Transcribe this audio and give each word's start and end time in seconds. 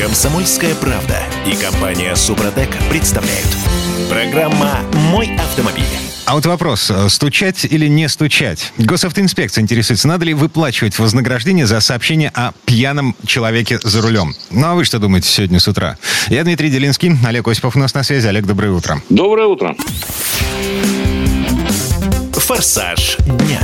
Комсомольская 0.00 0.74
правда 0.76 1.18
и 1.46 1.54
компания 1.54 2.16
Супротек 2.16 2.70
представляют. 2.88 3.46
Программа 4.08 4.78
«Мой 5.10 5.36
автомобиль». 5.36 5.84
А 6.24 6.36
вот 6.36 6.46
вопрос, 6.46 6.90
э, 6.90 7.10
стучать 7.10 7.66
или 7.66 7.86
не 7.86 8.08
стучать? 8.08 8.72
Госавтоинспекция 8.78 9.60
интересуется, 9.60 10.08
надо 10.08 10.24
ли 10.24 10.32
выплачивать 10.32 10.98
вознаграждение 10.98 11.66
за 11.66 11.80
сообщение 11.80 12.30
о 12.34 12.52
пьяном 12.64 13.14
человеке 13.26 13.78
за 13.82 14.00
рулем? 14.00 14.34
Ну 14.50 14.68
а 14.68 14.74
вы 14.74 14.86
что 14.86 14.98
думаете 14.98 15.28
сегодня 15.28 15.60
с 15.60 15.68
утра? 15.68 15.98
Я 16.28 16.44
Дмитрий 16.44 16.70
Делинский, 16.70 17.12
Олег 17.22 17.46
Осипов 17.46 17.76
у 17.76 17.78
нас 17.78 17.92
на 17.92 18.02
связи. 18.02 18.26
Олег, 18.26 18.46
доброе 18.46 18.72
утро. 18.72 19.02
Доброе 19.10 19.48
утро. 19.48 19.76
«Форсаж 22.32 23.18
дня». 23.18 23.60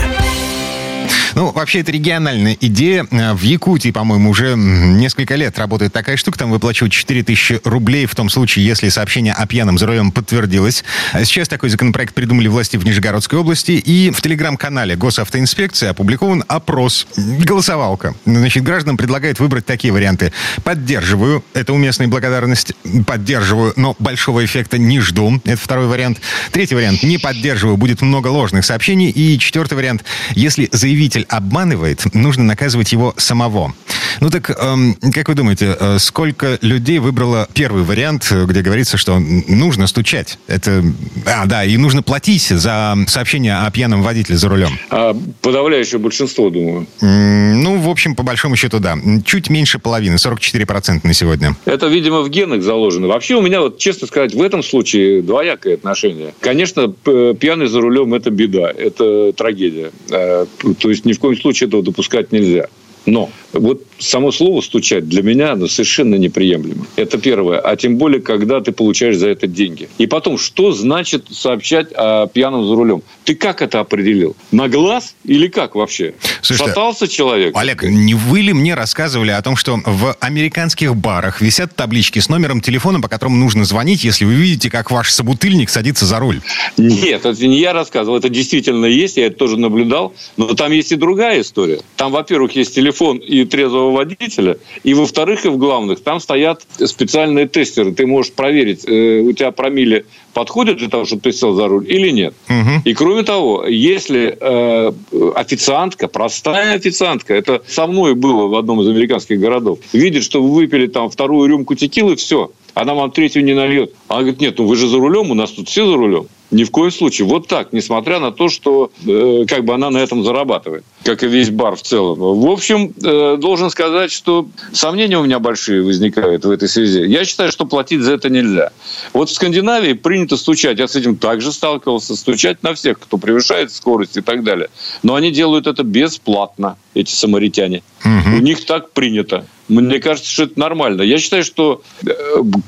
Ну, 1.37 1.53
вообще, 1.53 1.80
это 1.80 1.93
региональная 1.93 2.57
идея. 2.59 3.07
Э, 3.11 3.34
В 3.34 3.43
Якутии, 3.43 3.91
по-моему, 3.91 4.30
уже 4.30 4.55
несколько 4.57 5.35
лет 5.35 5.59
работает 5.59 5.93
такая 5.93 6.16
штука. 6.16 6.39
Там 6.39 6.50
выплачивают 6.50 6.95
4000 6.95 7.61
рублей 7.64 8.07
в 8.07 8.14
том 8.14 8.31
случае, 8.31 8.64
если 8.64 8.89
сообщение 8.89 9.35
о 9.35 9.46
пьяном 9.46 9.76
за 9.76 9.86
рулем 9.86 10.12
подтвердилось. 10.12 10.82
А 11.12 11.22
Сейчас 11.26 11.46
такой 11.46 11.68
законопроект 11.68 12.14
придумали 12.14 12.49
власти 12.49 12.79
в 12.79 12.86
Нижегородской 12.86 13.39
области. 13.39 13.72
И 13.72 14.11
в 14.12 14.22
телеграм-канале 14.22 14.96
Госавтоинспекции 14.96 15.89
опубликован 15.89 16.43
опрос. 16.49 17.07
Голосовалка. 17.18 18.14
Значит, 18.25 18.62
гражданам 18.62 18.96
предлагают 18.96 19.39
выбрать 19.39 19.67
такие 19.67 19.93
варианты. 19.93 20.32
Поддерживаю. 20.64 21.45
Это 21.53 21.75
уместная 21.75 22.09
благодарность. 22.09 22.73
Поддерживаю, 23.07 23.75
но 23.76 23.95
большого 23.98 24.43
эффекта 24.43 24.79
не 24.79 25.00
жду. 25.00 25.39
Это 25.45 25.59
второй 25.59 25.87
вариант. 25.87 26.18
Третий 26.50 26.76
вариант. 26.76 27.03
Не 27.03 27.18
поддерживаю. 27.18 27.76
Будет 27.76 28.00
много 28.00 28.29
ложных 28.29 28.64
сообщений. 28.64 29.11
И 29.11 29.39
четвертый 29.39 29.75
вариант. 29.75 30.03
Если 30.34 30.71
заявитель 30.73 31.25
обманывает, 31.29 32.14
нужно 32.14 32.44
наказывать 32.44 32.92
его 32.92 33.14
самого. 33.16 33.75
Ну 34.20 34.30
так, 34.30 34.50
эм, 34.50 34.94
как 35.12 35.28
вы 35.28 35.34
думаете, 35.34 35.77
э, 35.78 35.98
сколько 35.98 36.58
людей 36.62 36.98
выбрало 36.98 37.48
первый 37.53 37.83
вариант, 37.83 38.28
э, 38.30 38.44
где 38.47 38.62
говорится, 38.62 38.97
что 38.97 39.19
нужно 39.19 39.86
стучать? 39.86 40.39
Это, 40.47 40.83
а, 41.27 41.47
да, 41.47 41.64
и 41.64 41.77
нужно 41.77 42.03
платить 42.03 42.47
за 42.48 42.97
сообщение 43.09 43.56
о 43.56 43.70
пьяном 43.70 44.03
водителе 44.03 44.39
за 44.39 44.48
рулем. 44.48 44.78
А, 44.91 45.14
подавляющее 45.42 45.98
большинство, 45.98 46.48
думаю. 46.51 46.86
Ну, 47.01 47.79
в 47.81 47.89
общем, 47.89 48.14
по 48.14 48.23
большому 48.23 48.56
счету, 48.56 48.79
да. 48.79 48.97
Чуть 49.25 49.51
меньше 49.51 49.79
половины, 49.79 50.14
44% 50.17 51.01
на 51.06 51.12
сегодня. 51.14 51.56
Это, 51.64 51.86
видимо, 51.86 52.23
в 52.23 52.31
генах 52.31 52.62
заложено. 52.62 53.08
Вообще 53.08 53.34
у 53.34 53.42
меня, 53.42 53.61
вот, 53.61 53.79
честно 53.79 54.06
сказать, 54.06 54.34
в 54.34 54.42
этом 54.42 54.62
случае 54.62 55.23
двоякое 55.23 55.75
отношение. 55.75 56.34
Конечно, 56.41 56.89
п- 56.89 57.34
пьяный 57.34 57.67
за 57.67 57.81
рулем– 57.81 58.14
это 58.14 58.31
беда, 58.31 58.70
это 58.70 59.33
трагедия. 59.33 59.91
Э, 60.11 60.47
То 60.79 60.91
есть 60.91 61.05
ни 61.17 61.19
в 61.19 61.20
коем 61.20 61.36
случае 61.36 61.69
этого 61.69 61.83
допускать 61.83 62.33
нельзя. 62.33 62.69
Но 63.07 63.31
вот 63.53 63.83
само 63.99 64.33
слово 64.33 64.61
«стучать» 64.61 65.09
для 65.09 65.23
меня 65.23 65.53
оно 65.53 65.69
совершенно 65.69 66.17
неприемлемо. 66.17 66.87
Это 66.97 67.19
первое. 67.19 67.61
А 67.61 67.77
тем 67.77 67.97
более, 67.97 68.21
когда 68.21 68.61
ты 68.61 68.73
получаешь 68.73 69.17
за 69.17 69.29
это 69.29 69.47
деньги. 69.47 69.89
И 69.98 70.07
потом, 70.07 70.39
что 70.39 70.73
значит 70.73 71.27
сообщать 71.31 71.93
о 71.95 72.27
пьяном 72.27 72.67
за 72.67 72.75
рулем? 72.75 73.03
Ты 73.25 73.35
как 73.35 73.63
это 73.63 73.81
определил? 73.81 74.37
На 74.51 74.69
глаз 74.69 75.15
или 75.25 75.47
как 75.47 75.75
вообще? 75.77 76.15
Слушайте, 76.43 76.71
Шатался 76.71 77.09
человек? 77.09 77.57
Олег, 77.57 77.85
не 77.85 78.15
вы 78.15 78.41
ли 78.41 78.53
мне 78.53 78.75
рассказывали 78.75 79.31
о 79.31 79.41
том, 79.41 79.57
что 79.57 79.81
в 79.85 80.17
американских 80.20 80.95
барах 80.97 81.41
висят 81.41 81.75
таблички 81.77 82.19
с 82.19 82.29
номером 82.29 82.61
телефона, 82.61 83.01
по 83.01 83.09
которому 83.09 83.37
нужно 83.37 83.65
звонить, 83.65 84.05
если 84.05 84.25
вы 84.25 84.35
видите, 84.35 84.69
как 84.69 84.91
ваш 84.91 85.11
собутыльник 85.11 85.70
садится 85.70 86.07
за 86.07 86.19
руль? 86.19 86.41
Нет, 86.77 87.25
это 87.25 87.47
не 87.47 87.61
я 87.61 87.73
рассказывал, 87.73 88.19
это 88.19 88.29
действительно 88.29 88.87
есть, 88.87 89.17
я 89.17 89.27
это 89.27 89.37
тоже 89.37 89.57
наблюдал. 89.57 90.13
Но 90.37 90.55
там 90.55 90.73
есть 90.73 90.93
и 90.93 90.97
другая 90.97 91.41
история. 91.41 91.81
Там, 91.97 92.13
во-первых, 92.13 92.53
есть 92.57 92.75
телефон 92.75 92.95
и 93.02 93.44
трезвого 93.44 93.92
водителя, 93.92 94.58
и, 94.83 94.94
во-вторых, 94.94 95.44
и 95.44 95.48
в 95.48 95.56
главных, 95.56 96.00
там 96.00 96.20
стоят 96.20 96.62
специальные 96.84 97.48
тестеры. 97.48 97.92
Ты 97.92 98.06
можешь 98.06 98.33
проверить, 98.33 98.84
э, 98.86 99.20
у 99.20 99.33
тебя 99.33 99.50
промили 99.50 100.05
подходит 100.36 100.77
для 100.77 100.89
того, 100.89 101.06
чтобы 101.06 101.22
ты 101.22 101.33
сел 101.33 101.55
за 101.55 101.67
руль 101.67 101.91
или 101.91 102.11
нет. 102.11 102.34
Мгм. 102.48 102.83
И 102.84 102.92
кроме 102.92 103.23
того, 103.23 103.64
если 103.67 104.36
э, 104.39 104.92
официантка, 105.35 106.08
простая 106.08 106.74
официантка, 106.74 107.33
это 107.33 107.62
со 107.67 107.86
мной 107.86 108.14
было 108.14 108.46
в 108.46 108.55
одном 108.55 108.83
из 108.83 108.89
американских 108.89 109.40
городов, 109.40 109.79
видит, 109.95 110.24
что 110.24 110.42
вы 110.42 110.55
выпили 110.55 110.89
там 110.89 111.08
вторую 111.08 111.48
рюмку 111.48 111.74
текилы, 111.74 112.17
все, 112.17 112.51
она 112.74 112.92
вам 112.92 113.11
третью 113.11 113.42
не 113.42 113.55
нальет. 113.55 113.95
Она 114.08 114.20
говорит, 114.20 114.40
нет, 114.42 114.58
ну 114.58 114.67
вы 114.67 114.77
же 114.77 114.89
за 114.89 114.98
рулем, 114.98 115.30
у 115.30 115.35
нас 115.35 115.51
тут 115.52 115.70
все 115.70 115.86
за 115.86 115.96
рулем. 115.96 116.27
Ни 116.51 116.64
в 116.64 116.70
коем 116.70 116.92
случае. 116.92 117.27
Вот 117.27 117.48
так, 117.48 117.73
несмотря 117.73 118.20
на 118.20 118.30
то, 118.30 118.48
что 118.48 118.92
э, 119.05 119.45
как 119.48 119.64
бы 119.64 119.74
она 119.74 119.90
на 119.90 119.98
этом 119.98 120.23
зарабатывает, 120.23 120.84
как 121.02 121.24
и 121.24 121.27
весь 121.27 121.51
бар 121.51 121.74
в 121.74 121.83
целом. 121.83 122.18
В 122.18 122.51
общем, 122.51 122.95
э, 123.02 123.36
должен 123.36 123.68
сказать, 123.70 124.12
что 124.12 124.46
сомнения 124.73 125.18
у 125.18 125.24
меня 125.24 125.40
большие 125.40 125.83
возникают 125.83 126.45
в 126.45 126.51
этой 126.51 126.68
связи. 126.68 127.01
Я 127.01 127.24
считаю, 127.24 127.51
что 127.51 127.67
платить 127.67 128.00
за 128.02 128.12
это 128.12 128.30
нельзя. 128.30 128.70
Вот 129.12 129.28
в 129.28 129.32
Скандинавии 129.32 129.94
принято 129.94 130.36
стучать. 130.36 130.78
Я 130.78 130.86
с 130.86 130.94
этим 130.94 131.16
также 131.16 131.52
сталкивался. 131.52 132.14
Стучать 132.14 132.62
на 132.62 132.74
всех, 132.74 133.00
кто 133.00 133.18
превышает 133.18 133.72
скорость 133.72 134.16
и 134.16 134.20
так 134.20 134.44
далее. 134.44 134.68
Но 135.02 135.16
они 135.16 135.32
делают 135.32 135.66
это 135.66 135.82
бесплатно, 135.82 136.76
эти 136.94 137.10
самаритяне. 137.10 137.82
У 138.04 138.38
них 138.38 138.64
так 138.66 138.92
принято. 138.92 139.46
Мне 139.69 139.99
кажется, 139.99 140.31
что 140.31 140.44
это 140.44 140.59
нормально. 140.59 141.03
Я 141.03 141.19
считаю, 141.19 141.43
что, 141.43 141.82
э, 142.06 142.12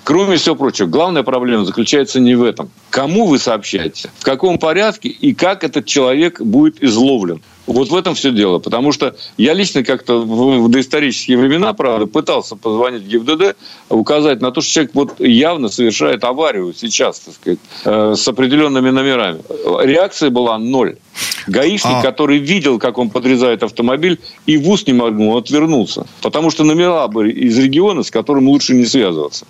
кроме 0.04 0.36
всего 0.36 0.56
прочего, 0.56 0.86
главная 0.86 1.22
проблема 1.22 1.64
заключается 1.64 2.18
не 2.18 2.34
в 2.34 2.42
этом. 2.42 2.70
Кому 2.90 3.26
вы 3.26 3.38
сообщаете, 3.38 4.10
в 4.18 4.24
каком 4.24 4.58
порядке 4.58 5.08
и 5.08 5.32
как 5.34 5.62
этот 5.62 5.86
человек 5.86 6.40
будет 6.40 6.82
изловлен. 6.82 7.40
Вот 7.68 7.90
в 7.90 7.94
этом 7.94 8.14
все 8.14 8.32
дело. 8.32 8.58
Потому 8.58 8.92
что 8.92 9.14
я 9.36 9.52
лично 9.52 9.84
как-то 9.84 10.22
в, 10.22 10.68
доисторические 10.70 11.36
времена, 11.36 11.74
правда, 11.74 12.06
пытался 12.06 12.56
позвонить 12.56 13.02
в 13.02 13.08
ГИБДД, 13.08 13.56
указать 13.90 14.40
на 14.40 14.50
то, 14.50 14.60
что 14.60 14.72
человек 14.72 14.94
вот 14.94 15.20
явно 15.20 15.68
совершает 15.68 16.24
аварию 16.24 16.74
сейчас, 16.74 17.20
так 17.20 17.34
сказать, 17.34 17.58
э, 17.84 18.14
с 18.16 18.26
определенными 18.26 18.90
номерами. 18.90 19.40
Реакция 19.84 20.30
была 20.30 20.58
ноль. 20.58 20.96
Гаишник, 21.46 21.96
А- 21.96 22.02
который 22.02 22.38
видел, 22.38 22.78
как 22.78 22.98
он 22.98 23.10
подрезает 23.10 23.62
автомобиль, 23.62 24.18
и 24.46 24.56
в 24.56 24.68
ус 24.68 24.86
не 24.86 24.92
моргнул, 24.92 25.32
он 25.34 25.42
отвернулся. 25.42 26.06
Потому 26.22 26.50
что 26.50 26.64
номера 26.64 27.06
были 27.08 27.32
из 27.32 27.58
региона, 27.58 28.02
с 28.02 28.10
которым 28.10 28.48
лучше 28.48 28.74
не 28.74 28.84
связываться. 28.84 29.46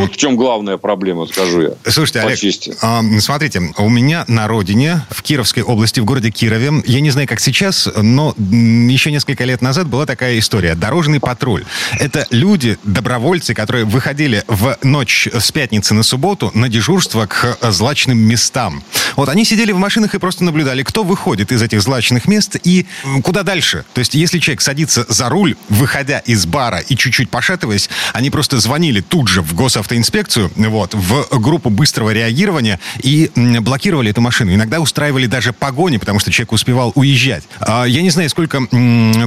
Вот 0.00 0.12
в 0.12 0.16
чем 0.16 0.36
главная 0.36 0.76
проблема, 0.76 1.26
скажу 1.26 1.60
я. 1.62 1.70
Слушайте, 1.90 2.20
Олег, 2.20 2.38
чести. 2.38 2.74
а, 2.82 3.02
смотрите, 3.20 3.72
у 3.78 3.88
меня 3.88 4.24
на 4.28 4.48
родине, 4.48 5.02
в 5.10 5.22
Кировской 5.22 5.62
области, 5.62 6.00
в 6.00 6.04
городе 6.04 6.30
Кирове, 6.30 6.82
я 6.86 7.00
не 7.00 7.10
знаю, 7.10 7.28
как 7.28 7.40
сейчас, 7.40 7.88
но 7.96 8.34
еще 8.36 9.10
несколько 9.10 9.44
лет 9.44 9.62
назад 9.62 9.88
была 9.88 10.06
такая 10.06 10.38
история. 10.38 10.74
Дорожный 10.74 11.20
патруль. 11.20 11.64
Это 11.98 12.26
люди, 12.30 12.78
добровольцы, 12.84 13.54
которые 13.54 13.84
выходили 13.84 14.42
в 14.48 14.78
ночь 14.82 15.28
с 15.32 15.52
пятницы 15.52 15.94
на 15.94 16.02
субботу 16.02 16.50
на 16.54 16.68
дежурство 16.68 17.26
к 17.26 17.58
злачным 17.70 18.18
местам. 18.18 18.82
Вот 19.16 19.28
они 19.28 19.44
сидели 19.44 19.72
в 19.72 19.78
машинах 19.78 20.14
и 20.14 20.18
просто 20.18 20.44
наблюдали, 20.44 20.82
кто 20.82 21.04
выходит 21.04 21.52
из 21.52 21.62
этих 21.62 21.82
злачных 21.82 22.26
мест 22.26 22.56
и 22.64 22.86
куда 23.22 23.42
дальше. 23.42 23.84
То 23.94 24.00
есть, 24.00 24.14
если 24.14 24.38
человек 24.38 24.60
садится 24.60 25.04
за 25.08 25.28
руль, 25.28 25.56
выходя 25.68 26.18
из 26.20 26.46
бара 26.46 26.78
и 26.78 26.96
чуть-чуть 26.96 27.30
пошатываясь, 27.30 27.88
они 28.12 28.30
просто 28.30 28.58
звонили 28.58 29.00
тут 29.00 29.28
же 29.28 29.42
в 29.42 29.54
госавтоинспекцию, 29.84 30.50
вот, 30.56 30.94
в 30.94 31.38
группу 31.40 31.70
быстрого 31.70 32.10
реагирования 32.10 32.80
и 33.02 33.30
блокировали 33.60 34.10
эту 34.10 34.20
машину. 34.20 34.54
Иногда 34.54 34.80
устраивали 34.80 35.26
даже 35.26 35.52
погони, 35.52 35.98
потому 35.98 36.20
что 36.20 36.32
человек 36.32 36.52
успевал 36.52 36.92
уезжать. 36.94 37.44
А, 37.60 37.84
Я 37.84 38.02
не 38.02 38.10
знаю, 38.10 38.30
сколько 38.30 38.66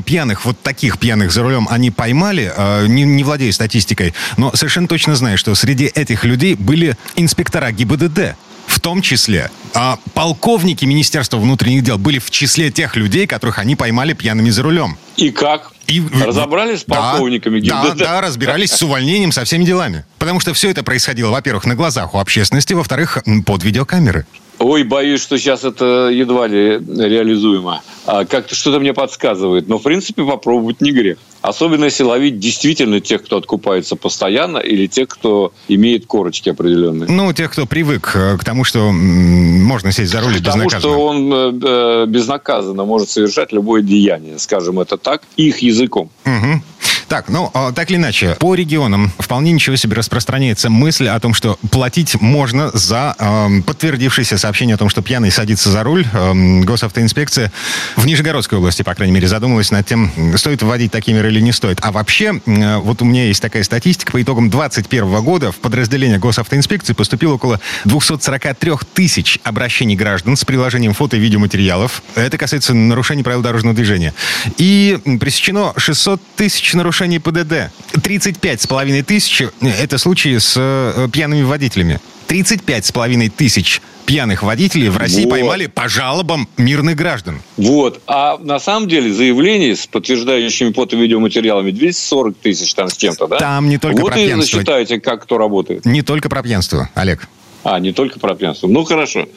пьяных, 0.05 0.45
вот 0.45 0.59
таких 0.61 0.97
пьяных 0.97 1.31
за 1.31 1.43
рулем 1.43 1.67
они 1.69 1.91
поймали, 1.91 2.51
а, 2.55 2.85
не, 2.87 3.03
не 3.03 3.23
владею 3.23 3.53
статистикой, 3.53 4.13
но 4.37 4.55
совершенно 4.55 4.87
точно 4.87 5.15
знаю, 5.15 5.37
что 5.37 5.53
среди 5.55 5.85
этих 5.85 6.25
людей 6.25 6.55
были 6.55 6.97
инспектора 7.15 7.71
ГИБДД. 7.71 8.35
В 8.65 8.81
том 8.81 9.01
числе 9.01 9.49
а, 9.73 9.97
полковники 10.13 10.85
Министерства 10.85 11.37
внутренних 11.37 11.83
дел 11.83 11.97
были 11.97 12.19
в 12.19 12.29
числе 12.31 12.69
тех 12.69 12.95
людей, 12.95 13.25
которых 13.27 13.59
они 13.59 13.75
поймали 13.75 14.13
пьяными 14.13 14.49
за 14.49 14.63
рулем. 14.63 14.97
И 15.17 15.31
как? 15.31 15.71
И, 15.87 16.01
Разобрались 16.23 16.81
с 16.81 16.85
Да, 16.85 17.11
полковниками 17.11 17.59
Да, 17.59 17.83
ГИБДД? 17.85 17.99
да, 17.99 18.21
разбирались 18.21 18.71
с 18.71 18.81
увольнением, 18.83 19.31
со 19.31 19.43
всеми 19.45 19.63
делами. 19.65 20.05
Потому 20.19 20.39
что 20.39 20.53
все 20.53 20.69
это 20.69 20.83
происходило, 20.83 21.31
во-первых, 21.31 21.65
на 21.65 21.75
глазах 21.75 22.13
у 22.13 22.19
общественности, 22.19 22.73
во-вторых, 22.73 23.17
под 23.45 23.63
видеокамеры. 23.63 24.25
Ой, 24.59 24.83
боюсь, 24.83 25.21
что 25.21 25.37
сейчас 25.37 25.63
это 25.63 26.09
едва 26.09 26.47
ли 26.47 26.79
реализуемо. 26.79 27.81
А 28.05 28.25
как-то 28.25 28.55
что-то 28.55 28.79
мне 28.79 28.93
подсказывает. 28.93 29.67
Но, 29.67 29.77
в 29.77 29.83
принципе, 29.83 30.23
попробовать 30.23 30.81
не 30.81 30.91
грех. 30.91 31.17
Особенно 31.41 31.85
если 31.85 32.03
ловить 32.03 32.39
действительно 32.39 32.99
тех, 32.99 33.23
кто 33.23 33.37
откупается 33.37 33.95
постоянно, 33.95 34.57
или 34.57 34.87
тех, 34.87 35.07
кто 35.09 35.53
имеет 35.67 36.07
корочки 36.07 36.49
определенные. 36.49 37.09
Ну, 37.09 37.31
тех, 37.33 37.51
кто 37.51 37.65
привык 37.65 38.11
э, 38.15 38.37
к 38.37 38.43
тому, 38.43 38.63
что 38.63 38.91
можно 38.91 39.91
сесть 39.91 40.11
за 40.11 40.21
руль 40.21 40.35
и 40.35 40.39
Потому 40.39 40.63
безнаказанно. 40.63 40.79
что 40.79 41.05
он 41.05 41.33
э, 41.33 41.59
э, 41.63 42.05
безнаказанно 42.07 42.85
может 42.85 43.09
совершать 43.09 43.53
любое 43.53 43.81
деяние, 43.83 44.39
скажем 44.39 44.79
это 44.79 44.97
так, 44.97 45.21
их 45.35 45.59
языком. 45.59 46.09
Мгм. 46.25 46.63
Так, 47.07 47.29
ну, 47.29 47.49
а, 47.53 47.71
так 47.71 47.89
или 47.89 47.97
иначе, 47.97 48.35
по 48.37 48.53
регионам 48.53 49.13
вполне 49.17 49.53
ничего 49.53 49.77
себе 49.77 49.95
распространяется 49.95 50.69
мысль 50.69 51.07
о 51.07 51.17
том, 51.21 51.33
что 51.33 51.57
платить 51.71 52.19
можно 52.19 52.69
за 52.73 53.15
э, 53.17 53.61
подтвердившееся 53.65 54.37
сообщение 54.37 54.75
о 54.75 54.77
том, 54.77 54.89
что 54.89 55.01
пьяный 55.01 55.31
садится 55.31 55.69
за 55.69 55.83
руль. 55.83 56.05
Э, 56.11 56.33
госавтоинспекция 56.63 57.53
в 57.95 58.05
Нижегородской 58.05 58.57
области, 58.57 58.81
по 58.81 58.93
крайней 58.93 59.13
мере, 59.13 59.27
задумалась 59.27 59.71
над 59.71 59.85
тем, 59.85 60.11
стоит 60.35 60.61
вводить 60.63 60.91
такие 60.91 61.15
меры 61.15 61.29
или 61.29 61.39
не 61.39 61.53
стоит. 61.53 61.79
А 61.81 61.93
вообще, 61.93 62.41
э, 62.45 62.77
вот 62.77 63.01
у 63.01 63.05
меня 63.05 63.25
есть 63.25 63.41
такая 63.41 63.63
статистика, 63.63 64.11
по 64.11 64.21
итогам 64.21 64.49
2021 64.49 65.23
года 65.23 65.53
в 65.53 65.57
подразделение 65.57 66.19
госавтоинспекции 66.19 66.91
поступило 66.91 67.35
около 67.35 67.61
243 67.85 68.71
тысяч 68.93 69.39
обращений 69.43 69.95
граждан 69.95 70.35
с 70.35 70.43
приложением 70.43 70.93
фото 70.93 71.15
и 71.15 71.19
видеоматериалов. 71.19 72.03
Это 72.15 72.37
касается 72.37 72.73
нарушений 72.73 73.23
правил 73.23 73.41
дорожного 73.41 73.73
движения. 73.73 74.13
И 74.57 74.99
пресечено 75.21 75.71
600 75.77 76.21
тысяч 76.35 76.73
нарушений 76.73 76.96
ПДД. 77.19 77.71
35 78.01 78.61
с 78.61 78.67
половиной 78.67 79.03
тысяч– 79.03 79.43
это 79.61 79.97
случаи 79.97 80.37
с 80.37 80.53
э, 80.57 81.07
пьяными 81.11 81.43
водителями. 81.43 81.99
35 82.27 82.85
с 82.85 82.91
половиной 82.91 83.29
тысяч 83.29 83.81
пьяных 84.05 84.41
водителей 84.41 84.89
в 84.89 84.97
России 84.97 85.25
вот. 85.25 85.31
поймали 85.31 85.67
по 85.67 85.87
жалобам 85.89 86.47
мирных 86.57 86.95
граждан. 86.95 87.41
Вот. 87.57 88.01
А 88.07 88.37
на 88.37 88.59
самом 88.59 88.87
деле 88.87 89.13
заявлений 89.13 89.75
с 89.75 89.85
подтверждающими 89.85 90.71
фото-видеоматериалами 90.71 91.71
240 91.71 92.37
тысяч 92.37 92.73
там 92.73 92.89
с 92.89 92.95
чем-то, 92.95 93.27
да? 93.27 93.37
Там 93.37 93.69
не 93.69 93.77
только 93.77 94.01
вот 94.01 94.07
про 94.07 94.15
пьянство. 94.15 94.37
Вот 94.37 94.43
и 94.43 94.51
засчитайте, 94.51 94.99
как 94.99 95.23
кто 95.23 95.37
работает. 95.37 95.85
Не 95.85 96.01
только 96.01 96.29
про 96.29 96.41
пьянство, 96.41 96.89
Олег. 96.95 97.27
А, 97.69 97.81
не 97.81 97.91
только 97.91 98.17
про 98.17 98.33
пьянство. 98.33 98.69
Ну, 98.69 98.85
хорошо. 98.85 99.27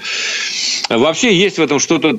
Вообще 0.88 1.34
есть 1.34 1.58
в 1.58 1.62
этом 1.62 1.80
что-то, 1.80 2.16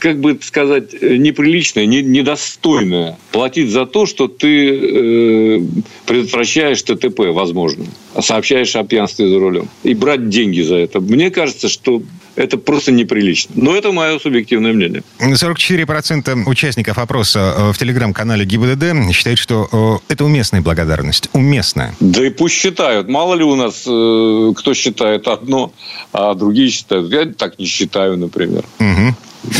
как 0.00 0.18
бы 0.18 0.36
сказать, 0.42 0.92
неприличное, 1.00 1.86
недостойное. 1.86 3.16
Платить 3.30 3.70
за 3.70 3.86
то, 3.86 4.04
что 4.06 4.26
ты 4.26 4.68
э, 4.68 5.60
предотвращаешь 6.06 6.82
ТТП, 6.82 7.20
возможно. 7.28 7.84
Сообщаешь 8.20 8.74
о 8.76 8.84
пьянстве 8.84 9.28
за 9.28 9.38
рулем. 9.38 9.68
И 9.82 9.94
брать 9.94 10.28
деньги 10.28 10.62
за 10.62 10.76
это. 10.76 11.00
Мне 11.00 11.30
кажется, 11.30 11.68
что 11.68 12.02
это 12.38 12.56
просто 12.56 12.92
неприлично. 12.92 13.52
Но 13.56 13.76
это 13.76 13.92
мое 13.92 14.18
субъективное 14.18 14.72
мнение. 14.72 15.02
44% 15.18 16.44
участников 16.46 16.98
опроса 16.98 17.54
э, 17.56 17.72
в 17.72 17.78
телеграм-канале 17.78 18.44
ГИБДД 18.44 19.12
считают, 19.12 19.38
что 19.38 20.00
э, 20.08 20.12
это 20.12 20.24
уместная 20.24 20.60
благодарность. 20.60 21.28
Уместная. 21.32 21.94
Да 22.00 22.24
и 22.24 22.30
пусть 22.30 22.54
считают. 22.54 23.08
Мало 23.08 23.34
ли 23.34 23.44
у 23.44 23.56
нас 23.56 23.84
э, 23.86 24.52
кто 24.56 24.74
считает 24.74 25.26
одно, 25.26 25.72
а 26.12 26.34
другие 26.34 26.70
считают. 26.70 27.10
Я 27.12 27.26
так 27.26 27.58
не 27.58 27.66
считаю, 27.66 28.16
например. 28.16 28.64
Угу. 28.78 29.14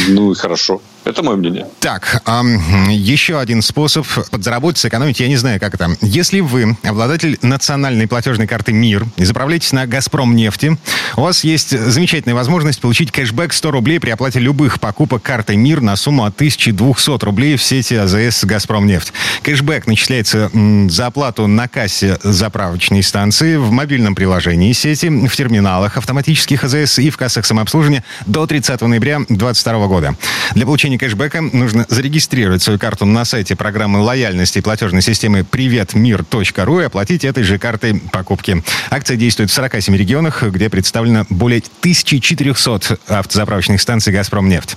Ну 0.09 0.33
и 0.33 0.35
хорошо. 0.35 0.81
Это 1.08 1.22
мое 1.22 1.37
мнение. 1.37 1.66
Так, 1.81 2.22
эм, 2.26 2.90
еще 2.90 3.40
один 3.40 3.62
способ 3.62 4.06
подзаработать, 4.31 4.76
сэкономить, 4.76 5.20
я 5.20 5.28
не 5.28 5.37
знаю, 5.37 5.58
как 5.58 5.72
это. 5.72 5.96
Если 6.02 6.40
вы 6.40 6.76
обладатель 6.82 7.38
национальной 7.40 8.06
платежной 8.06 8.46
карты 8.46 8.75
МИР 8.75 9.06
и 9.16 9.25
заправляетесь 9.25 9.72
на 9.72 9.87
«Газпром» 9.87 10.37
нефти, 10.37 10.76
у 11.16 11.22
вас 11.22 11.44
есть 11.44 11.70
замечательная 11.70 12.34
возможность 12.34 12.82
получить 12.82 13.10
кэшбэк 13.10 13.55
100 13.55 13.70
рублей 13.70 14.00
при 14.00 14.10
оплате 14.10 14.38
любых 14.38 14.81
покупок 14.81 15.22
картой 15.22 15.56
МИР 15.56 15.81
на 15.81 15.96
сумму 15.96 16.25
от 16.25 16.34
1200 16.34 17.25
рублей 17.25 17.56
в 17.56 17.62
сети 17.62 17.94
АЗС 17.94 18.44
«Газпром» 18.44 18.87
нефть. 18.87 19.14
Кэшбэк 19.40 19.87
начисляется 19.87 20.50
за 20.90 21.06
оплату 21.06 21.46
на 21.46 21.69
кассе 21.69 22.19
заправочной 22.22 23.02
станции, 23.02 23.56
в 23.56 23.70
мобильном 23.70 24.14
приложении 24.14 24.75
сети, 24.75 25.06
в 25.06 25.34
терминалах 25.34 25.96
автоматических 25.96 26.64
АЗС 26.64 26.99
и 26.99 27.08
в 27.08 27.16
кассах 27.16 27.46
самообслуживания 27.46 28.04
до 28.26 28.46
30 28.46 28.82
ноября 28.82 29.20
2022 29.20 29.87
года. 29.87 30.14
Для 30.54 30.66
получения 30.66 30.98
кэшбэка 30.99 31.41
нужно 31.41 31.87
зарегистрировать 31.89 32.62
свою 32.62 32.79
карту 32.79 33.06
на 33.06 33.25
сайте 33.25 33.56
программы 33.56 34.00
лояльности 34.00 34.61
платежной 34.61 35.03
системы 35.03 35.45
приветмир.ру 35.45 36.81
и 36.81 36.85
оплатить 36.85 37.25
этой 37.25 37.45
же 37.45 37.59
картой 37.59 37.95
покупки. 37.95 38.62
Акция 38.91 39.17
действует 39.17 39.50
в 39.50 39.55
47 39.55 39.97
регионах, 39.97 40.43
где 40.43 40.69
представлено 40.69 41.25
более 41.31 41.62
1400 41.81 42.99
автозаправочных 43.09 43.81
станций 43.81 44.12
«Газпромнефть». 44.12 44.77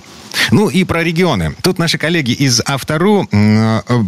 Ну 0.50 0.68
и 0.68 0.84
про 0.84 1.02
регионы. 1.02 1.54
Тут 1.62 1.78
наши 1.78 1.98
коллеги 1.98 2.32
из 2.32 2.62
Автору 2.64 3.28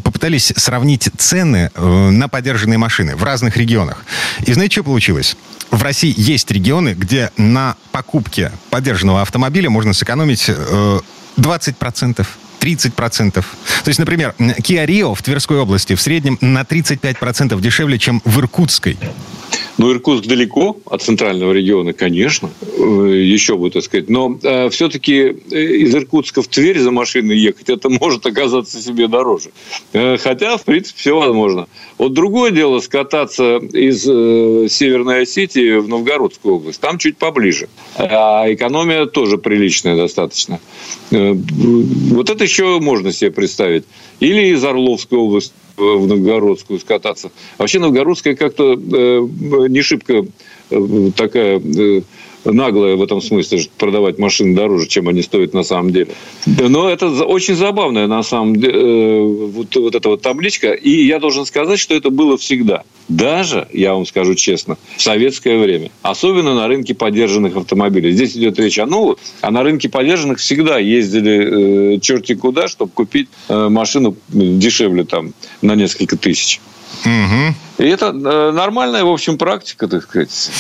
попытались 0.03 0.53
сравнить 0.57 1.11
цены 1.19 1.71
э, 1.75 2.11
на 2.11 2.29
подержанные 2.29 2.79
машины 2.79 3.17
в 3.17 3.23
разных 3.23 3.57
регионах. 3.57 4.05
И 4.47 4.53
знаете, 4.53 4.75
что 4.75 4.85
получилось? 4.85 5.37
В 5.71 5.83
России 5.83 6.15
есть 6.17 6.51
регионы, 6.51 6.95
где 6.97 7.31
на 7.37 7.77
покупке 7.93 8.53
подержанного 8.71 9.23
автомобиля 9.23 9.71
можно 9.71 9.93
сэкономить 9.93 10.45
э, 10.49 11.01
20%. 11.37 12.27
30%. 12.61 13.33
То 13.33 13.45
есть, 13.89 13.99
например, 13.99 14.35
Kia 14.39 14.87
Rio 14.87 15.15
в 15.15 15.23
Тверской 15.23 15.59
области 15.59 15.95
в 15.95 16.01
среднем 16.01 16.39
на 16.41 16.63
35% 16.63 17.61
дешевле, 17.61 17.99
чем 17.99 18.23
в 18.25 18.39
Иркутской. 18.39 18.97
Ну, 19.77 19.91
Иркутск 19.93 20.27
далеко 20.27 20.77
от 20.87 21.03
центрального 21.03 21.53
региона, 21.53 21.93
конечно, 21.93 22.51
э, 22.63 22.79
еще 22.81 23.57
бы, 23.57 23.71
так 23.71 23.83
сказать. 23.83 24.09
Но 24.09 24.39
э, 24.41 24.69
все-таки 24.71 25.37
э, 25.51 25.61
из 25.61 25.95
Иркутска 25.95 26.43
в 26.43 26.49
Тверь 26.49 26.79
за 26.79 26.93
машиной 26.93 27.37
ехать, 27.37 27.69
это 27.69 27.89
может 27.89 28.25
оказаться 28.25 28.81
себе 28.81 29.09
дороже. 29.09 29.51
Э, 29.93 30.17
хотя, 30.17 30.57
в 30.59 30.65
принципе, 30.65 30.99
все 30.99 31.19
возможно. 31.19 31.67
Вот 31.99 32.13
другое 32.13 32.53
дело 32.53 32.79
скататься 32.79 33.57
из 33.57 34.07
э, 34.09 34.69
Северной 34.69 35.23
Осетии 35.23 35.79
в 35.79 35.89
Новгородскую 35.89 36.57
область. 36.57 36.81
Там 36.81 36.99
чуть 36.99 37.17
поближе. 37.17 37.69
А 37.97 38.45
экономия 38.47 39.07
тоже 39.07 39.39
приличная 39.39 39.97
достаточно. 39.97 40.61
Э, 41.11 41.33
вот 41.33 42.31
это 42.31 42.45
еще 42.45 42.79
можно 42.79 43.13
себе 43.13 43.33
представить. 43.33 43.85
Или 44.21 44.53
из 44.53 44.65
Орловской 44.65 45.19
области 45.19 45.53
в 45.77 46.07
Новгородскую 46.07 46.79
скататься. 46.79 47.31
Вообще 47.59 47.79
Новгородская 47.79 48.37
как-то 48.37 48.75
э, 48.75 48.77
не 49.69 49.83
шибко 49.83 50.27
э, 50.71 51.11
такая 51.17 51.61
наглая 52.45 52.97
в 52.97 53.03
этом 53.03 53.21
смысле 53.21 53.61
продавать 53.79 54.19
машины 54.19 54.55
дороже, 54.55 54.87
чем 54.87 55.09
они 55.09 55.23
стоят 55.23 55.55
на 55.55 55.63
самом 55.63 55.93
деле. 55.93 56.09
Но 56.47 56.89
это 56.89 57.09
очень 57.25 57.55
забавная 57.55 58.07
на 58.07 58.23
самом 58.23 58.57
деле 58.57 58.73
э, 58.75 59.23
вот, 59.23 59.75
вот 59.77 59.95
эта 59.95 60.09
вот 60.09 60.23
табличка. 60.23 60.73
И 60.73 61.05
я 61.05 61.19
должен 61.19 61.47
сказать, 61.47 61.79
что 61.79 61.95
это 61.95 62.11
было 62.11 62.37
всегда. 62.37 62.83
Даже, 63.09 63.69
я 63.73 63.95
вам 63.95 64.07
скажу 64.07 64.35
честно, 64.35 64.79
в 64.97 65.03
советское 65.03 65.59
время. 65.59 65.91
Особенно 66.03 66.55
на 66.55 66.69
рынке 66.69 66.95
поддержанных 66.95 67.57
автомобилей. 67.57 68.13
Здесь 68.13 68.37
идет 68.37 68.59
речь 68.59 68.79
о 68.79 68.87
новых, 68.87 69.19
а 69.41 69.51
на 69.51 69.63
рынке 69.63 69.89
поддержанных 69.89 70.39
всегда 70.39 70.79
ездили 70.79 71.97
э, 71.97 72.01
черти 72.01 72.35
куда, 72.35 72.69
чтобы 72.69 72.93
купить 72.93 73.29
э, 73.49 73.69
машину 73.69 74.17
дешевле 74.29 75.05
там 75.05 75.35
на 75.63 75.75
несколько 75.75 76.17
тысяч. 76.17 76.61
Угу. 77.05 77.55
И 77.79 77.85
это 77.85 78.07
э, 78.07 78.53
нормальная, 78.53 79.05
в 79.05 79.09
общем, 79.09 79.37
практика, 79.37 79.89
так 79.89 80.05
сказать. 80.05 80.51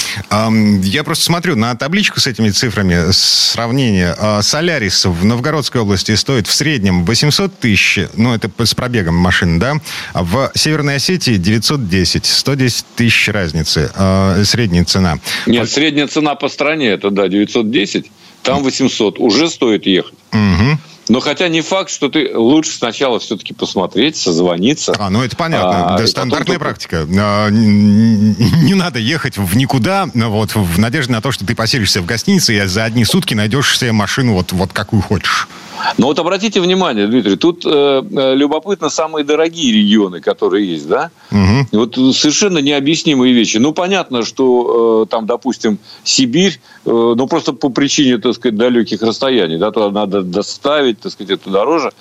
Я 0.82 1.04
просто 1.04 1.24
смотрю 1.24 1.54
на 1.54 1.74
табличку 1.76 2.20
с 2.20 2.26
этими 2.26 2.50
цифрами, 2.50 3.12
сравнение. 3.12 4.14
А, 4.18 4.42
Солярис 4.42 5.04
в 5.04 5.24
Новгородской 5.24 5.80
области 5.80 6.14
стоит 6.16 6.48
в 6.48 6.52
среднем 6.52 7.04
800 7.04 7.56
тысяч, 7.58 8.00
ну, 8.14 8.34
это 8.34 8.50
с 8.64 8.74
пробегом 8.74 9.14
машин, 9.14 9.58
да? 9.60 9.74
А 10.12 10.24
в 10.24 10.50
Северной 10.54 10.96
Осетии 10.96 11.36
910, 11.36 12.26
110 12.26 12.84
тысяч 12.96 13.28
разницы, 13.28 13.92
а, 13.94 14.42
средняя 14.44 14.84
цена. 14.84 15.18
Нет, 15.46 15.70
средняя 15.70 16.08
цена 16.08 16.34
по 16.34 16.48
стране, 16.48 16.88
это, 16.88 17.10
да, 17.10 17.28
910, 17.28 18.10
там 18.42 18.64
800, 18.64 19.20
уже 19.20 19.48
стоит 19.48 19.86
ехать. 19.86 20.14
Угу. 20.32 20.78
Но 21.08 21.20
хотя 21.20 21.48
не 21.48 21.60
факт, 21.60 21.90
что 21.90 22.08
ты 22.08 22.36
лучше 22.36 22.70
сначала 22.72 23.18
все-таки 23.18 23.52
посмотреть, 23.52 24.16
созвониться. 24.16 24.94
А, 24.98 25.10
ну 25.10 25.22
это 25.22 25.36
понятно. 25.36 25.94
А, 25.94 25.98
да, 25.98 26.06
стандартная 26.06 26.58
потом... 26.58 26.68
практика. 26.68 27.06
А, 27.18 27.48
не 27.50 28.74
надо 28.74 28.98
ехать 28.98 29.36
в 29.36 29.56
никуда, 29.56 30.08
вот, 30.14 30.54
в 30.54 30.78
надежде 30.78 31.12
на 31.12 31.20
то, 31.20 31.30
что 31.30 31.44
ты 31.44 31.54
поселишься 31.54 32.00
в 32.00 32.06
гостинице 32.06 32.56
и 32.56 32.66
за 32.66 32.84
одни 32.84 33.04
сутки 33.04 33.34
найдешь 33.34 33.78
себе 33.78 33.92
машину 33.92 34.34
вот, 34.34 34.52
вот 34.52 34.72
какую 34.72 35.02
хочешь. 35.02 35.48
Но 35.98 36.06
вот 36.06 36.18
обратите 36.18 36.60
внимание, 36.60 37.06
Дмитрий, 37.06 37.36
тут 37.36 37.64
э, 37.64 37.68
э, 37.68 38.34
любопытно 38.34 38.88
самые 38.88 39.24
дорогие 39.24 39.72
регионы, 39.72 40.20
которые 40.20 40.70
есть, 40.72 40.88
да? 40.88 41.10
Угу. 41.30 41.78
Вот 41.80 41.94
совершенно 42.14 42.58
необъяснимые 42.58 43.32
вещи. 43.32 43.58
Ну, 43.58 43.72
понятно, 43.72 44.24
что 44.24 45.04
э, 45.04 45.10
там, 45.10 45.26
допустим, 45.26 45.78
Сибирь, 46.02 46.60
э, 46.84 46.90
ну, 46.90 47.26
просто 47.26 47.52
по 47.52 47.68
причине, 47.68 48.18
так 48.18 48.34
сказать, 48.34 48.56
далеких 48.56 49.02
расстояний, 49.02 49.58
да, 49.58 49.70
туда 49.70 49.90
надо 49.90 50.22
доставить, 50.22 51.00
так 51.00 51.12
сказать, 51.12 51.38
это 51.40 51.50
дороже. 51.50 51.92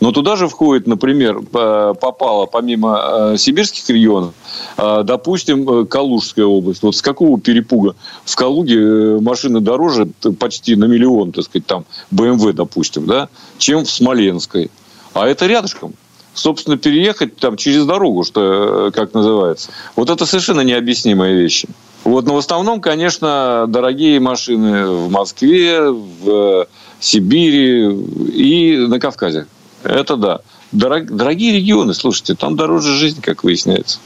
Но 0.00 0.12
туда 0.12 0.36
же 0.36 0.48
входит, 0.48 0.86
например, 0.86 1.40
попало 1.42 2.46
помимо 2.46 3.32
э, 3.32 3.36
сибирских 3.38 3.88
регионов, 3.88 4.34
э, 4.76 5.02
допустим, 5.04 5.68
э, 5.68 5.86
Калужская 5.86 6.46
область. 6.46 6.82
Вот 6.82 6.96
с 6.96 7.02
какого 7.02 7.40
перепуга 7.40 7.94
в 8.24 8.36
Калуге 8.36 8.78
э, 8.78 9.18
машины 9.20 9.60
дороже 9.60 10.08
почти 10.38 10.76
на 10.76 10.84
миллион, 10.84 11.32
так 11.32 11.44
сказать, 11.44 11.66
там, 11.66 11.84
БМВ, 12.10 12.52
допустим, 12.54 13.06
да? 13.06 13.28
Чем 13.58 13.84
в 13.84 13.90
Смоленской. 13.90 14.70
А 15.14 15.26
это 15.26 15.46
рядышком. 15.46 15.94
Собственно, 16.34 16.78
переехать 16.78 17.36
там 17.36 17.56
через 17.56 17.84
дорогу, 17.84 18.24
что, 18.24 18.88
э, 18.88 18.90
как 18.92 19.12
называется. 19.12 19.70
Вот 19.96 20.08
это 20.08 20.24
совершенно 20.24 20.62
необъяснимые 20.62 21.36
вещи. 21.36 21.68
Вот, 22.04 22.26
но 22.26 22.34
в 22.34 22.38
основном, 22.38 22.80
конечно, 22.80 23.66
дорогие 23.68 24.18
машины 24.18 24.86
в 24.88 25.10
Москве, 25.10 25.90
в 25.90 26.66
Сибири 27.00 27.92
и 28.32 28.76
на 28.76 28.98
Кавказе. 28.98 29.46
Это 29.84 30.16
да. 30.16 30.40
дорог, 30.72 31.14
дорогие 31.14 31.52
регионы, 31.52 31.94
слушайте, 31.94 32.34
там 32.34 32.56
дороже 32.56 32.96
жизнь, 32.96 33.20
как 33.20 33.44
выясняется. 33.44 33.98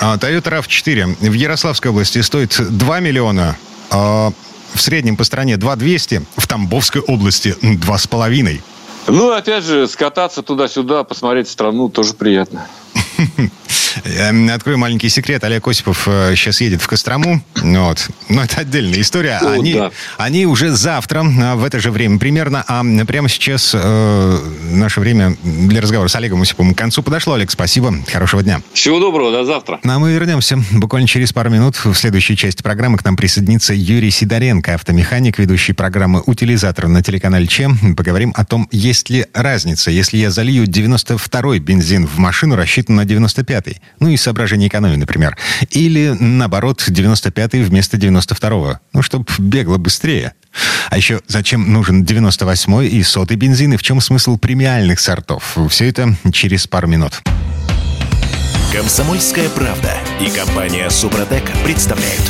А 0.00 0.16
Toyota 0.16 0.60
RAV4 0.60 1.28
в 1.28 1.32
Ярославской 1.32 1.90
области 1.90 2.20
стоит 2.20 2.56
2 2.58 3.00
миллиона, 3.00 3.56
а 3.90 4.32
в 4.74 4.80
среднем 4.80 5.16
по 5.16 5.24
стране 5.24 5.56
2 5.56 5.76
200, 5.76 6.22
в 6.36 6.46
Тамбовской 6.46 7.00
области 7.02 7.56
2,5. 7.62 8.60
Ну, 9.08 9.30
опять 9.30 9.64
же, 9.64 9.88
скататься 9.88 10.42
туда-сюда, 10.42 11.04
посмотреть 11.04 11.48
страну 11.48 11.88
тоже 11.88 12.14
приятно. 12.14 12.66
Открою 14.52 14.78
маленький 14.78 15.08
секрет. 15.08 15.44
Олег 15.44 15.66
Осипов 15.66 16.02
сейчас 16.34 16.60
э, 16.60 16.64
едет 16.64 16.82
в 16.82 16.86
Кострому. 16.86 17.42
Вот. 17.56 18.08
Но 18.28 18.42
это 18.44 18.60
отдельная 18.60 19.00
история. 19.00 19.38
О, 19.38 19.52
они, 19.52 19.74
да. 19.74 19.90
они 20.16 20.46
уже 20.46 20.70
завтра 20.70 21.24
а, 21.42 21.56
в 21.56 21.64
это 21.64 21.80
же 21.80 21.90
время 21.90 22.18
примерно. 22.18 22.64
А 22.66 22.84
прямо 23.06 23.28
сейчас 23.28 23.72
э, 23.74 24.38
наше 24.70 25.00
время 25.00 25.36
для 25.42 25.80
разговора 25.80 26.08
с 26.08 26.16
Олегом 26.16 26.42
Осиповым 26.42 26.74
к 26.74 26.78
концу 26.78 27.02
подошло. 27.02 27.34
Олег, 27.34 27.50
спасибо. 27.50 27.94
Хорошего 28.12 28.42
дня. 28.42 28.60
Всего 28.72 29.00
доброго. 29.00 29.32
До 29.32 29.44
завтра. 29.44 29.80
Ну, 29.82 29.92
а 29.92 29.98
мы 29.98 30.12
вернемся 30.12 30.58
буквально 30.72 31.08
через 31.08 31.32
пару 31.32 31.50
минут. 31.50 31.76
В 31.84 31.94
следующей 31.94 32.36
части 32.36 32.62
программы 32.62 32.98
к 32.98 33.04
нам 33.04 33.16
присоединится 33.16 33.74
Юрий 33.74 34.10
Сидоренко, 34.10 34.74
автомеханик, 34.74 35.38
ведущий 35.38 35.72
программы 35.72 36.22
«Утилизатор» 36.26 36.88
на 36.88 37.02
телеканале 37.02 37.46
ЧЕМ. 37.46 37.94
Поговорим 37.94 38.32
о 38.36 38.44
том, 38.44 38.68
есть 38.70 39.10
ли 39.10 39.26
разница, 39.32 39.90
если 39.90 40.18
я 40.18 40.30
залью 40.30 40.64
92-й 40.64 41.58
бензин 41.58 42.06
в 42.06 42.18
машину, 42.18 42.56
рассчитанную 42.56 42.98
на 42.98 43.08
95-й. 43.08 43.80
Ну, 44.00 44.08
из 44.08 44.22
соображений 44.22 44.68
экономии, 44.68 44.96
например. 44.96 45.36
Или, 45.70 46.16
наоборот, 46.18 46.84
95-й 46.86 47.62
вместо 47.62 47.96
92-го. 47.96 48.78
Ну, 48.92 49.02
чтобы 49.02 49.26
бегло 49.38 49.78
быстрее. 49.78 50.32
А 50.90 50.96
еще 50.96 51.20
зачем 51.26 51.72
нужен 51.72 52.04
98-й 52.04 52.88
и 52.88 53.02
сотый 53.02 53.36
бензин, 53.36 53.74
и 53.74 53.76
в 53.76 53.82
чем 53.82 54.00
смысл 54.00 54.38
премиальных 54.38 55.00
сортов? 55.00 55.56
Все 55.70 55.88
это 55.88 56.16
через 56.32 56.66
пару 56.66 56.88
минут. 56.88 57.22
Комсомольская 58.72 59.48
правда 59.48 59.94
и 60.20 60.30
компания 60.30 60.90
Супротек 60.90 61.44
представляют. 61.64 62.22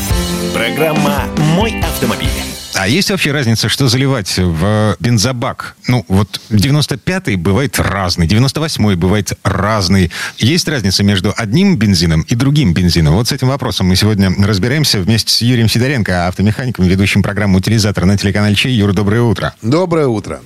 Программа 0.54 1.24
«Мой 1.36 1.80
автомобиль». 1.80 2.57
А 2.78 2.86
есть 2.86 3.10
вообще 3.10 3.32
разница, 3.32 3.68
что 3.68 3.88
заливать 3.88 4.38
в 4.38 4.96
бензобак? 5.00 5.74
Ну, 5.88 6.04
вот 6.06 6.40
95-й 6.48 7.34
бывает 7.34 7.76
разный, 7.80 8.28
98-й 8.28 8.94
бывает 8.94 9.32
разный. 9.42 10.12
Есть 10.36 10.68
разница 10.68 11.02
между 11.02 11.34
одним 11.36 11.76
бензином 11.76 12.20
и 12.22 12.36
другим 12.36 12.74
бензином? 12.74 13.14
Вот 13.14 13.26
с 13.26 13.32
этим 13.32 13.48
вопросом 13.48 13.88
мы 13.88 13.96
сегодня 13.96 14.32
разбираемся 14.38 15.00
вместе 15.00 15.32
с 15.32 15.42
Юрием 15.42 15.68
Сидоренко, 15.68 16.28
автомехаником, 16.28 16.86
ведущим 16.86 17.20
программу 17.20 17.58
«Утилизатор» 17.58 18.04
на 18.04 18.16
телеканале 18.16 18.54
Чей. 18.54 18.76
Юр, 18.76 18.92
доброе 18.92 19.22
утро. 19.22 19.52
Доброе 19.60 20.06
утро. 20.06 20.40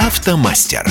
Автомастер. 0.00 0.84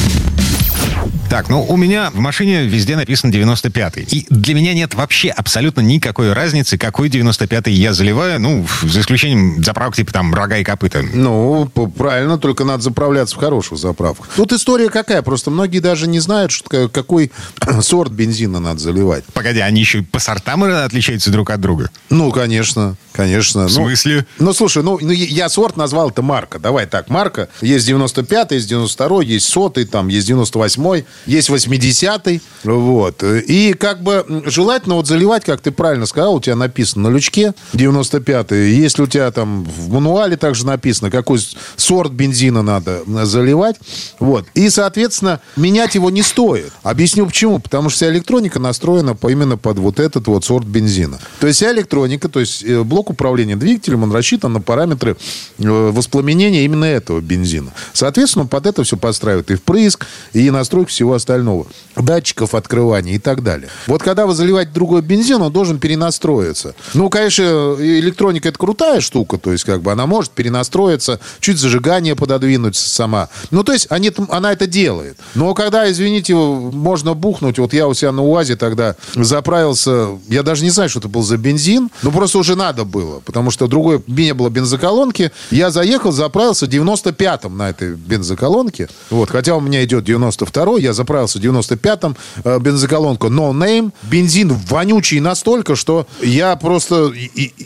Так, 1.29 1.47
ну 1.47 1.63
у 1.63 1.77
меня 1.77 2.09
в 2.09 2.17
машине 2.17 2.65
везде 2.65 2.95
написан 2.95 3.29
95-й. 3.29 4.01
И 4.09 4.25
для 4.31 4.55
меня 4.55 4.73
нет 4.73 4.95
вообще 4.95 5.29
абсолютно 5.29 5.81
никакой 5.81 6.33
разницы, 6.33 6.75
какой 6.79 7.07
95-й 7.07 7.71
я 7.71 7.93
заливаю, 7.93 8.39
ну, 8.39 8.65
за 8.81 9.01
исключением 9.01 9.63
заправок 9.63 9.95
типа 9.95 10.11
там 10.11 10.33
рога 10.33 10.57
и 10.57 10.63
копыта. 10.63 11.03
Ну, 11.13 11.69
правильно, 11.69 12.39
только 12.39 12.63
надо 12.63 12.81
заправляться 12.81 13.35
в 13.35 13.37
хорошую 13.37 13.77
заправку. 13.77 14.25
Тут 14.35 14.53
история 14.53 14.89
какая, 14.89 15.21
просто 15.21 15.51
многие 15.51 15.77
даже 15.79 16.07
не 16.07 16.19
знают, 16.19 16.51
что, 16.51 16.89
какой 16.89 17.31
сорт 17.81 18.11
бензина 18.11 18.59
надо 18.59 18.79
заливать. 18.79 19.23
Погоди, 19.25 19.59
они 19.59 19.81
еще 19.81 20.01
по 20.01 20.17
сортам 20.17 20.63
отличаются 20.63 21.29
друг 21.29 21.51
от 21.51 21.61
друга? 21.61 21.91
Ну, 22.09 22.31
конечно, 22.31 22.95
конечно. 23.11 23.67
В 23.67 23.77
ну, 23.77 23.85
смысле? 23.85 24.25
Ну, 24.39 24.45
ну 24.47 24.53
слушай, 24.53 24.81
ну, 24.81 24.97
ну 24.99 25.11
я 25.11 25.47
сорт 25.49 25.77
назвал 25.77 26.09
это 26.09 26.23
марка. 26.23 26.57
Давай 26.57 26.87
так, 26.87 27.07
марка. 27.09 27.49
Есть 27.61 27.87
95-й, 27.87 28.55
есть 28.55 28.71
92-й, 28.71 29.27
есть 29.27 29.45
сотый, 29.45 29.85
там 29.85 30.07
есть 30.07 30.27
98-й 30.27 31.05
есть 31.25 31.49
80-й. 31.49 32.41
Вот. 32.63 33.23
И 33.23 33.73
как 33.73 34.01
бы 34.03 34.43
желательно 34.45 34.95
вот 34.95 35.07
заливать, 35.07 35.45
как 35.45 35.61
ты 35.61 35.71
правильно 35.71 36.05
сказал, 36.05 36.35
у 36.35 36.41
тебя 36.41 36.55
написано 36.55 37.09
на 37.09 37.13
лючке 37.13 37.53
95-й. 37.73 38.73
Если 38.73 39.01
у 39.01 39.07
тебя 39.07 39.31
там 39.31 39.63
в 39.63 39.89
мануале 39.91 40.37
также 40.37 40.65
написано, 40.65 41.11
какой 41.11 41.39
сорт 41.75 42.11
бензина 42.11 42.61
надо 42.61 43.01
заливать. 43.25 43.77
Вот. 44.19 44.45
И, 44.53 44.69
соответственно, 44.69 45.41
менять 45.55 45.95
его 45.95 46.09
не 46.09 46.21
стоит. 46.21 46.71
Объясню 46.83 47.25
почему. 47.25 47.59
Потому 47.59 47.89
что 47.89 47.97
вся 47.97 48.09
электроника 48.09 48.59
настроена 48.59 49.15
по, 49.15 49.29
именно 49.29 49.57
под 49.57 49.79
вот 49.79 49.99
этот 49.99 50.27
вот 50.27 50.45
сорт 50.45 50.65
бензина. 50.65 51.19
То 51.39 51.47
есть 51.47 51.57
вся 51.57 51.71
электроника, 51.71 52.29
то 52.29 52.39
есть 52.39 52.63
э, 52.63 52.83
блок 52.83 53.09
управления 53.09 53.55
двигателем, 53.55 54.03
он 54.03 54.11
рассчитан 54.11 54.53
на 54.53 54.61
параметры 54.61 55.17
э, 55.57 55.63
воспламенения 55.67 56.63
именно 56.63 56.85
этого 56.85 57.19
бензина. 57.21 57.71
Соответственно, 57.93 58.45
под 58.45 58.65
это 58.65 58.83
все 58.83 58.97
подстраивает 58.97 59.51
и 59.51 59.55
впрыск, 59.55 60.05
и 60.33 60.49
настройку 60.49 60.89
всего 60.89 61.08
всего 61.09 61.15
остального. 61.15 61.65
Датчиков 61.95 62.53
открывания 62.55 63.15
и 63.15 63.19
так 63.19 63.43
далее. 63.43 63.69
Вот 63.87 64.01
когда 64.03 64.25
вы 64.25 64.33
заливаете 64.33 64.71
другой 64.71 65.01
бензин, 65.01 65.41
он 65.41 65.51
должен 65.51 65.79
перенастроиться. 65.79 66.75
Ну, 66.93 67.09
конечно, 67.09 67.75
электроника 67.79 68.49
это 68.49 68.57
крутая 68.57 69.01
штука, 69.01 69.37
то 69.37 69.51
есть 69.51 69.63
как 69.63 69.81
бы 69.81 69.91
она 69.91 70.05
может 70.05 70.31
перенастроиться, 70.31 71.19
чуть 71.39 71.57
зажигание 71.57 72.15
пододвинуть 72.15 72.75
сама. 72.75 73.29
Ну, 73.51 73.63
то 73.63 73.73
есть 73.73 73.87
они, 73.89 74.11
она 74.29 74.53
это 74.53 74.67
делает. 74.67 75.17
Но 75.35 75.53
когда, 75.53 75.89
извините, 75.91 76.35
можно 76.35 77.13
бухнуть, 77.13 77.59
вот 77.59 77.73
я 77.73 77.87
у 77.87 77.93
себя 77.93 78.11
на 78.11 78.23
УАЗе 78.23 78.55
тогда 78.55 78.95
заправился, 79.15 80.09
я 80.27 80.43
даже 80.43 80.63
не 80.63 80.69
знаю, 80.69 80.89
что 80.89 80.99
это 80.99 81.07
был 81.07 81.23
за 81.23 81.37
бензин, 81.37 81.89
но 82.03 82.11
просто 82.11 82.37
уже 82.37 82.55
надо 82.55 82.85
было, 82.85 83.19
потому 83.21 83.51
что 83.51 83.67
другой, 83.67 84.03
не 84.07 84.33
было 84.33 84.49
бензоколонки. 84.49 85.31
Я 85.51 85.71
заехал, 85.71 86.11
заправился 86.11 86.65
95-м 86.65 87.57
на 87.57 87.69
этой 87.69 87.95
бензоколонке. 87.95 88.89
Вот, 89.09 89.29
хотя 89.29 89.55
у 89.55 89.61
меня 89.61 89.83
идет 89.83 90.07
92-й, 90.07 90.81
я 90.81 90.93
заправился 90.99 91.39
в 91.39 91.41
95-м, 91.41 92.15
э, 92.43 92.59
бензоколонку 92.59 93.27
No 93.27 93.51
Name. 93.51 93.91
Бензин 94.03 94.53
вонючий 94.53 95.19
настолько, 95.19 95.75
что 95.75 96.05
я 96.21 96.55
просто... 96.55 97.11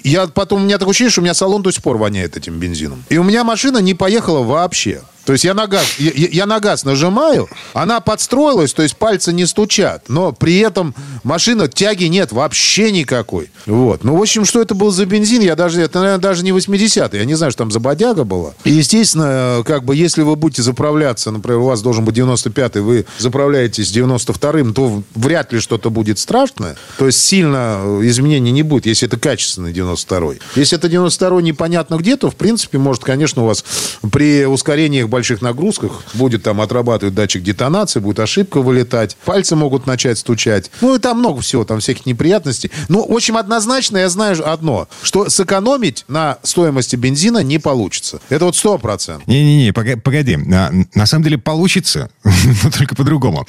Я 0.04 0.28
потом, 0.28 0.62
у 0.62 0.66
меня 0.66 0.78
такое 0.78 0.92
ощущение, 0.92 1.12
что 1.12 1.22
у 1.22 1.24
меня 1.24 1.34
салон 1.34 1.62
до 1.62 1.72
сих 1.72 1.82
пор 1.84 1.98
воняет 1.98 2.38
этим 2.38 2.60
бензином. 2.60 3.04
И 3.10 3.18
у 3.18 3.24
меня 3.24 3.44
машина 3.44 3.80
не 3.80 3.96
поехала 3.96 4.44
вообще. 4.44 5.02
То 5.26 5.34
есть 5.34 5.46
я 5.46 5.54
на 5.54 5.68
газ, 5.68 5.86
я, 6.00 6.12
я 6.14 6.46
на 6.46 6.60
газ 6.60 6.84
нажимаю, 6.84 7.50
она 7.74 8.02
подстроилась, 8.02 8.74
то 8.74 8.84
есть 8.84 8.98
пальцы 8.98 9.32
не 9.32 9.46
стучат, 9.46 10.10
но 10.10 10.34
при 10.34 10.60
этом 10.60 10.94
машина 11.24 11.68
тяги 11.68 12.06
нет 12.06 12.32
вообще 12.32 12.92
никакой. 12.92 13.50
Вот. 13.66 14.04
Ну, 14.04 14.18
в 14.18 14.22
общем, 14.22 14.44
что 14.44 14.62
это 14.62 14.76
был 14.76 14.92
за 14.92 15.06
бензин, 15.06 15.42
я 15.42 15.56
даже, 15.56 15.82
это, 15.82 16.00
наверное, 16.00 16.22
даже 16.22 16.44
не 16.44 16.52
80-й, 16.52 17.18
я 17.18 17.26
не 17.26 17.36
знаю, 17.36 17.52
что 17.52 17.60
там 17.60 17.72
за 17.72 17.80
бодяга 17.80 18.26
была. 18.26 18.54
И, 18.66 18.72
естественно, 18.72 19.64
как 19.66 19.86
бы, 19.86 19.96
если 19.96 20.24
вы 20.24 20.36
будете 20.36 20.62
заправляться, 20.62 21.32
например, 21.32 21.60
у 21.60 21.66
вас 21.66 21.82
должен 21.82 22.04
быть 22.04 22.18
95-й, 22.18 22.82
вы 22.82 23.06
заправляетесь 23.18 23.96
92-м, 23.96 24.74
то 24.74 25.04
вряд 25.16 25.54
ли 25.54 25.60
что-то 25.60 25.90
будет 25.90 26.20
страшное. 26.20 26.76
То 26.98 27.06
есть 27.06 27.22
сильно 27.22 27.82
изменений 28.02 28.52
не 28.52 28.64
будет, 28.64 28.86
если 28.86 29.08
это 29.08 29.18
качественный 29.18 29.72
92-й. 29.72 30.40
Если 30.56 30.78
это 30.78 30.88
92-й 30.88 31.44
непонятно 31.44 31.96
где, 31.96 32.18
то, 32.18 32.30
в 32.30 32.36
принципе, 32.36 32.78
может, 32.78 33.04
конечно, 33.04 33.44
у 33.44 33.46
вас 33.46 33.64
при 34.12 34.46
ускорениях 34.46 35.08
больших 35.14 35.42
нагрузках 35.42 36.04
будет 36.16 36.44
там 36.44 36.60
отрабатывать 36.60 37.14
датчик 37.14 37.44
детонации, 37.44 38.00
будет 38.00 38.20
ошибка 38.20 38.62
вылетать, 38.62 39.16
пальцы 39.26 39.56
могут 39.56 39.86
начать 39.86 40.18
стучать. 40.18 40.72
Ну, 40.82 40.96
и 40.96 41.00
там 41.00 41.20
много 41.20 41.42
всего, 41.42 41.64
там 41.64 41.80
всяких 41.80 42.06
неприятностей. 42.06 42.72
Ну, 42.90 43.08
в 43.08 43.16
общем, 43.16 43.38
однозначно 43.38 43.98
я 43.98 44.10
знаю 44.10 44.34
одно, 44.52 44.88
что 45.04 45.30
сэкономить 45.30 46.06
на 46.08 46.40
стоимости 46.42 46.96
бензина 46.96 47.44
не 47.44 47.60
получится. 47.60 48.20
Это 48.30 48.46
вот 48.46 48.56
сто 48.56 48.80
процентов. 48.80 49.28
Не-не-не, 49.28 49.72
погоди. 49.72 50.38
На, 50.38 50.72
на 50.96 51.06
самом 51.06 51.24
деле 51.24 51.38
получится, 51.38 52.10
но 52.24 52.72
только 52.72 52.96
по-другому. 52.96 53.46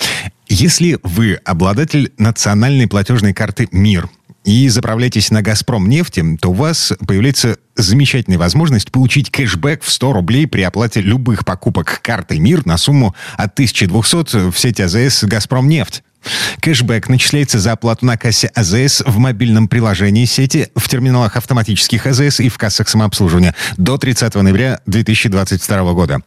Если 0.48 0.98
вы 1.02 1.40
обладатель 1.44 2.12
национальной 2.18 2.86
платежной 2.86 3.32
карты 3.32 3.68
«Мир», 3.72 4.10
и 4.44 4.68
заправляетесь 4.68 5.30
на 5.30 5.42
«Газпром» 5.42 5.88
нефти, 5.88 6.24
то 6.40 6.50
у 6.50 6.52
вас 6.52 6.92
появляется 7.06 7.58
замечательная 7.76 8.38
возможность 8.38 8.92
получить 8.92 9.30
кэшбэк 9.30 9.82
в 9.82 9.90
100 9.90 10.12
рублей 10.12 10.46
при 10.46 10.62
оплате 10.62 11.00
любых 11.00 11.44
покупок 11.44 12.00
картой 12.02 12.38
«Мир» 12.38 12.64
на 12.66 12.76
сумму 12.76 13.14
от 13.36 13.54
1200 13.54 14.50
в 14.50 14.58
сеть 14.58 14.80
АЗС 14.80 15.24
«Газпром 15.24 15.68
нефть». 15.68 16.02
Кэшбэк 16.60 17.08
начисляется 17.08 17.58
за 17.58 17.72
оплату 17.72 18.06
на 18.06 18.16
кассе 18.16 18.48
АЗС 18.54 19.02
в 19.06 19.18
мобильном 19.18 19.68
приложении 19.68 20.24
сети, 20.24 20.68
в 20.74 20.88
терминалах 20.88 21.36
автоматических 21.36 22.06
АЗС 22.06 22.40
и 22.40 22.48
в 22.48 22.58
кассах 22.58 22.88
самообслуживания 22.88 23.54
до 23.76 23.98
30 23.98 24.34
ноября 24.34 24.80
2022 24.86 25.92
года. 25.92 26.20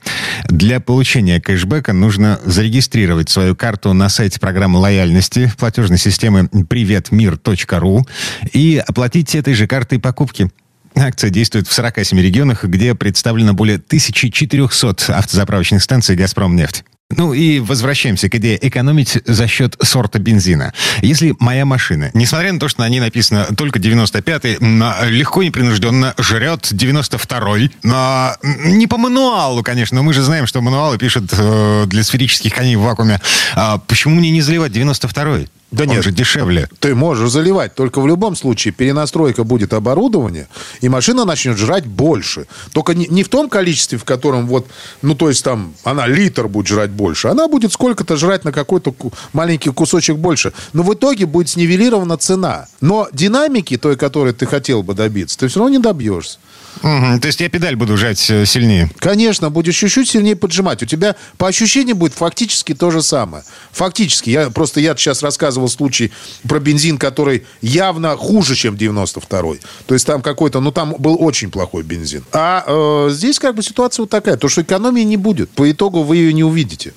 Для 0.45 0.79
получения 0.79 1.41
кэшбэка 1.41 1.93
нужно 1.93 2.39
зарегистрировать 2.45 3.29
свою 3.29 3.55
карту 3.55 3.93
на 3.93 4.09
сайте 4.09 4.39
программы 4.39 4.79
лояльности 4.79 5.51
платежной 5.57 5.97
системы 5.97 6.47
приветмир.ру 6.47 8.05
и 8.53 8.83
оплатить 8.85 9.35
этой 9.35 9.53
же 9.53 9.67
картой 9.67 9.99
покупки. 9.99 10.49
Акция 10.95 11.29
действует 11.29 11.67
в 11.67 11.73
47 11.73 12.19
регионах, 12.19 12.63
где 12.63 12.95
представлено 12.95 13.53
более 13.53 13.75
1400 13.75 15.15
автозаправочных 15.15 15.83
станций 15.83 16.15
«Газпром 16.15 16.55
нефть». 16.55 16.83
Ну 17.15 17.33
и 17.33 17.59
возвращаемся 17.59 18.29
к 18.29 18.35
идее 18.35 18.59
экономить 18.67 19.19
за 19.25 19.47
счет 19.47 19.77
сорта 19.81 20.19
бензина. 20.19 20.73
Если 21.01 21.33
моя 21.39 21.63
машина, 21.63 22.11
несмотря 22.13 22.51
на 22.51 22.59
то, 22.59 22.67
что 22.67 22.81
на 22.81 22.89
ней 22.89 22.99
написано 22.99 23.45
только 23.55 23.79
95-й, 23.79 25.09
легко 25.09 25.41
и 25.41 25.45
непринужденно 25.45 26.13
жрет 26.17 26.69
92-й, 26.69 27.71
но 27.83 28.35
не 28.43 28.87
по 28.87 28.97
мануалу, 28.97 29.63
конечно, 29.63 29.95
но 29.95 30.03
мы 30.03 30.11
же 30.11 30.21
знаем, 30.21 30.47
что 30.47 30.59
мануалы 30.61 30.97
пишут 30.97 31.29
э, 31.31 31.85
для 31.87 32.03
сферических 32.03 32.53
коней 32.53 32.75
в 32.75 32.81
вакууме. 32.81 33.21
А 33.55 33.77
почему 33.77 34.15
мне 34.15 34.29
не 34.29 34.41
заливать 34.41 34.73
92-й? 34.73 35.47
Да 35.71 35.83
Он 35.83 35.89
нет. 35.89 36.03
же 36.03 36.11
дешевле. 36.11 36.69
Ты 36.79 36.95
можешь 36.95 37.29
заливать, 37.29 37.75
только 37.75 37.99
в 37.99 38.07
любом 38.07 38.37
случае 38.37 38.73
перенастройка 38.73 39.43
будет 39.43 39.73
оборудования, 39.73 40.47
и 40.79 40.87
машина 40.87 41.25
начнет 41.25 41.57
жрать 41.57 41.85
больше. 41.85 42.47
Только 42.71 42.93
не, 42.93 43.05
не 43.07 43.23
в 43.23 43.29
том 43.29 43.49
количестве, 43.49 43.97
в 43.97 44.05
котором 44.05 44.47
вот, 44.47 44.67
ну 45.01 45.13
то 45.13 45.27
есть 45.27 45.43
там 45.43 45.73
она 45.83 46.07
литр 46.07 46.47
будет 46.47 46.67
жрать 46.67 46.91
больше, 46.91 47.27
она 47.27 47.49
будет 47.49 47.73
сколько-то 47.73 48.15
жрать 48.15 48.45
на 48.45 48.53
какой-то 48.53 48.95
маленький 49.33 49.71
кусочек 49.71 50.15
больше. 50.15 50.53
Но 50.71 50.83
в 50.83 50.93
итоге 50.93 51.25
будет 51.25 51.49
снивелирована 51.49 52.17
цена. 52.17 52.67
Но 52.79 53.09
динамики 53.11 53.77
той, 53.77 53.97
которой 53.97 54.31
ты 54.31 54.45
хотел 54.45 54.83
бы 54.83 54.93
добиться, 54.93 55.37
ты 55.37 55.49
все 55.49 55.59
равно 55.59 55.75
не 55.75 55.79
добьешься. 55.79 56.39
Мгм, 56.83 57.19
То 57.19 57.27
есть 57.27 57.39
я 57.39 57.49
педаль 57.49 57.75
буду 57.75 57.97
жать 57.97 58.29
э, 58.29 58.45
сильнее. 58.45 58.89
Конечно, 58.99 59.49
будешь 59.49 59.75
чуть-чуть 59.75 60.09
сильнее 60.09 60.35
поджимать. 60.35 60.83
У 60.83 60.85
тебя 60.85 61.15
по 61.37 61.47
ощущениям 61.47 61.97
будет 61.97 62.13
фактически 62.13 62.73
то 62.73 62.91
же 62.91 63.01
самое. 63.01 63.43
Фактически. 63.71 64.29
Я, 64.29 64.49
просто 64.49 64.79
я 64.79 64.95
сейчас 64.95 65.23
рассказывал 65.23 65.69
случай 65.69 66.11
про 66.47 66.59
бензин, 66.59 66.97
который 66.97 67.45
явно 67.61 68.15
хуже, 68.15 68.55
чем 68.55 68.75
92-й. 68.75 69.59
То 69.85 69.93
есть 69.93 70.05
там 70.05 70.21
какой-то, 70.21 70.59
ну 70.59 70.71
там 70.71 70.95
был 70.99 71.17
очень 71.19 71.49
плохой 71.49 71.83
бензин. 71.83 72.23
А 72.31 72.63
э, 72.67 73.09
здесь 73.11 73.39
как 73.39 73.55
бы 73.55 73.63
ситуация 73.63 74.03
вот 74.03 74.09
такая. 74.09 74.37
То, 74.37 74.47
что 74.47 74.61
экономии 74.61 75.01
не 75.01 75.17
будет. 75.17 75.49
По 75.49 75.69
итогу 75.69 76.03
вы 76.03 76.17
ее 76.17 76.33
не 76.33 76.43
увидите. 76.43 76.93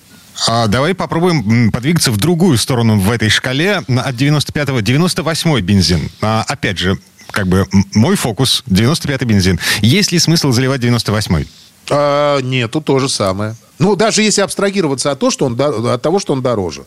А 0.48 0.66
давай 0.68 0.94
попробуем 0.94 1.70
подвигаться 1.70 2.10
в 2.10 2.16
другую 2.16 2.56
сторону 2.58 2.98
в 2.98 3.10
этой 3.10 3.28
шкале. 3.28 3.76
От 3.76 4.14
95-го 4.14 4.80
98-й 4.80 5.60
бензин. 5.62 6.10
А, 6.20 6.44
опять 6.46 6.78
же, 6.78 6.98
как 7.30 7.46
бы 7.46 7.66
мой 7.94 8.16
фокус 8.16 8.62
95-й 8.68 9.25
бензин. 9.25 9.60
Есть 9.80 10.12
ли 10.12 10.18
смысл 10.18 10.50
заливать 10.52 10.80
98-й? 10.80 11.46
А, 11.90 12.40
нету, 12.40 12.80
то 12.80 12.99
же 12.99 13.08
самое. 13.08 13.56
Ну, 13.80 13.96
даже 13.96 14.22
если 14.22 14.42
абстрагироваться 14.42 15.10
от, 15.10 15.18
того, 15.18 15.30
что 15.30 15.46
он, 15.46 15.58
от 15.58 16.02
того, 16.02 16.18
что 16.18 16.34
он 16.34 16.42
дороже. 16.42 16.84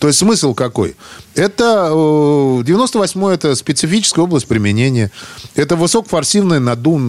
То 0.00 0.08
есть 0.08 0.18
смысл 0.18 0.54
какой? 0.54 0.96
Это 1.36 1.88
э, 1.92 1.94
98-й 1.94 3.34
это 3.34 3.54
специфическая 3.54 4.24
область 4.24 4.48
применения. 4.48 5.12
Это 5.54 5.76
высокофорсивные 5.76 6.58
надув- 6.58 7.00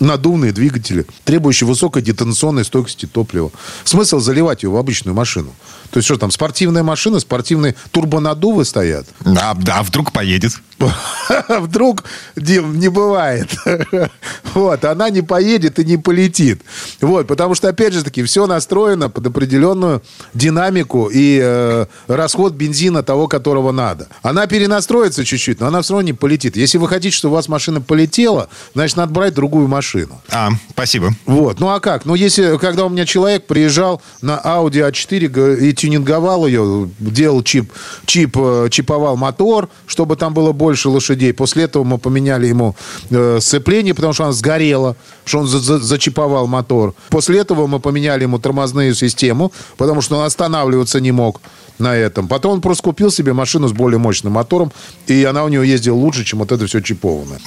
надувные 0.00 0.52
двигатели, 0.52 1.04
требующие 1.24 1.68
высокой 1.68 2.00
детонационной 2.00 2.64
стойкости 2.64 3.04
топлива. 3.04 3.52
Смысл 3.84 4.18
заливать 4.18 4.62
ее 4.62 4.70
в 4.70 4.78
обычную 4.78 5.14
машину. 5.14 5.54
То 5.90 5.98
есть 5.98 6.06
что 6.06 6.16
там, 6.16 6.30
спортивная 6.30 6.82
машина, 6.82 7.20
спортивные 7.20 7.74
турбонаддувы 7.90 8.64
стоят. 8.64 9.06
А, 9.26 9.54
да, 9.54 9.80
а 9.80 9.82
вдруг 9.82 10.10
поедет? 10.10 10.52
Вдруг, 11.48 12.04
Дим, 12.34 12.78
не 12.78 12.88
бывает. 12.88 13.48
Вот, 14.54 14.84
она 14.84 15.08
не 15.08 15.22
поедет 15.22 15.78
и 15.78 15.84
не 15.84 15.96
полетит. 15.96 16.60
Вот, 17.00 17.26
потому 17.26 17.54
что, 17.54 17.68
опять 17.68 17.94
же 17.94 18.02
таки, 18.02 18.21
все 18.24 18.46
настроено 18.46 19.08
под 19.10 19.26
определенную 19.26 20.02
динамику 20.34 21.08
и 21.12 21.40
э, 21.42 21.86
расход 22.08 22.54
бензина 22.54 23.02
того, 23.02 23.28
которого 23.28 23.72
надо. 23.72 24.08
Она 24.22 24.46
перенастроится 24.46 25.24
чуть-чуть, 25.24 25.60
но 25.60 25.68
она 25.68 25.82
все 25.82 25.94
равно 25.94 26.06
не 26.06 26.12
полетит. 26.12 26.56
Если 26.56 26.78
вы 26.78 26.88
хотите, 26.88 27.16
чтобы 27.16 27.32
у 27.32 27.36
вас 27.36 27.48
машина 27.48 27.80
полетела, 27.80 28.48
значит, 28.74 28.96
надо 28.96 29.12
брать 29.12 29.34
другую 29.34 29.68
машину. 29.68 30.20
А, 30.30 30.50
спасибо. 30.70 31.10
Вот. 31.26 31.60
Ну 31.60 31.68
а 31.68 31.80
как? 31.80 32.04
Ну 32.04 32.14
если, 32.14 32.58
когда 32.58 32.84
у 32.84 32.88
меня 32.88 33.06
человек 33.06 33.46
приезжал 33.46 34.02
на 34.20 34.40
Audi 34.44 34.90
A4 34.90 35.28
г- 35.28 35.56
и 35.68 35.72
тюнинговал 35.72 36.46
ее, 36.46 36.88
делал 36.98 37.42
чип, 37.42 37.72
чип, 38.06 38.36
э, 38.38 38.68
чиповал 38.70 39.16
мотор, 39.16 39.68
чтобы 39.86 40.16
там 40.16 40.34
было 40.34 40.52
больше 40.52 40.88
лошадей. 40.88 41.32
После 41.32 41.64
этого 41.64 41.84
мы 41.84 41.98
поменяли 41.98 42.46
ему 42.46 42.76
э, 43.10 43.38
сцепление, 43.40 43.94
потому 43.94 44.12
что 44.12 44.24
оно 44.24 44.32
сгорело, 44.32 44.96
что 45.24 45.38
он 45.40 45.46
за- 45.46 45.60
за- 45.60 45.78
зачиповал 45.78 46.46
мотор. 46.46 46.94
После 47.08 47.38
этого 47.38 47.66
мы 47.66 47.80
поменяли 47.80 48.11
ему 48.20 48.38
тормозную 48.38 48.94
систему, 48.94 49.52
потому 49.78 50.02
что 50.02 50.18
он 50.18 50.24
останавливаться 50.26 51.00
не 51.00 51.12
мог 51.12 51.40
на 51.78 51.94
этом. 51.96 52.28
Потом 52.28 52.52
он 52.52 52.60
просто 52.60 52.82
купил 52.82 53.10
себе 53.10 53.32
машину 53.32 53.68
с 53.68 53.72
более 53.72 53.98
мощным 53.98 54.34
мотором, 54.34 54.72
и 55.06 55.24
она 55.24 55.44
у 55.44 55.48
него 55.48 55.62
ездила 55.62 55.94
лучше, 55.96 56.24
чем 56.24 56.40
вот 56.40 56.52
это 56.52 56.66
все 56.66 56.80
чипованное. 56.80 57.40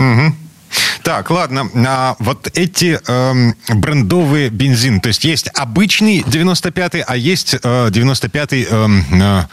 Так, 1.03 1.29
ладно. 1.29 1.69
А 1.87 2.15
вот 2.19 2.49
эти 2.57 2.99
эм, 3.07 3.55
брендовые 3.69 4.49
бензин, 4.49 4.99
то 4.99 5.09
есть 5.09 5.23
есть 5.23 5.47
обычный 5.53 6.21
95-й, 6.21 7.01
а 7.01 7.15
есть 7.15 7.53
э, 7.53 7.57
95-й 7.89 8.63
эм, 8.69 9.05
э, 9.21 9.43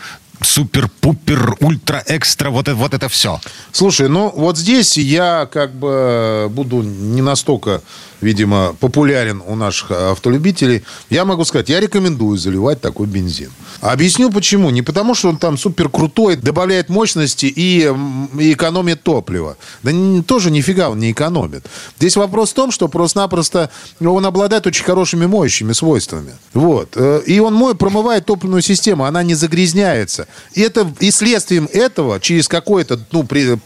супер-пупер, 0.41 1.57
ультра-экстра, 1.61 2.51
вот, 2.51 2.69
это- 2.69 2.75
вот 2.77 2.95
это 2.95 3.09
все. 3.09 3.41
Слушай, 3.73 4.09
ну 4.09 4.33
вот 4.35 4.57
здесь 4.59 4.97
я 4.97 5.47
как 5.53 5.73
бы 5.75 6.49
буду 6.51 6.83
не 6.83 7.23
настолько, 7.23 7.83
видимо, 8.23 8.75
популярен 8.81 9.43
у 9.47 9.55
наших 9.57 9.91
автолюбителей. 9.91 10.83
Я 11.11 11.25
могу 11.25 11.45
сказать, 11.45 11.69
я 11.69 11.81
рекомендую 11.81 12.39
заливать 12.39 12.81
такой 12.81 13.07
бензин. 13.07 13.51
Объясню 13.81 14.31
почему. 14.31 14.71
Не 14.71 14.83
потому, 14.83 15.15
что 15.15 15.29
он 15.29 15.37
там 15.37 15.59
супер 15.59 15.89
крутой, 15.89 16.37
добавляет 16.37 16.89
мощности 16.89 17.47
и, 17.47 17.93
и 18.39 18.53
экономит 18.53 19.03
топливо. 19.03 19.57
Да 19.83 19.93
не- 19.93 20.23
тоже 20.23 20.51
нифига 20.51 20.89
он 20.89 21.01
не 21.01 21.11
экономит. 21.13 21.67
Здесь 21.99 22.17
вопрос 22.17 22.51
в 22.51 22.55
том, 22.55 22.71
что 22.71 22.89
просто-напросто 22.89 23.71
он 24.01 24.25
обладает 24.25 24.67
очень 24.67 24.85
хорошими 24.85 25.27
моющими 25.27 25.73
свойствами. 25.73 26.33
Вот. 26.55 26.91
Э, 26.97 27.21
И 27.27 27.41
он 27.41 27.55
мой, 27.55 27.75
промывает 27.75 28.25
топливную 28.27 28.63
систему, 28.63 29.05
она 29.05 29.23
не 29.25 29.35
загрязняется. 29.35 30.29
И, 30.55 30.61
это, 30.61 30.91
и 31.01 31.11
следствием 31.11 31.69
этого, 31.73 32.21
через 32.21 32.47
какое-то 32.47 33.01
ну, 33.11 33.25
при- 33.25 33.59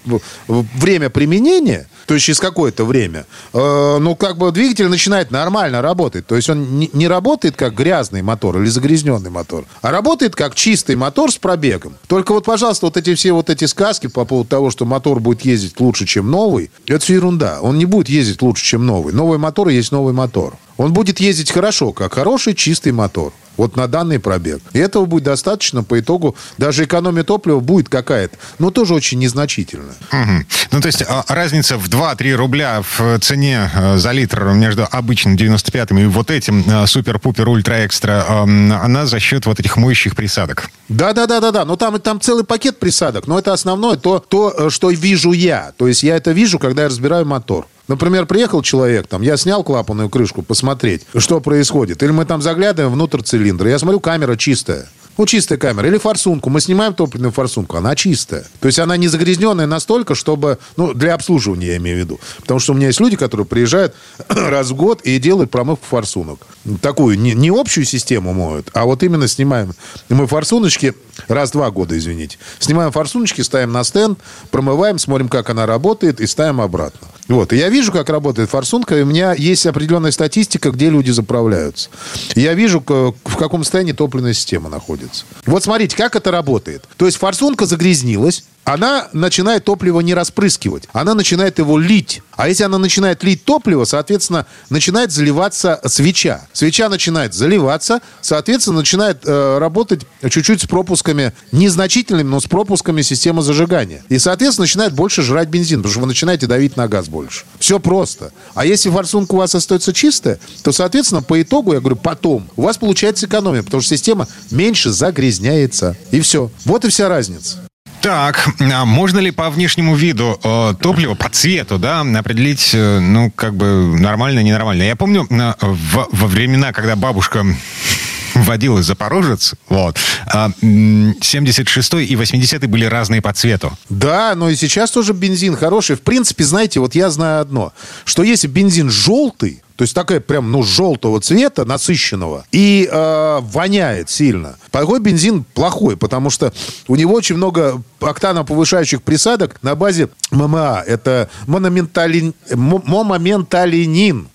время 0.48 1.10
применения, 1.10 1.86
то 2.06 2.14
есть 2.14 2.26
через 2.26 2.38
какое-то 2.38 2.84
время, 2.84 3.26
э, 3.52 3.98
ну, 4.00 4.14
как 4.14 4.38
бы 4.38 4.50
двигатель 4.52 4.88
начинает 4.88 5.30
нормально 5.30 5.82
работать. 5.82 6.26
То 6.26 6.36
есть 6.36 6.48
он 6.48 6.78
не, 6.78 6.90
не 6.92 7.08
работает 7.08 7.56
как 7.56 7.74
грязный 7.74 8.22
мотор 8.22 8.58
или 8.58 8.68
загрязненный 8.68 9.30
мотор, 9.30 9.64
а 9.82 9.90
работает 9.90 10.36
как 10.36 10.54
чистый 10.54 10.96
мотор 10.96 11.32
с 11.32 11.36
пробегом. 11.36 11.94
Только 12.06 12.32
вот, 12.32 12.44
пожалуйста, 12.44 12.86
вот 12.86 12.96
эти 12.96 13.14
все 13.14 13.32
вот 13.32 13.50
эти 13.50 13.64
сказки 13.64 14.06
по 14.06 14.24
поводу 14.24 14.48
того, 14.48 14.70
что 14.70 14.84
мотор 14.84 15.20
будет 15.20 15.42
ездить 15.42 15.80
лучше, 15.80 16.06
чем 16.06 16.30
новый, 16.30 16.70
это 16.86 17.00
все 17.00 17.14
ерунда. 17.14 17.58
Он 17.60 17.78
не 17.78 17.84
будет 17.84 18.08
ездить 18.08 18.40
лучше, 18.42 18.64
чем 18.64 18.86
новый. 18.86 19.12
Новый 19.12 19.38
мотор 19.38 19.68
есть 19.68 19.92
новый 19.92 20.14
мотор. 20.14 20.56
Он 20.76 20.92
будет 20.92 21.20
ездить 21.20 21.50
хорошо, 21.50 21.92
как 21.92 22.14
хороший 22.14 22.54
чистый 22.54 22.92
мотор. 22.92 23.32
Вот 23.56 23.76
на 23.76 23.88
данный 23.88 24.18
пробег. 24.18 24.60
И 24.72 24.78
этого 24.78 25.06
будет 25.06 25.24
достаточно. 25.24 25.82
По 25.82 26.00
итогу 26.00 26.36
даже 26.58 26.84
экономия 26.84 27.22
топлива 27.22 27.60
будет 27.60 27.88
какая-то, 27.88 28.36
но 28.58 28.70
тоже 28.70 28.94
очень 28.94 29.18
незначительная. 29.18 29.94
Мгм. 30.12 30.46
Ну, 30.72 30.80
то 30.80 30.86
есть 30.86 31.02
а, 31.06 31.24
разница 31.28 31.78
в 31.78 31.88
2-3 31.88 32.34
рубля 32.34 32.82
в 32.82 33.18
цене 33.20 33.70
э, 33.72 33.96
за 33.96 34.12
литр 34.12 34.44
между 34.44 34.86
обычным 34.90 35.36
95-м 35.36 35.98
и 35.98 36.04
вот 36.06 36.30
этим 36.30 36.64
э, 36.66 36.86
супер-пупер 36.86 37.48
ультра-экстра, 37.48 38.24
она 38.28 39.06
за 39.06 39.20
счет 39.20 39.46
вот 39.46 39.60
этих 39.60 39.76
моющих 39.76 40.16
присадок. 40.16 40.70
Да, 40.88 41.12
да, 41.12 41.26
да, 41.26 41.40
да, 41.40 41.50
да. 41.50 41.64
Но 41.64 41.76
там, 41.76 42.00
там 42.00 42.20
целый 42.20 42.44
пакет 42.44 42.78
присадок. 42.78 43.26
Но 43.26 43.38
это 43.38 43.52
основное 43.52 43.96
то, 43.96 44.18
то, 44.18 44.54
э, 44.56 44.70
что 44.70 44.90
вижу 44.90 45.32
я. 45.32 45.72
То 45.76 45.88
есть 45.88 46.02
я 46.02 46.16
это 46.16 46.32
вижу, 46.32 46.58
когда 46.58 46.82
я 46.82 46.88
разбираю 46.88 47.26
мотор. 47.26 47.66
Например, 47.88 48.26
приехал 48.26 48.62
человек, 48.62 49.06
там, 49.06 49.22
я 49.22 49.36
снял 49.36 49.62
клапанную 49.62 50.08
крышку 50.08 50.42
посмотреть, 50.42 51.02
что 51.16 51.40
происходит. 51.40 52.02
Или 52.02 52.10
мы 52.10 52.24
там 52.24 52.42
заглядываем 52.42 52.92
внутрь 52.92 53.22
цилиндра. 53.22 53.70
Я 53.70 53.78
смотрю, 53.78 54.00
камера 54.00 54.36
чистая. 54.36 54.88
Ну, 55.18 55.24
чистая 55.24 55.58
камера. 55.58 55.88
Или 55.88 55.96
форсунку. 55.98 56.50
Мы 56.50 56.60
снимаем 56.60 56.92
топливную 56.92 57.32
форсунку, 57.32 57.76
она 57.76 57.94
чистая. 57.94 58.44
То 58.60 58.66
есть 58.66 58.78
она 58.78 58.96
не 58.96 59.08
загрязненная 59.08 59.66
настолько, 59.66 60.14
чтобы... 60.14 60.58
Ну, 60.76 60.92
для 60.92 61.14
обслуживания 61.14 61.68
я 61.68 61.76
имею 61.78 61.96
в 61.96 62.00
виду. 62.00 62.20
Потому 62.40 62.60
что 62.60 62.72
у 62.72 62.76
меня 62.76 62.88
есть 62.88 63.00
люди, 63.00 63.16
которые 63.16 63.46
приезжают 63.46 63.94
раз 64.28 64.70
в 64.70 64.74
год 64.74 65.00
и 65.02 65.18
делают 65.18 65.50
промывку 65.50 65.86
форсунок. 65.86 66.40
Такую, 66.82 67.18
не, 67.18 67.32
не 67.32 67.48
общую 67.48 67.84
систему 67.84 68.34
моют, 68.34 68.70
а 68.74 68.84
вот 68.84 69.02
именно 69.02 69.28
снимаем. 69.28 69.72
Мы 70.08 70.26
форсуночки 70.26 70.94
раз 71.28 71.50
в 71.50 71.52
два 71.52 71.70
года, 71.70 71.96
извините. 71.96 72.38
Снимаем 72.58 72.92
форсуночки, 72.92 73.40
ставим 73.40 73.72
на 73.72 73.84
стенд, 73.84 74.18
промываем, 74.50 74.98
смотрим, 74.98 75.28
как 75.28 75.48
она 75.48 75.64
работает, 75.64 76.20
и 76.20 76.26
ставим 76.26 76.60
обратно. 76.60 77.08
Вот. 77.28 77.52
И 77.52 77.56
я 77.56 77.68
вижу, 77.68 77.92
как 77.92 78.08
работает 78.08 78.50
форсунка, 78.50 78.98
и 78.98 79.02
у 79.02 79.06
меня 79.06 79.34
есть 79.34 79.66
определенная 79.66 80.12
статистика, 80.12 80.70
где 80.70 80.90
люди 80.90 81.10
заправляются. 81.10 81.90
Я 82.34 82.54
вижу, 82.54 82.80
в 82.80 83.36
каком 83.36 83.64
состоянии 83.64 83.92
топливная 83.92 84.32
система 84.32 84.68
находится. 84.68 85.24
Вот 85.44 85.64
смотрите, 85.64 85.96
как 85.96 86.14
это 86.14 86.30
работает. 86.30 86.84
То 86.96 87.06
есть 87.06 87.18
форсунка 87.18 87.66
загрязнилась, 87.66 88.44
она 88.66 89.08
начинает 89.12 89.64
топливо 89.64 90.00
не 90.00 90.12
распрыскивать, 90.12 90.88
она 90.92 91.14
начинает 91.14 91.58
его 91.58 91.78
лить. 91.78 92.20
А 92.36 92.48
если 92.48 92.64
она 92.64 92.78
начинает 92.78 93.22
лить 93.22 93.44
топливо, 93.44 93.84
соответственно, 93.84 94.44
начинает 94.70 95.12
заливаться 95.12 95.80
свеча. 95.86 96.46
Свеча 96.52 96.88
начинает 96.88 97.32
заливаться, 97.32 98.00
соответственно, 98.20 98.78
начинает 98.78 99.20
э, 99.24 99.58
работать 99.58 100.02
чуть-чуть 100.28 100.62
с 100.62 100.66
пропусками, 100.66 101.32
незначительными, 101.52 102.28
но 102.28 102.40
с 102.40 102.46
пропусками 102.46 103.02
системы 103.02 103.40
зажигания. 103.40 104.02
И, 104.08 104.18
соответственно, 104.18 104.64
начинает 104.64 104.92
больше 104.94 105.22
жрать 105.22 105.48
бензин, 105.48 105.78
потому 105.78 105.92
что 105.92 106.00
вы 106.00 106.06
начинаете 106.08 106.48
давить 106.48 106.76
на 106.76 106.88
газ 106.88 107.06
больше. 107.06 107.44
Все 107.60 107.78
просто. 107.78 108.32
А 108.54 108.66
если 108.66 108.90
форсунка 108.90 109.34
у 109.34 109.38
вас 109.38 109.54
остается 109.54 109.92
чистая, 109.92 110.40
то, 110.64 110.72
соответственно, 110.72 111.22
по 111.22 111.40
итогу, 111.40 111.72
я 111.72 111.78
говорю, 111.78 111.96
потом, 111.96 112.50
у 112.56 112.62
вас 112.62 112.78
получается 112.78 113.26
экономия, 113.26 113.62
потому 113.62 113.80
что 113.80 113.94
система 113.96 114.26
меньше 114.50 114.90
загрязняется. 114.90 115.96
И 116.10 116.20
все. 116.20 116.50
Вот 116.64 116.84
и 116.84 116.88
вся 116.88 117.08
разница. 117.08 117.65
Так, 118.06 118.48
а 118.60 118.84
можно 118.84 119.18
ли 119.18 119.32
по 119.32 119.50
внешнему 119.50 119.96
виду 119.96 120.38
э, 120.40 120.74
топлива, 120.80 121.16
по 121.16 121.28
цвету, 121.28 121.76
да, 121.76 122.02
определить, 122.02 122.70
э, 122.72 123.00
ну, 123.00 123.32
как 123.32 123.56
бы 123.56 123.98
нормально, 123.98 124.44
ненормально? 124.44 124.84
Я 124.84 124.94
помню, 124.94 125.26
э, 125.28 125.54
в, 125.60 126.08
во 126.12 126.26
времена, 126.28 126.72
когда 126.72 126.94
бабушка 126.94 127.44
водила 128.36 128.80
Запорожец, 128.80 129.54
вот, 129.68 129.98
76 130.30 131.94
и 131.94 132.14
80 132.14 132.70
были 132.70 132.84
разные 132.84 133.20
по 133.20 133.32
цвету. 133.32 133.76
Да, 133.88 134.36
но 134.36 134.50
и 134.50 134.54
сейчас 134.54 134.92
тоже 134.92 135.12
бензин 135.12 135.56
хороший. 135.56 135.96
В 135.96 136.02
принципе, 136.02 136.44
знаете, 136.44 136.78
вот 136.78 136.94
я 136.94 137.10
знаю 137.10 137.40
одно, 137.40 137.72
что 138.04 138.22
если 138.22 138.46
бензин 138.46 138.88
желтый, 138.88 139.64
то 139.76 139.82
есть 139.82 139.94
такая 139.94 140.20
прям, 140.20 140.50
ну, 140.50 140.62
желтого 140.62 141.20
цвета, 141.20 141.64
насыщенного, 141.66 142.46
и 142.50 142.88
э, 142.90 143.38
воняет 143.42 144.08
сильно. 144.08 144.56
Такой 144.70 145.00
бензин 145.00 145.44
плохой, 145.44 145.96
потому 145.96 146.30
что 146.30 146.52
у 146.88 146.96
него 146.96 147.14
очень 147.14 147.36
много 147.36 147.82
октаноповышающих 148.00 149.02
присадок 149.02 149.62
на 149.62 149.74
базе 149.74 150.08
ММА. 150.30 150.82
Это 150.86 151.28
мономенталин, 151.46 152.34
момоменталинин. 152.54 154.28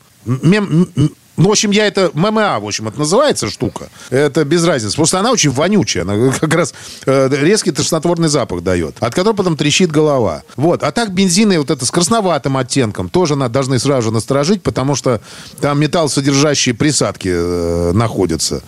Ну, 1.42 1.48
в 1.48 1.52
общем, 1.52 1.72
я 1.72 1.88
это 1.88 2.12
ММА, 2.14 2.60
в 2.60 2.68
общем, 2.68 2.88
это 2.88 3.00
называется 3.00 3.50
штука. 3.50 3.90
Это 4.12 4.46
без 4.46 4.64
разницы. 4.64 4.96
Просто 4.96 5.20
она 5.20 5.32
очень 5.32 5.50
вонючая. 5.50 6.04
Она 6.04 6.32
как 6.40 6.54
раз 6.54 6.74
э, 7.08 7.30
резкий 7.32 7.72
тошнотворный 7.72 8.30
запах 8.30 8.62
дает, 8.62 8.98
от 9.00 9.16
которого 9.16 9.36
потом 9.36 9.58
трещит 9.58 9.92
голова. 9.92 10.44
Вот. 10.56 10.84
А 10.84 10.92
так 10.92 11.12
бензины 11.12 11.58
вот 11.58 11.72
это 11.72 11.84
с 11.84 11.90
красноватым 11.90 12.58
оттенком 12.58 13.10
тоже 13.10 13.36
надо, 13.36 13.56
должны 13.56 13.80
сразу 13.80 14.10
же 14.10 14.12
насторожить, 14.12 14.62
потому 14.62 14.94
что 14.94 15.20
там 15.60 15.80
металлсодержащие 15.80 16.76
присадки 16.76 17.32
э, 17.34 17.92
находятся. 17.94 18.62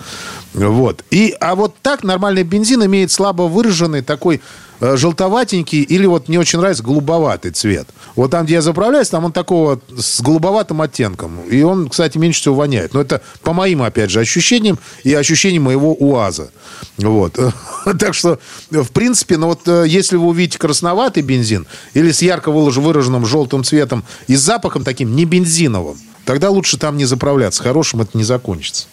Вот. 0.54 1.04
И, 1.10 1.36
а 1.40 1.56
вот 1.56 1.76
так 1.82 2.04
нормальный 2.04 2.44
бензин 2.44 2.86
имеет 2.86 3.12
слабо 3.12 3.44
выраженный 3.44 4.02
такой 4.02 4.42
Э, 4.84 4.98
желтоватенький 4.98 5.82
или 5.82 6.06
вот 6.06 6.28
мне 6.28 6.38
очень 6.38 6.60
нравится 6.60 6.84
голубоватый 6.84 7.52
цвет. 7.52 7.88
Вот 8.18 8.32
там, 8.32 8.44
где 8.44 8.56
я 8.56 8.62
заправляюсь, 8.62 9.08
там 9.08 9.24
он 9.24 9.32
такого 9.32 9.80
с 9.98 10.20
голубоватым 10.20 10.82
оттенком. 10.82 11.40
И 11.50 11.62
он, 11.62 11.88
кстати, 11.88 12.18
меньше 12.18 12.42
всего 12.42 12.56
воняет. 12.56 12.94
Но 12.94 13.00
это 13.00 13.22
по 13.44 13.54
моим, 13.54 13.82
опять 13.82 14.10
же, 14.10 14.20
ощущениям 14.20 14.78
и 15.06 15.14
ощущениям 15.14 15.64
моего 15.64 15.94
УАЗа. 15.94 16.52
Вот. 16.98 17.40
Так 18.00 18.14
что, 18.14 18.40
в 18.72 18.92
принципе, 18.92 19.38
ну 19.38 19.48
вот 19.48 19.68
э, 19.68 19.86
если 19.88 20.16
вы 20.16 20.28
увидите 20.28 20.58
красноватый 20.58 21.22
бензин 21.22 21.66
или 21.94 22.12
с 22.12 22.22
ярко 22.22 22.50
выраженным 22.50 23.26
желтым 23.26 23.64
цветом 23.64 24.04
и 24.28 24.36
с 24.36 24.42
запахом 24.42 24.84
таким 24.84 25.16
не 25.16 25.26
бензиновым, 25.26 25.98
тогда 26.26 26.50
лучше 26.50 26.78
там 26.78 26.98
не 26.98 27.06
заправляться. 27.06 27.62
Хорошим 27.62 28.02
это 28.02 28.18
не 28.18 28.24
закончится. 28.24 28.88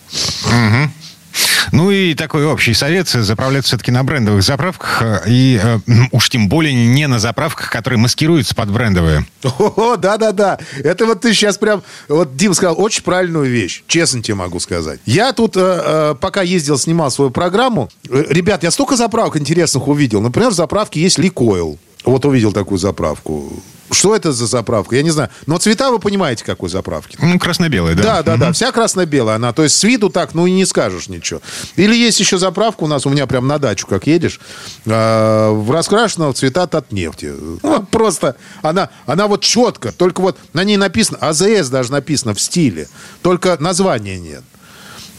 Ну 1.72 1.90
и 1.90 2.14
такой 2.14 2.44
общий 2.46 2.74
совет. 2.74 3.08
Заправляться 3.08 3.68
все-таки 3.68 3.90
на 3.90 4.02
брендовых 4.04 4.42
заправках. 4.42 5.02
Э, 5.02 5.22
и 5.26 5.60
э, 5.62 5.78
уж 6.12 6.28
тем 6.28 6.48
более 6.48 6.72
не 6.74 7.06
на 7.06 7.18
заправках, 7.18 7.70
которые 7.70 7.98
маскируются 7.98 8.54
под 8.54 8.70
брендовые. 8.70 9.26
О, 9.58 9.96
да-да-да. 9.96 10.58
Это 10.82 11.06
вот 11.06 11.20
ты 11.20 11.32
сейчас 11.32 11.58
прям... 11.58 11.82
Вот 12.08 12.36
Дим 12.36 12.54
сказал 12.54 12.80
очень 12.80 13.02
правильную 13.02 13.50
вещь. 13.50 13.84
Честно 13.86 14.22
тебе 14.22 14.34
могу 14.34 14.60
сказать. 14.60 15.00
Я 15.06 15.32
тут, 15.32 15.56
э, 15.56 15.60
э, 15.60 16.14
пока 16.20 16.42
ездил, 16.42 16.78
снимал 16.78 17.10
свою 17.10 17.30
программу. 17.30 17.88
Э, 18.08 18.24
ребят, 18.28 18.62
я 18.62 18.70
столько 18.70 18.96
заправок 18.96 19.36
интересных 19.36 19.88
увидел. 19.88 20.20
Например, 20.20 20.50
в 20.50 20.54
заправке 20.54 21.00
есть 21.00 21.18
Ликойл. 21.18 21.78
Вот 22.04 22.24
увидел 22.24 22.52
такую 22.52 22.78
заправку. 22.78 23.52
Что 23.92 24.14
это 24.14 24.32
за 24.32 24.46
заправка? 24.46 24.96
Я 24.96 25.02
не 25.02 25.10
знаю. 25.10 25.30
Но 25.46 25.58
цвета 25.58 25.90
вы 25.90 25.98
понимаете, 25.98 26.44
какой 26.44 26.68
заправки. 26.68 27.18
Ну, 27.20 27.38
красно-белая, 27.38 27.96
да. 27.96 28.02
Да, 28.02 28.22
да, 28.22 28.32
угу. 28.34 28.40
да. 28.40 28.52
Вся 28.52 28.70
красно-белая 28.70 29.36
она. 29.36 29.52
То 29.52 29.64
есть 29.64 29.76
с 29.76 29.82
виду 29.82 30.10
так, 30.10 30.34
ну 30.34 30.46
и 30.46 30.52
не 30.52 30.64
скажешь 30.64 31.08
ничего. 31.08 31.40
Или 31.76 31.96
есть 31.96 32.20
еще 32.20 32.38
заправка 32.38 32.84
у 32.84 32.86
нас, 32.86 33.04
у 33.04 33.10
меня 33.10 33.26
прям 33.26 33.48
на 33.48 33.58
дачу, 33.58 33.86
как 33.86 34.06
едешь, 34.06 34.40
э, 34.86 35.50
в 35.50 35.70
раскрашенного 35.70 36.32
цвета 36.34 36.62
от 36.62 36.92
нефти. 36.92 37.34
Ну, 37.62 37.82
просто 37.90 38.36
она, 38.62 38.90
она 39.06 39.26
вот 39.26 39.42
четко, 39.42 39.90
только 39.90 40.20
вот 40.20 40.38
на 40.52 40.62
ней 40.62 40.76
написано, 40.76 41.18
АЗС 41.20 41.68
даже 41.68 41.90
написано 41.90 42.34
в 42.34 42.40
стиле, 42.40 42.88
только 43.22 43.56
названия 43.58 44.18
нет. 44.18 44.44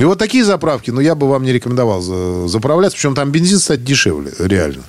И 0.02 0.04
вот 0.04 0.18
такие 0.18 0.44
заправки, 0.44 0.90
ну, 0.90 1.00
я 1.00 1.14
бы 1.14 1.30
вам 1.30 1.44
не 1.44 1.54
рекомендовал 1.54 2.02
заправляться. 2.48 2.98
Причем 2.98 3.14
там 3.14 3.32
бензин, 3.32 3.60
кстати, 3.60 3.82
дешевле, 3.82 4.32
реально. 4.40 4.82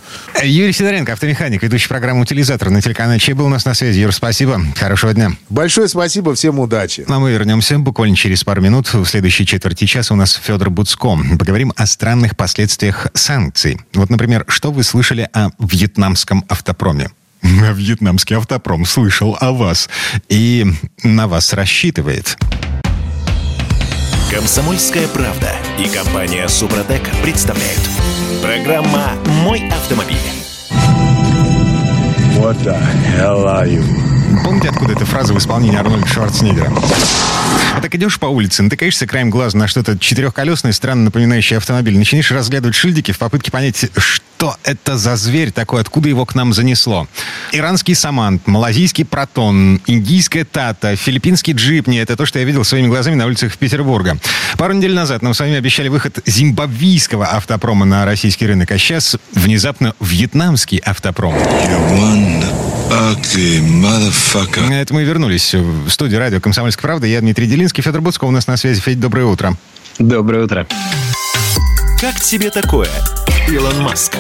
Юрий 0.42 0.72
Сидоренко, 0.72 1.12
автомеханик, 1.12 1.62
ведущий 1.62 1.88
программы 1.88 2.22
«Утилизатор» 2.22 2.70
на 2.70 2.80
телеканале 2.80 3.20
Че 3.20 3.34
был 3.34 3.44
у 3.44 3.50
нас 3.50 3.66
на 3.66 3.74
связи. 3.74 4.00
Юр, 4.00 4.14
спасибо. 4.14 4.58
Хорошего 4.74 5.12
дня. 5.12 5.32
Большое 5.50 5.88
спасибо. 5.88 6.34
Всем 6.34 6.58
удачи. 6.60 7.04
Ну, 7.06 7.16
а 7.16 7.18
мы 7.18 7.30
вернемся 7.30 7.78
буквально 7.78 8.16
через 8.16 8.42
пару 8.42 8.62
минут. 8.62 8.90
В 8.94 9.04
следующей 9.04 9.44
четверти 9.44 9.84
часа 9.84 10.14
у 10.14 10.16
нас 10.16 10.32
Федор 10.42 10.70
Буцко. 10.70 11.18
Поговорим 11.38 11.74
о 11.76 11.84
странных 11.84 12.34
последствиях 12.34 13.08
санкций. 13.12 13.78
Вот, 13.92 14.08
например, 14.08 14.46
что 14.48 14.72
вы 14.72 14.82
слышали 14.82 15.28
о 15.34 15.50
вьетнамском 15.58 16.42
автопроме? 16.48 17.10
Вьетнамский 17.42 18.36
автопром 18.36 18.86
слышал 18.86 19.36
о 19.38 19.52
вас 19.52 19.90
и 20.30 20.64
на 21.02 21.28
вас 21.28 21.52
рассчитывает. 21.52 22.38
Комсомольская 24.32 25.08
правда 25.08 25.50
и 25.78 25.86
компания 25.90 26.48
Супротек 26.48 27.02
представляют. 27.22 27.82
Программа 28.40 29.10
«Мой 29.44 29.68
автомобиль». 29.68 30.16
What 32.38 32.56
the 32.62 32.74
hell 33.14 33.44
are 33.44 33.68
you? 33.68 33.84
Помните, 34.42 34.70
откуда 34.70 34.94
эта 34.94 35.04
фраза 35.04 35.34
в 35.34 35.38
исполнении 35.38 35.78
Арнольда 35.78 36.06
Шварценеггера? 36.06 36.72
А 37.74 37.80
так 37.80 37.94
идешь 37.94 38.18
по 38.18 38.26
улице, 38.26 38.62
натыкаешься 38.62 39.06
краем 39.06 39.30
глаза 39.30 39.56
на 39.56 39.66
что-то 39.66 39.98
четырехколесное, 39.98 40.72
странно 40.72 41.04
напоминающее 41.04 41.56
автомобиль. 41.56 41.96
Начинаешь 41.96 42.30
разглядывать 42.30 42.76
шильдики 42.76 43.12
в 43.12 43.18
попытке 43.18 43.50
понять, 43.50 43.90
что 43.96 44.56
это 44.62 44.98
за 44.98 45.16
зверь 45.16 45.52
такой, 45.52 45.80
откуда 45.80 46.08
его 46.08 46.26
к 46.26 46.34
нам 46.34 46.52
занесло. 46.52 47.08
Иранский 47.52 47.94
самант, 47.94 48.46
малазийский 48.46 49.04
протон, 49.04 49.80
индийская 49.86 50.44
тата, 50.44 50.96
филиппинский 50.96 51.54
джипни. 51.54 51.98
Это 51.98 52.16
то, 52.16 52.26
что 52.26 52.38
я 52.38 52.44
видел 52.44 52.64
своими 52.64 52.88
глазами 52.88 53.14
на 53.14 53.26
улицах 53.26 53.56
Петербурга. 53.56 54.18
Пару 54.58 54.74
недель 54.74 54.94
назад 54.94 55.22
нам 55.22 55.32
с 55.32 55.40
вами 55.40 55.54
обещали 55.54 55.88
выход 55.88 56.18
зимбабвийского 56.26 57.26
автопрома 57.26 57.86
на 57.86 58.04
российский 58.04 58.46
рынок, 58.46 58.70
а 58.70 58.78
сейчас 58.78 59.16
внезапно 59.32 59.94
вьетнамский 59.98 60.78
автопром. 60.84 61.34
Это 64.70 64.92
мы 64.92 65.04
вернулись 65.04 65.54
в 65.54 65.88
студию 65.88 66.18
радио 66.20 66.40
«Комсомольская 66.40 66.82
правда». 66.82 67.06
Я 67.06 67.20
Дмитрий 67.20 67.46
Делинский, 67.46 67.82
Федор 67.82 68.02
Буцко 68.02 68.26
у 68.26 68.30
нас 68.30 68.46
на 68.46 68.58
связи. 68.58 68.82
Федь, 68.82 69.00
доброе 69.00 69.24
утро. 69.24 69.56
Доброе 69.98 70.44
утро. 70.44 70.66
Как 71.98 72.20
тебе 72.20 72.50
такое, 72.50 72.88
Илон 73.48 73.80
Маск? 73.82 74.16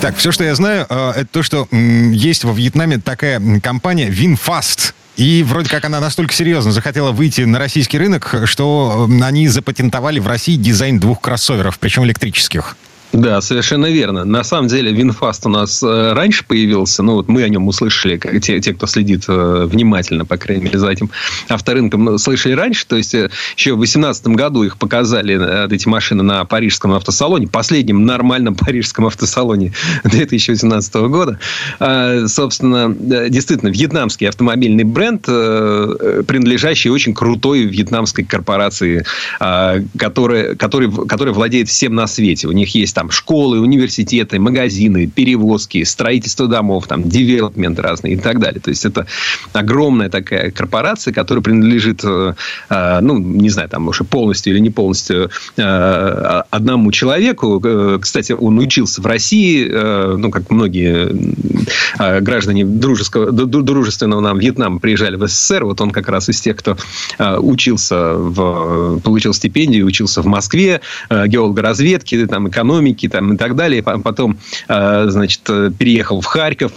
Так, 0.00 0.16
все, 0.16 0.30
что 0.30 0.44
я 0.44 0.54
знаю, 0.54 0.86
э, 0.88 1.12
это 1.16 1.26
то, 1.26 1.42
что 1.42 1.66
есть 1.72 2.44
во 2.44 2.52
Вьетнаме 2.52 2.98
такая 2.98 3.40
компания 3.60 4.08
VinFast. 4.10 4.94
И 5.16 5.42
вроде 5.42 5.68
как 5.68 5.84
она 5.84 5.98
настолько 5.98 6.32
серьезно 6.32 6.70
захотела 6.70 7.10
выйти 7.10 7.40
на 7.40 7.58
российский 7.58 7.98
рынок, 7.98 8.42
что 8.44 9.08
они 9.22 9.48
запатентовали 9.48 10.20
в 10.20 10.28
России 10.28 10.54
дизайн 10.54 11.00
двух 11.00 11.20
кроссоверов, 11.20 11.80
причем 11.80 12.04
электрических. 12.04 12.76
Да, 13.12 13.40
совершенно 13.40 13.86
верно. 13.86 14.24
На 14.24 14.44
самом 14.44 14.68
деле 14.68 14.92
VinFast 14.92 15.46
у 15.46 15.48
нас 15.48 15.82
э, 15.82 16.12
раньше 16.12 16.44
появился, 16.44 17.02
ну 17.02 17.14
вот 17.14 17.28
мы 17.28 17.42
о 17.42 17.48
нем 17.48 17.66
услышали, 17.66 18.20
те, 18.40 18.60
те 18.60 18.74
кто 18.74 18.86
следит 18.86 19.24
э, 19.28 19.66
внимательно, 19.66 20.26
по 20.26 20.36
крайней 20.36 20.64
мере, 20.64 20.78
за 20.78 20.90
этим 20.90 21.10
авторынком, 21.48 22.18
слышали 22.18 22.52
раньше. 22.52 22.86
То 22.86 22.96
есть 22.96 23.14
э, 23.14 23.30
еще 23.56 23.72
в 23.72 23.78
2018 23.78 24.26
году 24.28 24.62
их 24.62 24.76
показали, 24.76 25.72
эти 25.72 25.88
машины, 25.88 26.22
на 26.22 26.44
парижском 26.44 26.92
автосалоне, 26.92 27.48
последнем 27.48 28.04
нормальном 28.04 28.54
парижском 28.56 29.06
автосалоне 29.06 29.72
2018 30.04 30.94
года. 30.94 31.38
А, 31.80 32.26
собственно, 32.26 32.94
действительно, 32.94 33.70
вьетнамский 33.70 34.28
автомобильный 34.28 34.84
бренд, 34.84 35.22
принадлежащий 35.22 36.90
очень 36.90 37.14
крутой 37.14 37.62
вьетнамской 37.62 38.24
корпорации, 38.24 39.06
а, 39.40 39.78
которая, 39.98 40.56
который, 40.56 40.90
которая 41.06 41.34
владеет 41.34 41.68
всем 41.68 41.94
на 41.94 42.06
свете. 42.06 42.48
У 42.48 42.52
них 42.52 42.74
есть 42.74 42.97
там 42.98 43.12
школы, 43.12 43.60
университеты, 43.60 44.40
магазины, 44.40 45.06
перевозки, 45.06 45.84
строительство 45.84 46.48
домов, 46.48 46.88
там, 46.88 47.08
девелопмент 47.08 47.78
разный 47.78 48.14
и 48.14 48.16
так 48.16 48.40
далее. 48.40 48.60
То 48.60 48.70
есть, 48.70 48.84
это 48.84 49.06
огромная 49.52 50.08
такая 50.08 50.50
корпорация, 50.50 51.14
которая 51.14 51.40
принадлежит, 51.40 52.00
э, 52.02 52.34
э, 52.68 52.98
ну, 53.00 53.18
не 53.18 53.50
знаю, 53.50 53.68
там, 53.68 53.86
уже 53.86 54.02
полностью 54.02 54.52
или 54.52 54.58
не 54.58 54.70
полностью 54.70 55.30
э, 55.56 56.42
одному 56.50 56.90
человеку. 56.90 57.62
Кстати, 58.00 58.32
он 58.32 58.58
учился 58.58 59.00
в 59.00 59.06
России, 59.06 59.68
ну, 60.16 60.30
как 60.32 60.50
многие 60.50 61.08
граждане 62.20 62.64
дружеского, 62.64 63.30
дружественного 63.30 64.20
нам 64.20 64.38
Вьетнама 64.38 64.80
приезжали 64.80 65.14
в 65.14 65.28
СССР. 65.28 65.64
Вот 65.64 65.80
он 65.80 65.92
как 65.92 66.08
раз 66.08 66.28
из 66.28 66.40
тех, 66.40 66.56
кто 66.56 66.76
учился, 67.18 68.14
в, 68.14 68.98
получил 69.00 69.34
стипендию, 69.34 69.86
учился 69.86 70.20
в 70.20 70.26
Москве, 70.26 70.80
геологоразведки, 71.10 72.26
там, 72.26 72.48
экономики 72.48 72.87
там, 72.94 73.34
и 73.34 73.36
так 73.36 73.56
далее. 73.56 73.82
Потом, 73.82 74.38
значит, 74.66 75.42
переехал 75.78 76.20
в 76.20 76.26
Харьков, 76.26 76.72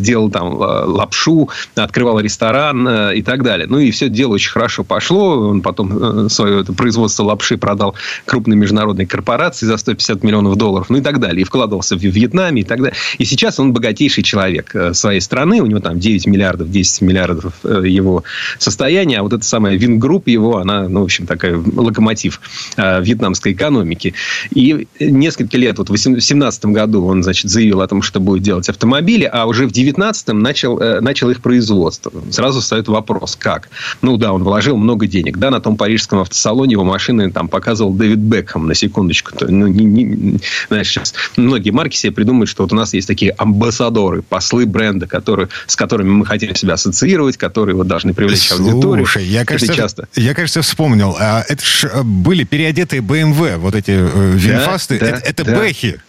делал 0.00 0.30
там 0.30 0.54
лапшу, 0.54 1.48
открывал 1.74 2.20
ресторан 2.20 3.12
и 3.12 3.22
так 3.22 3.42
далее. 3.42 3.66
Ну, 3.68 3.78
и 3.78 3.90
все 3.90 4.08
дело 4.08 4.34
очень 4.34 4.50
хорошо 4.50 4.84
пошло. 4.84 5.48
Он 5.48 5.62
потом 5.62 6.28
свое 6.28 6.60
это 6.60 6.72
производство 6.72 7.24
лапши 7.24 7.56
продал 7.56 7.94
крупной 8.24 8.56
международной 8.56 9.06
корпорации 9.06 9.66
за 9.66 9.76
150 9.76 10.22
миллионов 10.22 10.56
долларов, 10.56 10.90
ну 10.90 10.98
и 10.98 11.00
так 11.00 11.20
далее. 11.20 11.42
И 11.42 11.44
вкладывался 11.44 11.96
в 11.96 12.00
Вьетнаме 12.00 12.62
и 12.62 12.64
так 12.64 12.78
далее. 12.78 12.96
И 13.18 13.24
сейчас 13.24 13.58
он 13.60 13.72
богатейший 13.72 14.22
человек 14.22 14.74
своей 14.92 15.20
страны. 15.20 15.60
У 15.60 15.66
него 15.66 15.80
там 15.80 15.98
9 15.98 16.26
миллиардов, 16.26 16.70
10 16.70 17.02
миллиардов 17.02 17.54
его 17.64 18.24
состояние. 18.58 19.18
А 19.18 19.22
вот 19.22 19.32
эта 19.32 19.44
самая 19.44 19.76
Vingroup 19.76 20.28
его, 20.28 20.58
она, 20.58 20.88
ну, 20.88 21.00
в 21.00 21.04
общем, 21.04 21.26
такая 21.26 21.56
локомотив 21.56 22.40
вьетнамской 22.76 23.52
экономики. 23.52 24.14
И 24.50 24.86
несколько 25.00 25.41
лет, 25.52 25.78
вот 25.78 25.88
в 25.88 25.92
2017 25.92 26.66
году 26.66 27.06
он, 27.06 27.22
значит, 27.22 27.50
заявил 27.50 27.80
о 27.80 27.88
том, 27.88 28.02
что 28.02 28.20
будет 28.20 28.42
делать 28.42 28.68
автомобили, 28.68 29.28
а 29.30 29.46
уже 29.46 29.66
в 29.66 29.72
2019 29.72 30.28
начал, 30.28 30.78
начал 31.00 31.30
их 31.30 31.40
производство. 31.40 32.12
Сразу 32.30 32.60
встает 32.60 32.88
вопрос, 32.88 33.36
как? 33.36 33.68
Ну 34.00 34.16
да, 34.16 34.32
он 34.32 34.42
вложил 34.42 34.76
много 34.76 35.06
денег. 35.06 35.38
Да, 35.38 35.50
на 35.50 35.60
том 35.60 35.76
парижском 35.76 36.20
автосалоне 36.20 36.72
его 36.72 36.84
машины 36.84 37.30
там 37.30 37.48
показывал 37.48 37.92
Дэвид 37.92 38.18
Бекхэм, 38.18 38.66
на 38.66 38.74
секундочку. 38.74 39.32
Ну, 39.40 39.66
не, 39.66 39.84
не, 39.84 40.38
знаешь, 40.68 40.88
сейчас 40.88 41.14
многие 41.36 41.70
марки 41.70 41.96
себе 41.96 42.12
придумают, 42.12 42.48
что 42.48 42.62
вот 42.62 42.72
у 42.72 42.76
нас 42.76 42.94
есть 42.94 43.08
такие 43.08 43.32
амбассадоры, 43.32 44.22
послы 44.22 44.66
бренда, 44.66 45.06
которые, 45.06 45.48
с 45.66 45.76
которыми 45.76 46.10
мы 46.10 46.26
хотим 46.26 46.54
себя 46.54 46.74
ассоциировать, 46.74 47.36
которые 47.36 47.76
вот 47.76 47.86
должны 47.86 48.14
привлечь 48.14 48.48
Слушай, 48.48 48.66
аудиторию. 48.70 49.06
Слушай, 49.06 49.24
я, 49.26 49.44
кажется, 49.44 49.74
часто. 49.74 50.08
я, 50.14 50.34
кажется, 50.34 50.62
вспомнил. 50.62 51.16
А 51.18 51.44
это 51.48 51.64
ж 51.64 51.84
э, 51.92 52.02
были 52.02 52.44
переодетые 52.44 53.02
BMW, 53.02 53.56
вот 53.56 53.74
эти 53.74 53.92
э, 53.92 54.32
винфасты. 54.34 54.98
Да, 54.98 55.10
да, 55.12 55.20
это 55.24 55.31
это 55.32 55.44
да. 55.44 55.58
Бэхи. 55.58 56.00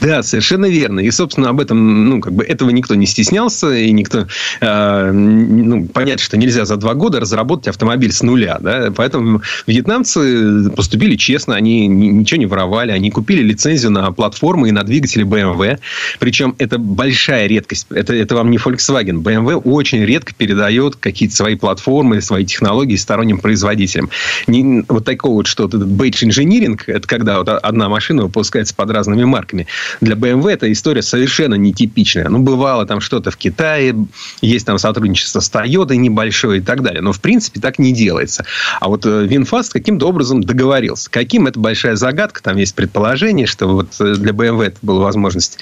Да, 0.00 0.22
совершенно 0.22 0.66
верно. 0.66 1.00
И, 1.00 1.10
собственно, 1.10 1.50
об 1.50 1.60
этом, 1.60 2.08
ну, 2.08 2.20
как 2.20 2.32
бы 2.32 2.44
этого 2.44 2.70
никто 2.70 2.94
не 2.94 3.06
стеснялся, 3.06 3.74
и 3.74 3.90
никто, 3.92 4.26
э, 4.60 5.10
ну, 5.12 5.86
понять, 5.86 6.20
что 6.20 6.36
нельзя 6.36 6.64
за 6.64 6.76
два 6.76 6.94
года 6.94 7.20
разработать 7.20 7.68
автомобиль 7.68 8.12
с 8.12 8.22
нуля, 8.22 8.58
да, 8.60 8.92
поэтому 8.94 9.42
вьетнамцы 9.66 10.70
поступили 10.70 11.16
честно, 11.16 11.54
они 11.54 11.86
ничего 11.86 12.38
не 12.38 12.46
воровали, 12.46 12.92
они 12.92 13.10
купили 13.10 13.42
лицензию 13.42 13.90
на 13.90 14.12
платформы 14.12 14.68
и 14.68 14.72
на 14.72 14.82
двигатели 14.82 15.24
BMW, 15.24 15.78
причем 16.18 16.54
это 16.58 16.78
большая 16.78 17.46
редкость, 17.46 17.86
это, 17.90 18.14
это 18.14 18.34
вам 18.34 18.50
не 18.50 18.58
Volkswagen, 18.58 19.22
BMW 19.22 19.54
очень 19.56 20.04
редко 20.04 20.34
передает 20.34 20.96
какие-то 20.96 21.34
свои 21.34 21.56
платформы, 21.56 22.20
свои 22.20 22.44
технологии 22.44 22.96
сторонним 22.96 23.38
производителям. 23.38 24.10
Не, 24.46 24.84
вот 24.88 25.04
такого 25.04 25.34
вот 25.34 25.46
что-то, 25.46 25.78
badge 25.78 26.24
engineering, 26.24 26.88
это 26.88 27.06
когда 27.06 27.38
вот 27.38 27.48
одна 27.48 27.88
машина 27.88 28.24
выпускается 28.24 28.74
под 28.74 28.90
разными 28.90 29.24
марками, 29.24 29.66
для 30.00 30.14
BMW 30.14 30.50
эта 30.50 30.70
история 30.72 31.02
совершенно 31.02 31.54
нетипичная. 31.54 32.28
Ну, 32.28 32.38
бывало 32.38 32.86
там 32.86 33.00
что-то 33.00 33.30
в 33.30 33.36
Китае, 33.36 33.94
есть 34.40 34.66
там 34.66 34.78
сотрудничество 34.78 35.40
с 35.40 35.50
Toyota 35.50 35.96
небольшое 35.96 36.60
и 36.60 36.62
так 36.62 36.82
далее. 36.82 37.02
Но, 37.02 37.12
в 37.12 37.20
принципе, 37.20 37.60
так 37.60 37.78
не 37.78 37.92
делается. 37.92 38.44
А 38.80 38.88
вот 38.88 39.04
VinFast 39.04 39.70
э, 39.74 39.78
каким-то 39.78 40.08
образом 40.08 40.42
договорился. 40.42 41.10
Каким? 41.10 41.46
Это 41.46 41.58
большая 41.60 41.96
загадка. 41.96 42.42
Там 42.42 42.56
есть 42.56 42.74
предположение, 42.74 43.46
что 43.46 43.66
вот 43.66 43.88
э, 44.00 44.14
для 44.14 44.32
BMW 44.32 44.66
это 44.66 44.78
была 44.82 45.04
возможность 45.04 45.58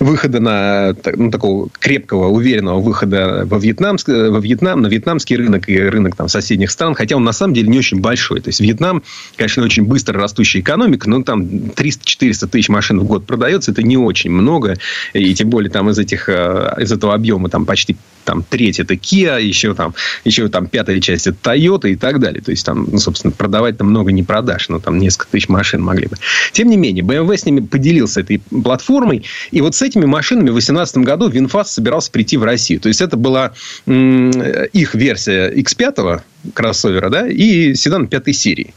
выхода 0.00 0.40
на 0.40 0.94
ну, 1.14 1.30
такого 1.30 1.68
крепкого, 1.78 2.28
уверенного 2.28 2.80
выхода 2.80 3.42
во, 3.46 3.58
Вьетнамск, 3.58 4.08
э, 4.08 4.30
во 4.30 4.40
Вьетнам, 4.40 4.82
на 4.82 4.88
вьетнамский 4.88 5.36
рынок 5.36 5.68
и 5.68 5.78
рынок 5.78 6.16
там, 6.16 6.28
соседних 6.28 6.70
стран. 6.70 6.94
Хотя 6.94 7.16
он 7.16 7.24
на 7.24 7.32
самом 7.32 7.54
деле 7.54 7.68
не 7.68 7.78
очень 7.78 8.00
большой. 8.00 8.40
То 8.40 8.48
есть 8.48 8.60
Вьетнам, 8.60 9.02
конечно, 9.36 9.62
очень 9.62 9.84
быстро 9.84 10.18
растущая 10.18 10.60
экономика, 10.60 11.08
но 11.08 11.22
там 11.22 11.42
300-400 11.42 12.48
тысяч 12.48 12.68
машин 12.68 13.00
в 13.00 13.04
год 13.04 13.26
продается 13.26 13.61
остается, 13.62 13.70
это 13.70 13.82
не 13.82 13.96
очень 13.96 14.30
много. 14.30 14.76
И 15.12 15.34
тем 15.34 15.50
более 15.50 15.70
там 15.70 15.88
из, 15.90 15.98
этих, 15.98 16.28
э, 16.28 16.74
из 16.80 16.92
этого 16.92 17.14
объема 17.14 17.48
там 17.48 17.64
почти 17.64 17.96
там 18.24 18.44
треть 18.48 18.78
это 18.78 18.94
Kia, 18.94 19.42
еще 19.42 19.74
там, 19.74 19.94
еще 20.24 20.48
там 20.48 20.66
пятая 20.66 21.00
часть 21.00 21.26
это 21.26 21.36
Toyota 21.42 21.90
и 21.90 21.96
так 21.96 22.20
далее. 22.20 22.40
То 22.40 22.52
есть 22.52 22.64
там, 22.64 22.86
ну, 22.90 22.98
собственно, 22.98 23.32
продавать 23.32 23.78
там 23.78 23.88
много 23.88 24.12
не 24.12 24.22
продаж, 24.22 24.68
но 24.68 24.78
там 24.78 24.98
несколько 24.98 25.26
тысяч 25.32 25.48
машин 25.48 25.82
могли 25.82 26.06
бы. 26.06 26.16
Тем 26.52 26.68
не 26.68 26.76
менее, 26.76 27.04
BMW 27.04 27.36
с 27.36 27.46
ними 27.46 27.60
поделился 27.60 28.20
этой 28.20 28.38
платформой, 28.38 29.24
и 29.50 29.60
вот 29.60 29.74
с 29.74 29.82
этими 29.82 30.06
машинами 30.06 30.50
в 30.50 30.54
2018 30.54 30.98
году 30.98 31.28
VinFast 31.28 31.72
собирался 31.72 32.10
прийти 32.12 32.36
в 32.36 32.44
Россию. 32.44 32.80
То 32.80 32.88
есть 32.88 33.00
это 33.00 33.16
была 33.16 33.52
м- 33.86 34.30
их 34.72 34.94
версия 34.94 35.50
X5 35.50 36.20
кроссовера, 36.54 37.08
да, 37.08 37.28
и 37.28 37.74
седан 37.74 38.06
пятой 38.06 38.34
серии 38.34 38.74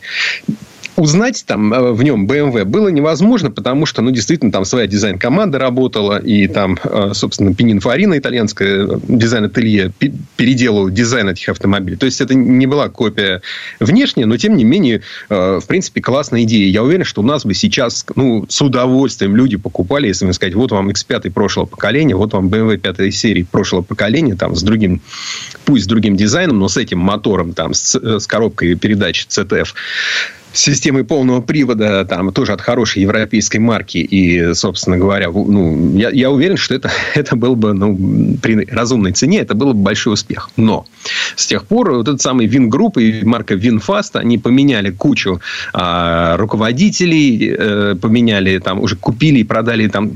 узнать 0.96 1.44
там 1.46 1.74
э, 1.74 1.92
в 1.92 2.04
нем 2.04 2.26
BMW 2.26 2.64
было 2.64 2.90
невозможно, 2.90 3.52
потому 3.52 3.86
что, 3.86 4.02
ну, 4.02 4.12
действительно, 4.12 4.52
там 4.52 4.66
своя 4.66 4.88
дизайн-команда 4.88 5.60
работала, 5.60 6.18
и 6.18 6.48
там, 6.48 6.78
э, 6.84 7.12
собственно, 7.14 7.54
Пининфорина 7.54 8.18
итальянская, 8.18 8.88
э, 8.88 9.00
дизайн-ателье, 9.08 9.92
переделал 10.38 10.90
дизайн 10.90 11.30
этих 11.30 11.50
автомобилей. 11.50 11.98
То 11.98 12.06
есть, 12.06 12.22
это 12.22 12.34
не 12.36 12.66
была 12.66 12.90
копия 12.90 13.42
внешняя, 13.80 14.26
но, 14.26 14.38
тем 14.38 14.56
не 14.56 14.64
менее, 14.64 15.02
в 15.30 15.64
принципе, 15.68 16.02
классная 16.02 16.44
идея. 16.44 16.70
Я 16.70 16.84
уверен, 16.84 17.04
что 17.04 17.22
у 17.22 17.26
нас 17.26 17.46
бы 17.46 17.54
сейчас, 17.54 18.06
ну, 18.16 18.46
с 18.48 18.62
удовольствием 18.62 19.36
люди 19.36 19.58
покупали, 19.58 20.08
если 20.08 20.30
сказать, 20.32 20.54
вот 20.56 20.72
вам 20.72 20.90
X5 20.90 21.32
прошлого 21.32 21.66
поколения, 21.66 22.16
вот 22.16 22.34
вам 22.34 22.48
BMW 22.48 22.78
5 22.78 23.14
серии 23.14 23.44
прошлого 23.44 23.82
поколения, 23.82 24.36
там, 24.36 24.56
с 24.56 24.64
другим, 24.64 25.02
пусть 25.66 25.86
с 25.86 25.88
другим 25.88 26.16
дизайном, 26.16 26.60
но 26.60 26.68
с 26.68 26.78
этим 26.78 27.00
мотором, 27.00 27.54
там, 27.54 27.74
с, 27.74 27.96
с 27.96 28.28
коробкой 28.28 28.76
передач 28.76 29.28
ZF 29.30 29.70
системой 30.56 31.04
полного 31.04 31.42
привода, 31.42 32.06
там, 32.06 32.32
тоже 32.32 32.54
от 32.54 32.62
хорошей 32.62 33.02
европейской 33.02 33.58
марки. 33.58 33.98
И, 33.98 34.54
собственно 34.54 34.98
говоря, 34.98 35.30
ну, 35.30 35.96
я, 35.98 36.10
я 36.10 36.32
уверен, 36.32 36.58
что 36.58 36.76
это, 36.76 36.92
это 37.14 37.36
был 37.36 37.56
бы, 37.56 37.74
ну, 37.74 38.38
при 38.42 38.66
разумной 38.66 39.12
цене, 39.12 39.40
это 39.40 39.54
был 39.56 39.74
бы 39.74 39.82
большой 39.82 40.14
успех. 40.14 40.50
Но 40.58 40.86
с 41.36 41.48
тех 41.48 41.66
пор 41.66 41.92
вот 41.92 42.08
этот 42.08 42.22
самый 42.22 42.48
Vingroup 42.48 42.98
и 42.98 43.24
марка 43.24 43.56
VinFast, 43.56 44.16
они 44.16 44.38
поменяли 44.38 44.92
кучу 44.92 45.42
а, 45.74 46.38
руководителей, 46.38 47.56
э, 47.58 47.96
поменяли 48.02 48.60
там, 48.60 48.80
уже 48.80 48.96
купили 48.96 49.40
и 49.40 49.44
продали 49.44 49.88
там 49.88 50.12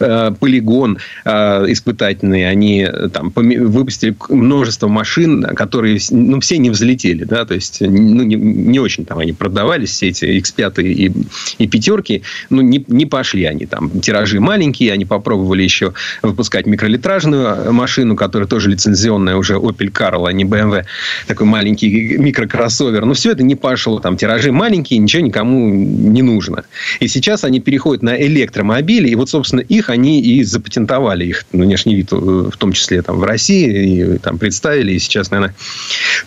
э, 0.00 0.32
полигон 0.38 0.98
э, 1.24 1.64
испытательный, 1.72 2.48
они 2.48 2.88
там 3.12 3.32
выпустили 3.34 4.16
множество 4.28 4.88
машин, 4.88 5.42
которые, 5.42 5.98
ну, 6.10 6.40
все 6.40 6.58
не 6.58 6.70
взлетели, 6.70 7.24
да, 7.24 7.44
то 7.44 7.54
есть, 7.54 7.80
ну, 7.80 8.22
не, 8.22 8.36
не 8.36 8.78
очень 8.78 9.04
там 9.04 9.18
они 9.18 9.32
продавали 9.32 9.71
продавались, 9.72 9.90
все 9.90 10.08
эти 10.08 10.24
X5 10.24 10.82
и, 10.82 11.12
и 11.58 11.66
пятерки, 11.66 12.22
ну, 12.50 12.62
не, 12.62 12.84
не 12.88 13.06
пошли 13.06 13.44
они 13.44 13.66
там. 13.66 13.90
Тиражи 14.00 14.40
маленькие, 14.40 14.92
они 14.92 15.04
попробовали 15.04 15.62
еще 15.62 15.92
выпускать 16.22 16.66
микролитражную 16.66 17.72
машину, 17.72 18.16
которая 18.16 18.48
тоже 18.48 18.70
лицензионная 18.70 19.36
уже 19.36 19.54
Opel 19.54 19.90
Carl, 19.90 20.28
а 20.28 20.32
не 20.32 20.44
BMW. 20.44 20.84
Такой 21.26 21.46
маленький 21.46 22.18
микрокроссовер. 22.18 23.04
Но 23.04 23.14
все 23.14 23.32
это 23.32 23.42
не 23.42 23.54
пошло. 23.54 23.98
Там 24.00 24.16
тиражи 24.16 24.52
маленькие, 24.52 24.98
ничего 24.98 25.22
никому 25.22 25.68
не 25.68 26.22
нужно. 26.22 26.64
И 27.00 27.08
сейчас 27.08 27.44
они 27.44 27.60
переходят 27.60 28.02
на 28.02 28.20
электромобили, 28.20 29.08
и 29.08 29.14
вот, 29.14 29.30
собственно, 29.30 29.60
их 29.60 29.90
они 29.90 30.20
и 30.20 30.44
запатентовали, 30.44 31.24
их 31.24 31.44
внешний 31.52 31.94
вид, 31.94 32.12
в 32.12 32.56
том 32.58 32.72
числе 32.72 33.02
там 33.02 33.18
в 33.18 33.24
России, 33.24 34.16
и 34.16 34.18
там 34.18 34.38
представили, 34.38 34.92
и 34.92 34.98
сейчас, 34.98 35.30
наверное, 35.30 35.54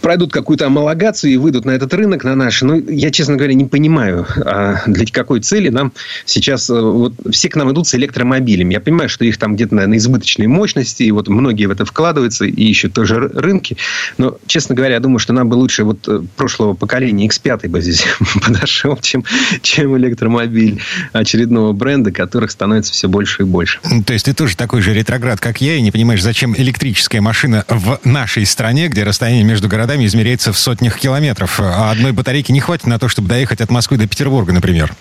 пройдут 0.02 0.32
какую-то 0.32 0.66
амалогацию 0.66 1.32
и 1.32 1.38
выйдут 1.38 1.66
на 1.66 1.72
этот 1.72 1.94
рынок, 1.94 2.24
на 2.24 2.36
наш. 2.36 2.62
Ну, 2.62 2.84
я, 2.90 3.12
честно 3.12 3.35
честно 3.36 3.38
говоря, 3.38 3.54
не 3.54 3.66
понимаю, 3.66 4.26
а 4.46 4.82
для 4.88 5.06
какой 5.06 5.42
цели 5.42 5.70
нам 5.70 5.92
сейчас... 6.26 6.70
Э, 6.70 6.80
вот 6.80 7.14
все 7.32 7.50
к 7.50 7.56
нам 7.56 7.72
идут 7.72 7.88
с 7.88 7.96
электромобилями. 7.96 8.74
Я 8.74 8.80
понимаю, 8.80 9.10
что 9.10 9.26
их 9.26 9.38
там 9.38 9.56
где-то, 9.56 9.76
наверное, 9.76 9.98
избыточные 9.98 10.48
мощности, 10.48 11.04
и 11.04 11.12
вот 11.12 11.28
многие 11.28 11.66
в 11.66 11.72
это 11.72 11.86
вкладываются, 11.86 12.46
и 12.46 12.70
ищут 12.70 12.94
тоже 12.94 13.20
рынки. 13.20 13.78
Но, 14.18 14.38
честно 14.48 14.76
говоря, 14.76 14.96
я 14.96 15.00
думаю, 15.00 15.20
что 15.20 15.34
нам 15.34 15.50
бы 15.50 15.56
лучше 15.56 15.84
вот 15.84 16.08
э, 16.08 16.22
прошлого 16.38 16.74
поколения 16.74 17.28
X5 17.28 17.68
бы 17.68 17.82
здесь 17.82 18.06
подошел, 18.42 18.98
чем, 19.02 19.24
чем 19.62 19.98
электромобиль 19.98 20.82
очередного 21.14 21.74
бренда, 21.74 22.12
которых 22.12 22.52
становится 22.52 22.94
все 22.94 23.08
больше 23.08 23.44
и 23.44 23.46
больше. 23.46 23.80
То 24.06 24.14
есть 24.14 24.26
ты 24.26 24.34
тоже 24.34 24.56
такой 24.56 24.82
же 24.82 24.94
ретроград, 24.94 25.40
как 25.40 25.62
я, 25.62 25.76
и 25.76 25.82
не 25.82 25.92
понимаешь, 25.92 26.24
зачем 26.24 26.56
электрическая 26.56 27.22
машина 27.22 27.66
в 27.68 28.00
нашей 28.04 28.46
стране, 28.46 28.88
где 28.88 29.04
расстояние 29.04 29.44
между 29.44 29.68
городами 29.68 30.06
измеряется 30.06 30.54
в 30.54 30.58
сотнях 30.58 30.98
километров, 31.00 31.60
а 31.60 31.92
одной 31.92 32.14
батарейки 32.14 32.52
не 32.52 32.62
хватит 32.62 32.88
на 32.88 33.00
то, 33.00 33.10
чтобы 33.16 33.30
доехать 33.30 33.62
от 33.62 33.72
Москвы 33.72 33.96
до 33.98 34.08
Петербурга, 34.08 34.52
например? 34.52 34.94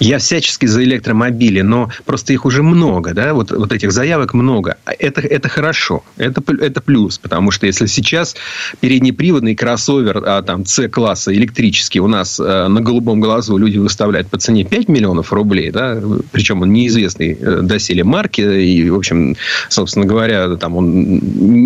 Я 0.00 0.18
всячески 0.18 0.66
за 0.66 0.82
электромобили, 0.84 1.60
но 1.60 1.90
просто 2.04 2.32
их 2.32 2.44
уже 2.44 2.62
много, 2.62 3.14
да, 3.14 3.32
вот, 3.34 3.50
вот 3.50 3.72
этих 3.72 3.92
заявок 3.92 4.34
много. 4.34 4.76
Это, 4.84 5.20
это 5.20 5.48
хорошо, 5.48 6.02
это, 6.16 6.42
это 6.60 6.80
плюс, 6.80 7.18
потому 7.18 7.50
что 7.50 7.66
если 7.66 7.86
сейчас 7.86 8.34
переднеприводный 8.80 9.54
кроссовер 9.54 10.22
а, 10.26 10.42
там 10.42 10.66
C-класса 10.66 11.32
электрический 11.34 12.00
у 12.00 12.08
нас 12.08 12.40
а, 12.40 12.68
на 12.68 12.80
голубом 12.80 13.20
глазу 13.20 13.56
люди 13.56 13.78
выставляют 13.78 14.28
по 14.28 14.38
цене 14.38 14.64
5 14.64 14.88
миллионов 14.88 15.32
рублей, 15.32 15.70
да, 15.70 16.00
причем 16.32 16.62
он 16.62 16.72
неизвестный 16.72 17.36
э, 17.40 17.60
доселе 17.62 18.04
марки, 18.04 18.40
и, 18.40 18.90
в 18.90 18.96
общем, 18.96 19.36
собственно 19.68 20.06
говоря, 20.06 20.56
там 20.56 20.76
он 20.76 21.20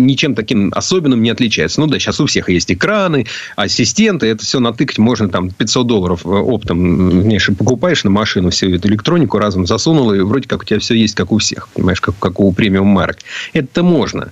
ничем 0.05 0.35
таким 0.35 0.71
особенным 0.75 1.21
не 1.21 1.29
отличается. 1.29 1.81
Ну 1.81 1.87
да, 1.87 1.99
сейчас 1.99 2.19
у 2.19 2.25
всех 2.25 2.49
есть 2.49 2.71
экраны, 2.71 3.25
ассистенты, 3.55 4.27
это 4.27 4.43
все 4.45 4.59
натыкать 4.59 4.97
можно 4.97 5.29
там 5.29 5.49
500 5.49 5.87
долларов 5.87 6.25
э, 6.25 6.29
оптом, 6.29 7.23
конечно, 7.23 7.55
покупаешь 7.55 8.03
на 8.03 8.11
машину 8.19 8.49
всю 8.49 8.75
эту 8.75 8.87
электронику 8.87 9.39
разом 9.39 9.65
засунул, 9.65 10.13
и 10.13 10.19
вроде 10.19 10.47
как 10.47 10.61
у 10.61 10.65
тебя 10.65 10.79
все 10.79 10.95
есть, 10.95 11.15
как 11.15 11.31
у 11.31 11.37
всех, 11.37 11.67
понимаешь, 11.69 12.01
как, 12.01 12.15
как 12.19 12.39
у 12.39 12.51
премиум 12.51 12.87
марок. 12.87 13.17
Это 13.53 13.83
можно. 13.83 14.31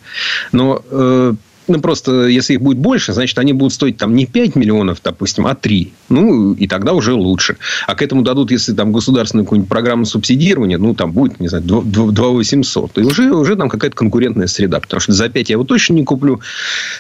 Но 0.52 0.82
э, 0.92 1.34
ну, 1.68 1.80
просто 1.80 2.28
если 2.28 2.54
их 2.54 2.62
будет 2.62 2.78
больше, 2.78 3.14
значит, 3.14 3.38
они 3.40 3.54
будут 3.54 3.74
стоить 3.74 3.98
там 3.98 4.16
не 4.16 4.26
5 4.26 4.56
миллионов, 4.56 5.02
допустим, 5.04 5.48
а 5.48 5.56
3. 5.56 5.94
Ну, 6.10 6.54
и 6.54 6.68
тогда 6.68 6.94
уже 6.94 7.14
лучше. 7.14 7.58
А 7.86 7.96
к 7.96 8.02
этому 8.02 8.22
дадут, 8.22 8.52
если 8.52 8.74
там 8.74 8.92
государственную 8.92 9.46
какую-нибудь 9.46 9.70
программу 9.70 10.06
субсидирования, 10.06 10.78
ну, 10.78 10.94
там 10.94 11.12
будет, 11.12 11.40
не 11.40 11.48
знаю, 11.48 11.64
2 11.64 12.28
800. 12.30 12.98
И 12.98 13.02
уже, 13.02 13.32
уже 13.32 13.56
там 13.56 13.70
какая-то 13.70 13.96
конкурентная 13.96 14.48
среда. 14.48 14.80
Потому 14.80 15.00
что 15.00 15.14
за 15.14 15.30
5 15.30 15.50
я 15.50 15.54
его 15.54 15.64
точно 15.64 15.94
не 15.94 16.04
куплю. 16.04 16.40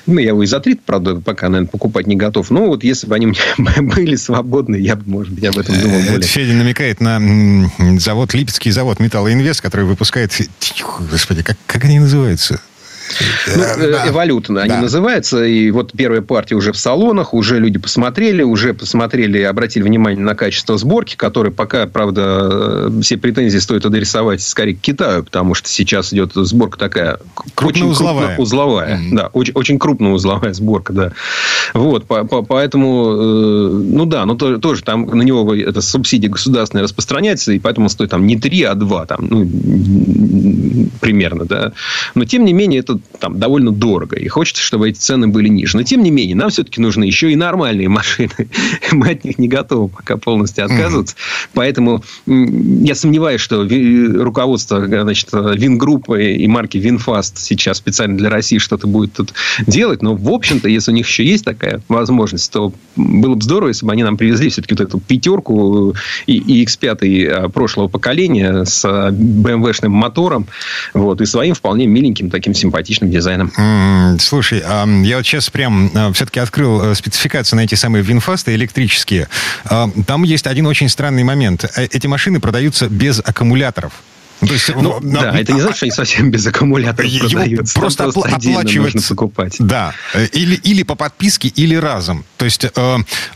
Ну, 0.06 0.20
я 0.20 0.30
его 0.30 0.44
и 0.44 0.46
за 0.46 0.60
3, 0.60 0.80
правда, 0.86 1.16
пока, 1.16 1.50
наверное, 1.50 1.70
покупать 1.70 2.08
не 2.08 2.16
готов. 2.16 2.50
Но 2.52 2.68
вот 2.68 2.84
если 2.84 3.08
бы 3.08 3.16
они 3.16 3.34
были 3.80 4.16
свободны, 4.16 4.76
я 4.76 4.96
бы, 4.96 5.04
может 5.06 5.34
быть, 5.34 5.46
об 5.46 5.58
этом 5.58 5.80
думал 5.80 6.00
более. 6.10 6.22
Федя 6.22 6.54
намекает 6.54 7.00
на 7.00 7.22
завод, 8.00 8.34
Липецкий 8.34 8.72
завод 8.72 9.00
«Металлоинвест», 9.00 9.62
который 9.62 9.86
выпускает... 9.86 10.32
Господи, 11.10 11.44
как, 11.44 11.58
как 11.66 11.86
они 11.86 12.00
называются? 12.00 12.60
Ну, 13.56 13.64
да. 13.92 14.10
эволютно 14.10 14.62
они 14.62 14.70
да. 14.70 14.82
называются. 14.82 15.44
И 15.44 15.72
вот 15.72 15.92
первая 15.96 16.22
партия 16.22 16.56
уже 16.56 16.72
в 16.72 16.78
салонах, 16.78 17.34
уже 17.34 17.60
люди 17.60 17.80
посмотрели, 17.80 18.44
уже 18.44 18.74
посмотрели, 18.74 19.42
обратили 19.42 19.84
внимание 19.84 20.24
на 20.24 20.36
качество 20.36 20.78
сборки, 20.78 21.16
которые 21.16 21.54
пока, 21.54 21.88
правда, 21.88 22.92
все 23.02 23.18
претензии 23.18 23.58
стоит 23.58 23.86
адресовать 23.86 24.42
скорее 24.42 24.76
к 24.76 24.82
Китаю, 24.82 25.24
потому 25.24 25.54
что 25.54 25.70
сейчас 25.70 26.14
идет 26.14 26.32
сборка 26.36 26.78
такая 26.78 27.20
очень 27.62 27.90
узловая. 27.90 28.38
узловая. 28.38 28.98
Mm-hmm. 28.98 29.16
Да, 29.16 29.28
очень, 29.34 29.54
очень 29.54 29.80
крупная 29.80 30.12
узловая 30.12 30.54
сборка, 30.54 30.94
да. 30.94 31.12
Вот, 31.74 32.06
по, 32.06 32.24
по, 32.24 32.42
поэтому, 32.42 33.12
э, 33.12 33.70
ну 33.70 34.06
да, 34.06 34.26
но 34.26 34.36
то, 34.36 34.58
тоже 34.58 34.84
там 34.84 35.06
на 35.06 35.22
него 35.22 35.54
эта 35.54 35.82
субсидия 35.82 36.30
государственная 36.30 36.84
распространяется, 36.84 37.52
и 37.52 37.60
поэтому 37.60 37.90
стоит 37.90 38.12
там 38.12 38.26
не 38.26 38.38
3, 38.38 38.64
а 38.64 38.76
2, 38.76 39.06
там, 39.06 39.20
ну, 39.22 40.90
примерно, 41.00 41.46
да. 41.46 41.74
Но, 42.16 42.26
тем 42.26 42.46
не 42.46 42.54
менее, 42.54 42.80
это 42.82 42.97
там 43.20 43.40
довольно 43.40 43.72
дорого. 43.72 44.16
И 44.16 44.28
хочется, 44.28 44.62
чтобы 44.62 44.90
эти 44.90 45.00
цены 45.00 45.28
были 45.28 45.48
ниже. 45.48 45.78
Но, 45.78 45.84
тем 45.84 46.04
не 46.04 46.12
менее, 46.12 46.36
нам 46.36 46.50
все-таки 46.50 46.82
нужны 46.82 47.04
еще 47.04 47.32
и 47.32 47.36
нормальные 47.36 47.90
машины. 47.90 48.50
Мы 48.92 49.12
от 49.12 49.24
них 49.24 49.38
не 49.38 49.48
готовы 49.48 49.90
пока 49.90 50.18
полностью 50.18 50.66
отказываться. 50.66 51.16
Mm-hmm. 51.16 51.50
Поэтому 51.54 52.04
я 52.26 52.96
сомневаюсь, 52.96 53.42
что 53.42 53.68
руководство 54.24 54.86
значит, 54.86 55.30
Vingroup 55.32 56.22
ы 56.22 56.34
и 56.34 56.48
марки 56.48 56.78
VinFast 56.78 57.38
сейчас 57.38 57.78
специально 57.78 58.18
для 58.18 58.30
России 58.30 58.58
что-то 58.58 58.88
будет 58.88 59.14
тут 59.14 59.34
делать. 59.66 60.02
Но, 60.02 60.16
в 60.16 60.30
общем-то, 60.30 60.68
если 60.68 60.92
у 60.92 60.94
них 60.94 61.08
еще 61.08 61.26
есть 61.26 61.46
такая 61.46 61.82
возможность, 61.88 62.52
то 62.52 62.74
было 62.96 63.36
бы 63.36 63.42
здорово, 63.42 63.70
если 63.70 63.86
бы 63.86 63.92
они 63.92 64.04
нам 64.04 64.18
привезли 64.18 64.50
все-таки 64.50 64.74
вот 64.74 64.82
эту 64.82 65.00
пятерку 65.00 65.96
и, 66.26 66.38
и 66.38 66.66
X5 66.66 67.28
а, 67.28 67.50
прошлого 67.50 67.88
поколения 67.88 68.66
с 68.66 68.86
BMW-шным 68.86 69.90
мотором 69.90 70.48
вот, 70.94 71.22
и 71.22 71.26
своим 71.26 71.54
вполне 71.54 71.88
миленьким 71.88 72.30
таким 72.30 72.54
симпатичным 72.54 72.87
симпатичным 72.88 73.12
дизайном. 73.12 73.52
Mm, 73.58 74.20
слушай, 74.20 74.60
я 74.60 75.18
вот 75.18 75.26
сейчас 75.26 75.50
прям 75.50 75.92
а, 75.94 76.12
все-таки 76.14 76.40
открыл 76.40 76.82
э, 76.82 76.96
спецификацию 76.96 77.58
на 77.58 77.62
эти 77.62 77.76
самые 77.76 78.04
винфасты 78.04 78.56
электрические. 78.56 79.28
Там 79.66 80.24
есть 80.24 80.48
один 80.48 80.68
очень 80.68 80.90
странный 80.90 81.24
момент. 81.24 81.66
Э, 81.76 81.86
эти 81.86 82.08
машины 82.08 82.40
продаются 82.40 82.88
без 82.88 83.20
аккумуляторов. 83.20 83.94
То 84.40 84.54
есть, 84.54 84.70
ну, 84.76 85.00
на, 85.02 85.22
да, 85.22 85.40
это 85.40 85.54
не 85.54 85.62
значит, 85.62 85.78
что 85.78 85.86
они 85.86 85.92
совсем 85.92 86.32
без 86.32 86.46
аккумуляторов 86.46 87.10
его 87.10 87.30
продаются. 87.30 87.80
Просто, 87.80 88.04
Там 88.04 88.14
просто 88.14 88.36
оплачивается. 88.36 88.98
нужно 88.98 89.02
покупать. 89.02 89.56
Да. 89.60 89.94
Или, 90.34 90.56
или 90.56 90.84
по 90.84 90.96
подписке, 90.96 91.48
или 91.48 91.76
разом. 91.76 92.24
То 92.38 92.46
есть 92.46 92.66
э, 92.66 92.70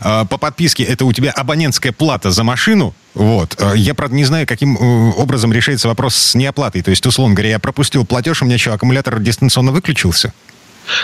э, 0.00 0.24
по 0.26 0.38
подписке 0.38 0.84
это 0.84 1.04
у 1.04 1.12
тебя 1.12 1.32
абонентская 1.32 1.92
плата 1.92 2.30
за 2.30 2.44
машину, 2.44 2.94
вот. 3.14 3.56
Э, 3.58 3.72
я, 3.76 3.94
правда, 3.94 4.14
не 4.16 4.24
знаю, 4.24 4.46
каким 4.46 4.76
э, 4.76 5.12
образом 5.16 5.52
решается 5.52 5.88
вопрос 5.88 6.14
с 6.14 6.34
неоплатой. 6.34 6.82
То 6.82 6.90
есть, 6.90 7.04
условно 7.04 7.34
говоря, 7.34 7.50
я 7.50 7.58
пропустил 7.58 8.06
платеж, 8.06 8.42
у 8.42 8.44
меня 8.44 8.58
что, 8.58 8.72
аккумулятор 8.72 9.18
дистанционно 9.20 9.72
выключился? 9.72 10.32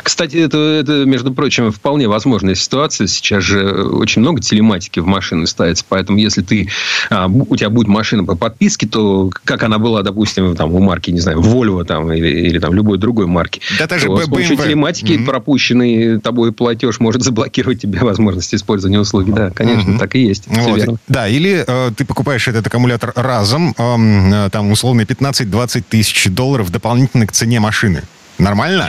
Кстати, 0.02 0.36
это, 0.36 0.58
это, 0.58 1.04
между 1.04 1.32
прочим, 1.32 1.70
вполне 1.72 2.08
возможная 2.08 2.54
ситуация. 2.54 3.06
Сейчас 3.06 3.44
же 3.44 3.84
очень 3.84 4.22
много 4.22 4.40
телематики 4.40 5.00
в 5.00 5.06
машины 5.06 5.46
ставится, 5.46 5.84
поэтому 5.88 6.18
если 6.18 6.42
ты, 6.42 6.68
а, 7.10 7.26
у 7.26 7.56
тебя 7.56 7.70
будет 7.70 7.88
машина 7.88 8.24
по 8.24 8.36
подписке, 8.36 8.86
то 8.86 9.30
как 9.44 9.62
она 9.62 9.78
была, 9.78 10.02
допустим, 10.02 10.54
там, 10.56 10.74
у 10.74 10.80
марки, 10.80 11.10
не 11.10 11.20
знаю, 11.20 11.40
Volvo 11.40 11.84
там, 11.84 12.12
или, 12.12 12.28
или 12.28 12.58
там 12.58 12.74
любой 12.74 12.98
другой 12.98 13.26
марки, 13.26 13.60
да, 13.78 13.86
даже 13.86 14.06
то 14.06 14.22
с 14.22 14.28
помощью 14.28 14.56
телематики 14.56 15.12
mm-hmm. 15.12 15.24
пропущенный 15.24 16.20
тобой 16.20 16.52
платеж 16.52 17.00
может 17.00 17.22
заблокировать 17.28 17.80
тебе 17.80 18.00
возможность 18.00 18.54
использования 18.54 19.00
услуги. 19.00 19.30
Да, 19.30 19.50
конечно, 19.50 19.92
mm-hmm. 19.92 19.98
так 19.98 20.14
и 20.14 20.20
есть. 20.20 20.44
Вот. 20.48 21.00
Да, 21.08 21.28
или 21.28 21.64
э, 21.66 21.90
ты 21.96 22.04
покупаешь 22.04 22.48
этот 22.48 22.66
аккумулятор 22.66 23.12
разом, 23.14 23.74
э, 23.76 24.48
там, 24.50 24.70
условно, 24.70 25.02
15-20 25.02 25.84
тысяч 25.88 26.26
долларов 26.28 26.70
дополнительно 26.70 27.26
к 27.26 27.32
цене 27.32 27.60
машины. 27.60 28.02
Нормально? 28.38 28.88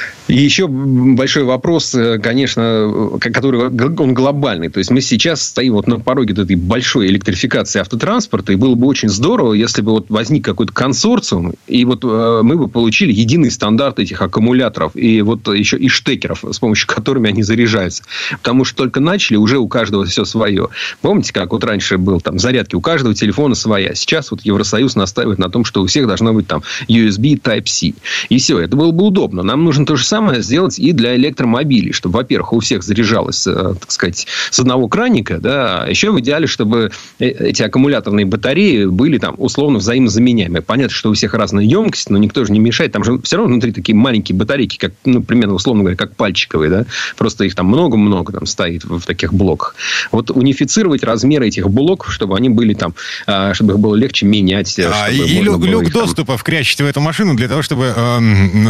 И 0.31 0.39
еще 0.39 0.69
большой 0.69 1.43
вопрос, 1.43 1.93
э, 1.93 2.17
конечно, 2.17 3.19
который 3.19 3.67
он 3.67 4.13
глобальный. 4.13 4.69
То 4.69 4.77
есть 4.77 4.89
мы 4.89 5.01
сейчас 5.01 5.41
стоим 5.41 5.73
вот 5.73 5.87
на 5.87 5.99
пороге 5.99 6.33
этой 6.33 6.55
большой 6.55 7.07
электрификации 7.07 7.79
автотранспорта, 7.79 8.53
и 8.53 8.55
было 8.55 8.75
бы 8.75 8.87
очень 8.87 9.09
здорово, 9.09 9.51
если 9.51 9.81
бы 9.81 9.91
вот 9.91 10.05
возник 10.07 10.45
какой-то 10.45 10.71
консорциум, 10.71 11.55
и 11.67 11.83
вот 11.83 12.05
э, 12.05 12.39
мы 12.43 12.55
бы 12.55 12.69
получили 12.69 13.11
единый 13.11 13.51
стандарт 13.51 13.99
этих 13.99 14.21
аккумуляторов, 14.21 14.95
и 14.95 15.21
вот 15.21 15.49
еще 15.49 15.75
и 15.75 15.89
штекеров, 15.89 16.45
с 16.49 16.59
помощью 16.59 16.87
которыми 16.87 17.27
они 17.27 17.43
заряжаются. 17.43 18.03
Потому 18.31 18.63
что 18.63 18.77
только 18.77 19.01
начали, 19.01 19.35
уже 19.35 19.57
у 19.57 19.67
каждого 19.67 20.05
все 20.05 20.23
свое. 20.23 20.69
Помните, 21.01 21.33
как 21.33 21.51
вот 21.51 21.65
раньше 21.65 21.97
был 21.97 22.21
там 22.21 22.39
зарядки, 22.39 22.75
у 22.75 22.81
каждого 22.81 23.13
телефона 23.13 23.53
своя. 23.53 23.95
Сейчас 23.95 24.31
вот 24.31 24.45
Евросоюз 24.45 24.95
настаивает 24.95 25.39
на 25.39 25.49
том, 25.49 25.65
что 25.65 25.81
у 25.81 25.87
всех 25.87 26.07
должно 26.07 26.31
быть 26.31 26.47
там 26.47 26.63
USB 26.87 27.37
Type-C. 27.37 27.95
И 28.29 28.37
все, 28.37 28.59
это 28.59 28.77
было 28.77 28.91
бы 28.91 29.03
удобно. 29.03 29.43
Нам 29.43 29.65
нужно 29.65 29.85
то 29.85 29.97
же 29.97 30.05
самое 30.05 30.20
самое 30.21 30.43
сделать 30.43 30.77
и 30.77 30.91
для 30.91 31.15
электромобилей, 31.15 31.93
чтобы, 31.93 32.17
во-первых, 32.17 32.53
у 32.53 32.59
всех 32.59 32.83
заряжалось, 32.83 33.47
э, 33.47 33.73
так 33.79 33.91
сказать, 33.91 34.27
с 34.51 34.59
одного 34.59 34.87
краника, 34.87 35.39
да, 35.39 35.83
а 35.83 35.89
еще 35.89 36.11
в 36.11 36.19
идеале, 36.19 36.45
чтобы 36.45 36.91
э, 37.17 37.25
эти 37.25 37.63
аккумуляторные 37.63 38.27
батареи 38.27 38.85
были 38.85 39.17
там 39.17 39.33
условно 39.39 39.79
взаимозаменяемые. 39.79 40.61
Понятно, 40.61 40.95
что 40.95 41.09
у 41.09 41.13
всех 41.13 41.33
разная 41.33 41.63
емкость, 41.63 42.11
но 42.11 42.19
никто 42.19 42.45
же 42.45 42.51
не 42.51 42.59
мешает. 42.59 42.91
Там 42.91 43.03
же 43.03 43.19
все 43.23 43.37
равно 43.37 43.53
внутри 43.53 43.71
такие 43.71 43.95
маленькие 43.95 44.37
батарейки, 44.37 44.77
как, 44.77 44.91
ну, 45.05 45.23
примерно, 45.23 45.55
условно 45.55 45.81
говоря, 45.81 45.97
как 45.97 46.15
пальчиковые, 46.15 46.69
да, 46.69 46.85
просто 47.17 47.43
их 47.45 47.55
там 47.55 47.65
много-много 47.65 48.31
там 48.31 48.45
стоит 48.45 48.83
в, 48.83 49.01
таких 49.01 49.33
блоках. 49.33 49.73
Вот 50.11 50.29
унифицировать 50.29 51.03
размеры 51.03 51.47
этих 51.47 51.67
блоков, 51.67 52.13
чтобы 52.13 52.37
они 52.37 52.49
были 52.49 52.75
там, 52.75 52.93
а, 53.25 53.55
чтобы 53.55 53.73
их 53.73 53.79
было 53.79 53.95
легче 53.95 54.27
менять. 54.27 54.79
А, 54.79 55.09
и 55.09 55.41
люк, 55.41 55.65
люк 55.65 55.89
доступа 55.91 56.33
там... 56.33 56.37
вкрячить 56.37 56.79
в 56.79 56.85
эту 56.85 57.01
машину 57.01 57.33
для 57.33 57.47
того, 57.47 57.63
чтобы 57.63 57.91
э, 57.95 58.19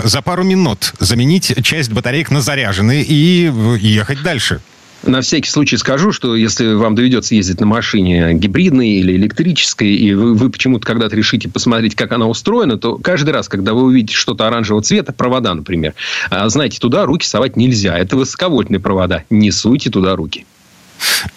за 0.06 0.22
пару 0.22 0.44
минут 0.44 0.94
заменить 1.00 1.31
заменить 1.32 1.54
часть 1.64 1.92
батареек 1.92 2.30
на 2.30 2.42
заряженные 2.42 3.04
и 3.08 3.52
ехать 3.80 4.22
дальше. 4.22 4.60
На 5.04 5.22
всякий 5.22 5.50
случай 5.50 5.78
скажу, 5.78 6.12
что 6.12 6.36
если 6.36 6.74
вам 6.74 6.94
доведется 6.94 7.34
ездить 7.34 7.60
на 7.60 7.66
машине 7.66 8.34
гибридной 8.34 8.90
или 8.90 9.16
электрической, 9.16 9.96
и 9.96 10.14
вы, 10.14 10.36
вы 10.36 10.52
почему-то 10.52 10.86
когда-то 10.86 11.16
решите 11.16 11.50
посмотреть, 11.50 11.96
как 11.96 12.12
она 12.12 12.28
устроена, 12.28 12.78
то 12.78 12.98
каждый 12.98 13.32
раз, 13.32 13.50
когда 13.50 13.74
вы 13.74 13.84
увидите 13.84 14.14
что-то 14.14 14.48
оранжевого 14.48 14.84
цвета, 14.84 15.12
провода, 15.12 15.56
например, 15.56 15.96
а, 16.30 16.48
знаете, 16.50 16.78
туда 16.78 17.06
руки 17.06 17.26
совать 17.26 17.56
нельзя. 17.56 17.98
Это 17.98 18.16
высоковольтные 18.16 18.80
провода. 18.80 19.24
Не 19.32 19.52
суйте 19.52 19.90
туда 19.90 20.16
руки. 20.16 20.46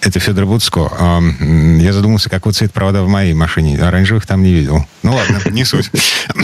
Это 0.01 0.21
Федор 0.21 0.47
Буцко. 0.47 0.91
Я 1.41 1.93
задумался, 1.93 2.31
какой 2.31 2.53
цвет 2.53 2.73
провода 2.73 3.03
в 3.03 3.09
моей 3.09 3.35
машине. 3.35 3.81
Оранжевых 3.81 4.27
там 4.27 4.43
не 4.43 4.53
видел. 4.53 4.87
Ну 5.03 5.15
ладно, 5.15 5.41
не 5.51 5.65
суть. 5.65 5.91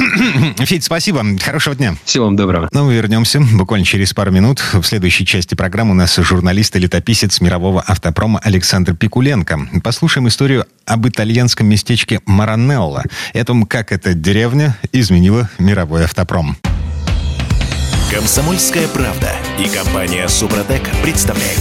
Федь, 0.59 0.85
спасибо. 0.85 1.25
Хорошего 1.43 1.75
дня. 1.75 1.95
Всего 2.05 2.27
вам 2.27 2.37
доброго. 2.37 2.69
Ну, 2.73 2.87
мы 2.87 2.95
вернемся 2.95 3.41
буквально 3.41 3.85
через 3.85 4.13
пару 4.13 4.31
минут. 4.31 4.63
В 4.73 4.83
следующей 4.83 5.27
части 5.27 5.55
программы 5.55 5.93
у 5.93 5.95
нас 5.95 6.17
журналист 6.17 6.77
и 6.77 6.79
летописец 6.79 7.41
мирового 7.41 7.83
автопрома 7.83 8.41
Александр 8.43 8.95
Пикуленко. 8.95 9.59
Послушаем 9.83 10.29
историю 10.29 10.67
об 10.87 11.07
итальянском 11.07 11.67
местечке 11.67 12.21
Маранелло. 12.27 13.05
О 13.35 13.45
том, 13.45 13.67
как 13.67 13.93
эта 13.93 14.15
деревня 14.15 14.77
изменила 14.93 15.49
мировой 15.59 16.05
автопром. 16.05 16.57
Комсомольская 18.13 18.89
правда 18.89 19.31
и 19.59 19.69
компания 19.69 20.27
Супротек 20.29 20.83
представляют. 21.03 21.61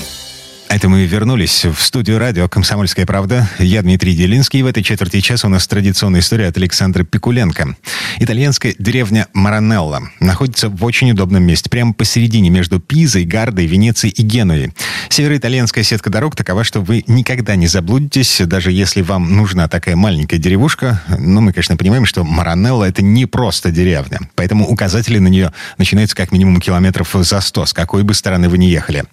Это 0.71 0.87
мы 0.87 1.03
вернулись 1.03 1.65
в 1.65 1.81
студию 1.81 2.17
радио 2.17 2.47
«Комсомольская 2.47 3.05
правда». 3.05 3.49
Я 3.59 3.81
Дмитрий 3.81 4.15
Делинский. 4.15 4.61
В 4.61 4.67
этой 4.67 4.83
четверти 4.83 5.19
часа 5.19 5.47
у 5.47 5.49
нас 5.49 5.67
традиционная 5.67 6.21
история 6.21 6.47
от 6.47 6.55
Александра 6.55 7.03
Пикуленко. 7.03 7.75
Итальянская 8.19 8.73
деревня 8.79 9.27
Маранелло 9.33 9.99
находится 10.21 10.69
в 10.69 10.81
очень 10.85 11.11
удобном 11.11 11.43
месте, 11.43 11.69
прямо 11.69 11.93
посередине 11.93 12.49
между 12.49 12.79
Пизой, 12.79 13.25
Гардой, 13.25 13.65
Венецией 13.65 14.13
и 14.13 14.21
Генуей. 14.21 14.71
Североитальянская 15.09 15.83
сетка 15.83 16.09
дорог 16.09 16.37
такова, 16.37 16.63
что 16.63 16.79
вы 16.79 17.03
никогда 17.05 17.57
не 17.57 17.67
заблудитесь, 17.67 18.39
даже 18.45 18.71
если 18.71 19.01
вам 19.01 19.35
нужна 19.35 19.67
такая 19.67 19.97
маленькая 19.97 20.37
деревушка. 20.37 21.01
Но 21.19 21.41
мы, 21.41 21.51
конечно, 21.51 21.75
понимаем, 21.75 22.05
что 22.05 22.23
Маранелло— 22.23 22.85
это 22.85 23.01
не 23.01 23.25
просто 23.25 23.71
деревня. 23.71 24.21
Поэтому 24.35 24.65
указатели 24.69 25.19
на 25.19 25.27
нее 25.27 25.51
начинаются 25.77 26.15
как 26.15 26.31
минимум 26.31 26.61
километров 26.61 27.13
за 27.13 27.41
сто, 27.41 27.65
с 27.65 27.73
какой 27.73 28.03
бы 28.03 28.13
стороны 28.13 28.47
вы 28.47 28.57
ни 28.57 28.67
ехали. 28.67 29.03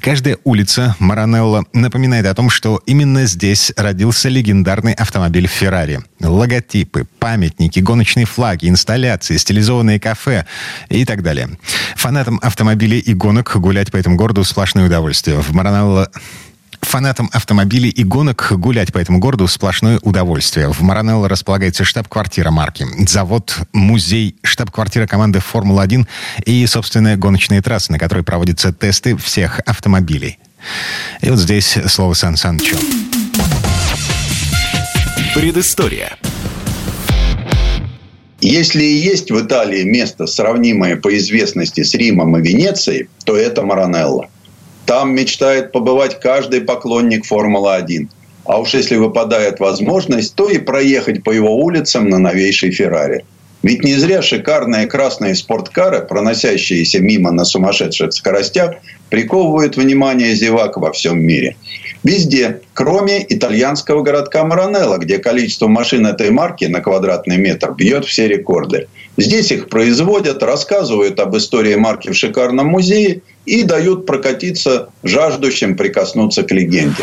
Каждая 0.00 0.38
улица 0.44 0.94
Маранелло 1.08 1.64
напоминает 1.72 2.26
о 2.26 2.34
том, 2.34 2.50
что 2.50 2.82
именно 2.84 3.24
здесь 3.24 3.72
родился 3.78 4.28
легендарный 4.28 4.92
автомобиль 4.92 5.46
Феррари. 5.46 6.00
Логотипы, 6.20 7.06
памятники, 7.18 7.80
гоночные 7.80 8.26
флаги, 8.26 8.68
инсталляции, 8.68 9.38
стилизованные 9.38 9.98
кафе 9.98 10.44
и 10.90 11.06
так 11.06 11.22
далее. 11.22 11.48
Фанатам 11.96 12.38
автомобилей 12.42 12.98
и 12.98 13.14
гонок 13.14 13.56
гулять 13.56 13.90
по 13.90 13.96
этому 13.96 14.16
городу 14.16 14.44
сплошное 14.44 14.84
удовольствие. 14.84 15.40
В 15.40 15.50
Маранелло 15.54 16.10
Фанатам 16.82 17.30
автомобилей 17.32 17.88
и 17.88 18.04
гонок 18.04 18.52
гулять 18.52 18.92
по 18.92 18.98
этому 18.98 19.18
городу 19.18 19.48
сплошное 19.48 19.98
удовольствие. 20.02 20.70
В 20.70 20.82
Маранелло 20.82 21.26
располагается 21.26 21.84
штаб-квартира 21.84 22.50
марки, 22.50 22.86
завод, 23.06 23.56
музей, 23.72 24.36
штаб-квартира 24.42 25.06
команды 25.06 25.40
«Формула-1» 25.40 26.06
и 26.44 26.66
собственная 26.66 27.16
гоночная 27.16 27.62
трасса, 27.62 27.92
на 27.92 27.98
которой 27.98 28.24
проводятся 28.24 28.74
тесты 28.74 29.16
всех 29.16 29.60
автомобилей. 29.60 30.38
И 31.20 31.30
вот 31.30 31.38
здесь 31.38 31.78
слово 31.86 32.14
Сан 32.14 32.36
Санычу. 32.36 32.76
Предыстория. 35.34 36.16
Если 38.40 38.82
и 38.82 38.94
есть 38.94 39.30
в 39.30 39.40
Италии 39.40 39.82
место, 39.82 40.26
сравнимое 40.26 40.96
по 40.96 41.16
известности 41.16 41.82
с 41.82 41.94
Римом 41.94 42.36
и 42.36 42.40
Венецией, 42.40 43.08
то 43.24 43.36
это 43.36 43.62
Маранелло. 43.62 44.28
Там 44.86 45.14
мечтает 45.14 45.72
побывать 45.72 46.20
каждый 46.20 46.60
поклонник 46.60 47.26
Формулы-1. 47.26 48.08
А 48.44 48.60
уж 48.60 48.74
если 48.74 48.96
выпадает 48.96 49.60
возможность, 49.60 50.34
то 50.34 50.48
и 50.48 50.58
проехать 50.58 51.22
по 51.24 51.30
его 51.30 51.56
улицам 51.56 52.08
на 52.08 52.18
новейшей 52.18 52.70
Феррари– 52.70 53.24
ведь 53.62 53.82
не 53.82 53.94
зря 53.94 54.22
шикарные 54.22 54.86
красные 54.86 55.34
спорткары, 55.34 56.00
проносящиеся 56.00 57.00
мимо 57.00 57.32
на 57.32 57.44
сумасшедших 57.44 58.12
скоростях, 58.12 58.76
приковывают 59.10 59.76
внимание 59.76 60.34
зевак 60.34 60.76
во 60.76 60.92
всем 60.92 61.20
мире. 61.20 61.56
Везде, 62.04 62.60
кроме 62.74 63.24
итальянского 63.28 64.02
городка 64.02 64.44
Маранелло, 64.44 64.98
где 64.98 65.18
количество 65.18 65.66
машин 65.66 66.06
этой 66.06 66.30
марки 66.30 66.66
на 66.66 66.80
квадратный 66.80 67.38
метр 67.38 67.72
бьет 67.72 68.04
все 68.04 68.28
рекорды. 68.28 68.86
Здесь 69.16 69.50
их 69.50 69.68
производят, 69.68 70.42
рассказывают 70.44 71.18
об 71.18 71.36
истории 71.36 71.74
марки 71.74 72.10
в 72.10 72.14
шикарном 72.14 72.68
музее 72.68 73.22
и 73.46 73.64
дают 73.64 74.06
прокатиться 74.06 74.90
жаждущим 75.02 75.76
прикоснуться 75.76 76.44
к 76.44 76.52
легенде. 76.52 77.02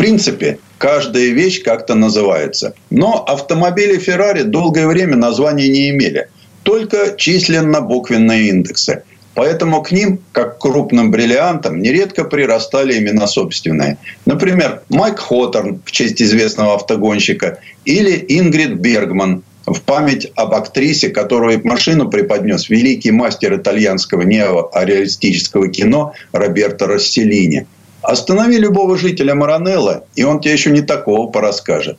Принципе, 0.00 0.58
каждая 0.78 1.26
вещь 1.26 1.62
как-то 1.62 1.94
называется. 1.94 2.72
Но 2.88 3.22
автомобили 3.22 4.00
Ferrari 4.00 4.44
долгое 4.44 4.86
время 4.86 5.14
названия 5.14 5.68
не 5.68 5.90
имели. 5.90 6.30
Только 6.62 7.14
численно-буквенные 7.18 8.48
индексы. 8.48 9.02
Поэтому 9.34 9.82
к 9.82 9.92
ним, 9.92 10.20
как 10.32 10.56
к 10.56 10.62
крупным 10.62 11.10
бриллиантам, 11.10 11.82
нередко 11.82 12.24
прирастали 12.24 12.98
имена 12.98 13.26
собственные. 13.26 13.98
Например, 14.24 14.80
Майк 14.88 15.18
Хоторн 15.18 15.82
в 15.84 15.92
честь 15.92 16.22
известного 16.22 16.76
автогонщика 16.76 17.58
или 17.84 18.24
Ингрид 18.26 18.76
Бергман 18.76 19.42
в 19.66 19.82
память 19.82 20.32
об 20.34 20.54
актрисе, 20.54 21.10
которую 21.10 21.60
машину 21.62 22.08
преподнес 22.08 22.70
великий 22.70 23.10
мастер 23.10 23.54
итальянского 23.54 24.22
неореалистического 24.22 25.68
кино 25.68 26.14
Роберто 26.32 26.86
Расселини– 26.86 27.66
Останови 28.02 28.56
любого 28.56 28.96
жителя 28.96 29.34
Маранелла, 29.34 30.04
и 30.16 30.22
он 30.22 30.40
тебе 30.40 30.54
еще 30.54 30.70
не 30.70 30.80
такого 30.80 31.30
порасскажет. 31.30 31.98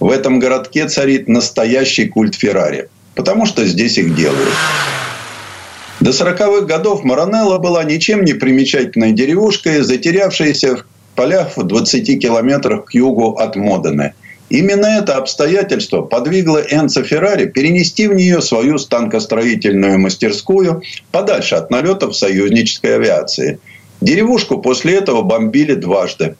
В 0.00 0.10
этом 0.10 0.38
городке 0.38 0.88
царит 0.88 1.28
настоящий 1.28 2.08
культ 2.08 2.34
Феррари, 2.34 2.88
потому 3.14 3.44
что 3.46 3.64
здесь 3.66 3.98
их 3.98 4.14
делают. 4.16 4.54
До 6.00 6.10
40-х 6.10 6.62
годов 6.62 7.04
Маранелла 7.04 7.58
была 7.58 7.84
ничем 7.84 8.24
не 8.24 8.32
примечательной 8.32 9.12
деревушкой, 9.12 9.82
затерявшейся 9.82 10.76
в 10.76 10.84
полях 11.14 11.56
в 11.56 11.62
20 11.62 12.20
километрах 12.20 12.86
к 12.86 12.94
югу 12.94 13.36
от 13.36 13.54
Модены. 13.54 14.14
Именно 14.48 14.86
это 14.86 15.16
обстоятельство 15.16 16.02
подвигло 16.02 16.58
Энцо 16.58 17.04
Феррари 17.04 17.46
перенести 17.46 18.08
в 18.08 18.14
нее 18.14 18.42
свою 18.42 18.78
станкостроительную 18.78 19.98
мастерскую 19.98 20.82
подальше 21.10 21.54
от 21.54 21.70
налетов 21.70 22.16
союзнической 22.16 22.96
авиации– 22.96 23.58
Деревушку 24.02 24.58
после 24.58 24.94
этого 24.94 25.22
бомбили 25.22 25.74
дважды. 25.74 26.34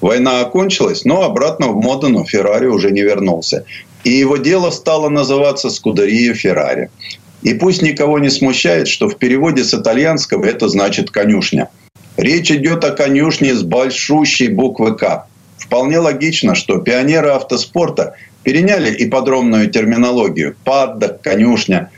Война 0.00 0.40
окончилась, 0.40 1.04
но 1.04 1.24
обратно 1.24 1.66
в 1.66 1.74
Модену 1.74 2.24
Феррари 2.24 2.66
уже 2.66 2.92
не 2.92 3.02
вернулся. 3.02 3.64
И 4.04 4.10
его 4.10 4.36
дело 4.36 4.70
стало 4.70 5.08
называться 5.08 5.68
«Скудерия 5.68 6.32
Феррари». 6.32 6.90
И 7.42 7.54
пусть 7.54 7.82
никого 7.82 8.20
не 8.20 8.30
смущает, 8.30 8.86
что 8.86 9.08
в 9.08 9.16
переводе 9.16 9.64
с 9.64 9.74
итальянского 9.74 10.44
это 10.44 10.68
значит 10.68 11.10
«конюшня». 11.10 11.70
Речь 12.16 12.52
идет 12.52 12.84
о 12.84 12.92
конюшне 12.92 13.52
с 13.52 13.62
большущей 13.62 14.48
буквы 14.48 14.94
«К». 14.94 15.26
Вполне 15.56 15.98
логично, 15.98 16.54
что 16.54 16.78
пионеры 16.78 17.30
автоспорта 17.30 18.14
переняли 18.44 18.94
ипподромную 18.96 19.68
терминологию 19.70 20.54
«паддок», 20.62 21.20
«конюшня», 21.20 21.90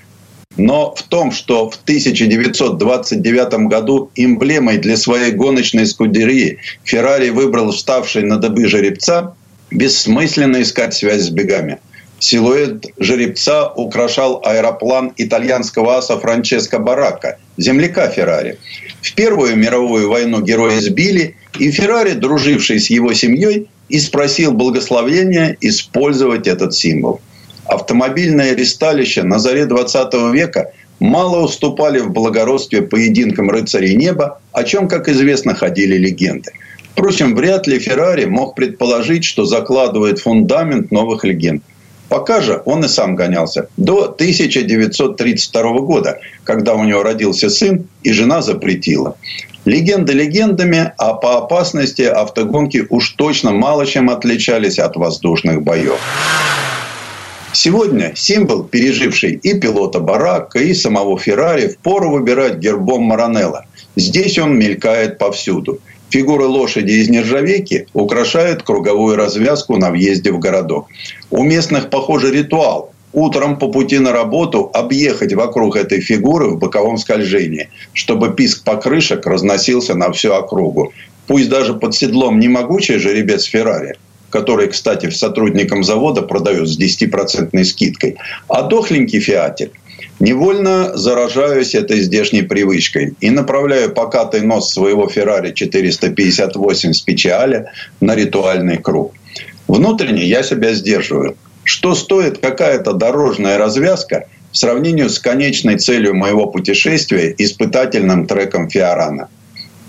но 0.61 0.95
в 0.95 1.03
том, 1.05 1.33
что 1.33 1.71
в 1.71 1.77
1929 1.77 3.69
году 3.69 4.11
эмблемой 4.15 4.77
для 4.77 4.97
своей 4.97 5.33
гоночной 5.33 5.87
скудерии 5.87 6.59
Феррари 6.85 7.31
выбрал 7.31 7.73
вставший 7.73 8.25
на 8.25 8.37
добы 8.37 8.67
жеребца, 8.67 9.35
бессмысленно 9.71 10.61
искать 10.61 10.93
связь 10.95 11.23
с 11.23 11.31
бегами. 11.31 11.79
Силуэт 12.19 12.85
жеребца 12.99 13.69
украшал 13.69 14.43
аэроплан 14.45 15.15
итальянского 15.17 15.97
аса 15.97 16.19
Франческо 16.19 16.79
Барака, 16.79 17.39
земляка 17.57 18.09
Феррари. 18.09 18.59
В 19.01 19.15
Первую 19.15 19.57
мировую 19.57 20.11
войну 20.11 20.43
героя 20.43 20.79
сбили, 20.81 21.37
и 21.59 21.71
Феррари, 21.71 22.13
друживший 22.13 22.79
с 22.79 22.91
его 22.91 23.15
семьей, 23.15 23.69
и 23.89 23.99
спросил 23.99 24.53
благословения 24.53 25.57
использовать 25.63 26.47
этот 26.47 26.75
символ 26.75 27.23
автомобильное 27.71 28.55
ресталище 28.55 29.23
на 29.23 29.39
заре 29.39 29.67
20 29.67 30.13
века 30.33 30.73
мало 30.99 31.45
уступали 31.45 32.01
в 32.01 32.11
благородстве 32.11 32.83
поединкам 32.83 33.49
рыцарей 33.49 33.95
неба, 33.95 34.41
о 34.53 34.65
чем, 34.65 34.89
как 34.89 35.09
известно, 35.09 35.55
ходили 35.55 35.97
легенды. 35.97 36.51
Впрочем, 36.93 37.37
вряд 37.37 37.67
ли 37.69 37.79
Феррари 37.79 38.25
мог 38.25 38.57
предположить, 38.57 39.25
что 39.25 39.45
закладывает 39.45 40.19
фундамент 40.19 40.91
новых 40.91 41.25
легенд. 41.25 41.63
Пока 42.09 42.41
же 42.41 42.61
он 42.65 42.85
и 42.85 42.89
сам 42.89 43.15
гонялся. 43.15 43.69
До 43.77 44.03
1932 44.07 45.63
года, 45.79 46.19
когда 46.43 46.75
у 46.75 46.83
него 46.83 47.05
родился 47.05 47.49
сын, 47.49 47.87
и 48.03 48.13
жена 48.13 48.43
запретила. 48.43 49.17
Легенды 49.65 50.13
легендами, 50.13 50.93
а 50.99 51.15
по 51.15 51.39
опасности 51.39 52.03
автогонки 52.03 52.85
уж 52.91 53.11
точно 53.11 53.53
мало 53.53 53.87
чем 53.87 54.11
отличались 54.11 54.81
от 54.81 54.97
воздушных 54.97 55.63
боев. 55.63 56.01
Сегодня 57.53 58.13
символ, 58.15 58.63
переживший 58.63 59.33
и 59.33 59.59
пилота 59.59 59.99
Барака, 59.99 60.61
и 60.61 60.73
самого 60.73 61.19
Феррари, 61.19 61.67
впору 61.67 62.11
выбирать 62.11 62.59
гербом 62.59 63.03
Маранелла. 63.03 63.67
Здесь 63.97 64.39
он 64.39 64.57
мелькает 64.57 65.19
повсюду. 65.19 65.81
Фигура 66.11 66.45
лошади 66.45 66.93
из 66.93 67.09
нержавейки 67.09 67.87
украшает 67.93 68.63
круговую 68.63 69.17
развязку 69.17 69.77
на 69.77 69.91
въезде 69.91 70.31
в 70.31 70.39
городок. 70.39 70.87
У 71.31 71.43
местных, 71.43 71.91
похоже, 71.91 72.33
ритуал. 72.33 72.93
Утром 73.13 73.59
по 73.59 73.67
пути 73.67 73.99
на 73.99 74.13
работу 74.13 74.71
объехать 74.73 75.35
вокруг 75.35 75.75
этой 75.75 76.01
фигуры 76.01 76.51
в 76.51 76.59
боковом 76.59 76.99
скольжении, 76.99 77.69
чтобы 77.93 78.33
писк 78.33 78.63
покрышек 78.63 79.27
разносился 79.27 79.97
на 79.97 80.13
всю 80.13 80.33
округу. 80.33 80.93
Пусть 81.27 81.49
даже 81.49 81.75
под 81.75 81.97
седлом 81.97 82.39
не 82.39 82.49
могучий 82.49 82.99
жеребец 82.99 83.43
Феррари– 83.43 83.97
который, 84.31 84.69
кстати, 84.69 85.11
сотрудникам 85.11 85.85
завода 85.85 86.23
продают 86.23 86.69
с 86.69 86.79
10% 86.79 87.65
скидкой, 87.65 88.17
а 88.49 88.63
дохленький 88.63 89.21
фиатель. 89.21 89.73
Невольно 90.19 90.97
заражаюсь 90.97 91.75
этой 91.75 92.01
здешней 92.01 92.43
привычкой 92.43 93.15
и 93.21 93.31
направляю 93.31 93.91
покатый 93.93 94.43
нос 94.43 94.73
своего 94.73 95.09
Феррари 95.09 95.53
458 95.53 96.93
специаля 96.93 97.73
на 98.01 98.15
ритуальный 98.15 98.79
круг. 98.79 99.15
Внутренне 99.67 100.25
я 100.25 100.43
себя 100.43 100.75
сдерживаю. 100.75 101.37
Что 101.65 101.95
стоит 101.95 102.39
какая-то 102.39 102.93
дорожная 102.93 103.59
развязка 103.59 104.27
в 104.53 104.57
сравнении 104.57 105.07
с 105.07 105.19
конечной 105.19 105.79
целью 105.79 106.15
моего 106.15 106.47
путешествия– 106.47 107.35
испытательным 107.39 108.27
треком 108.27 108.69
Фиорана– 108.69 109.29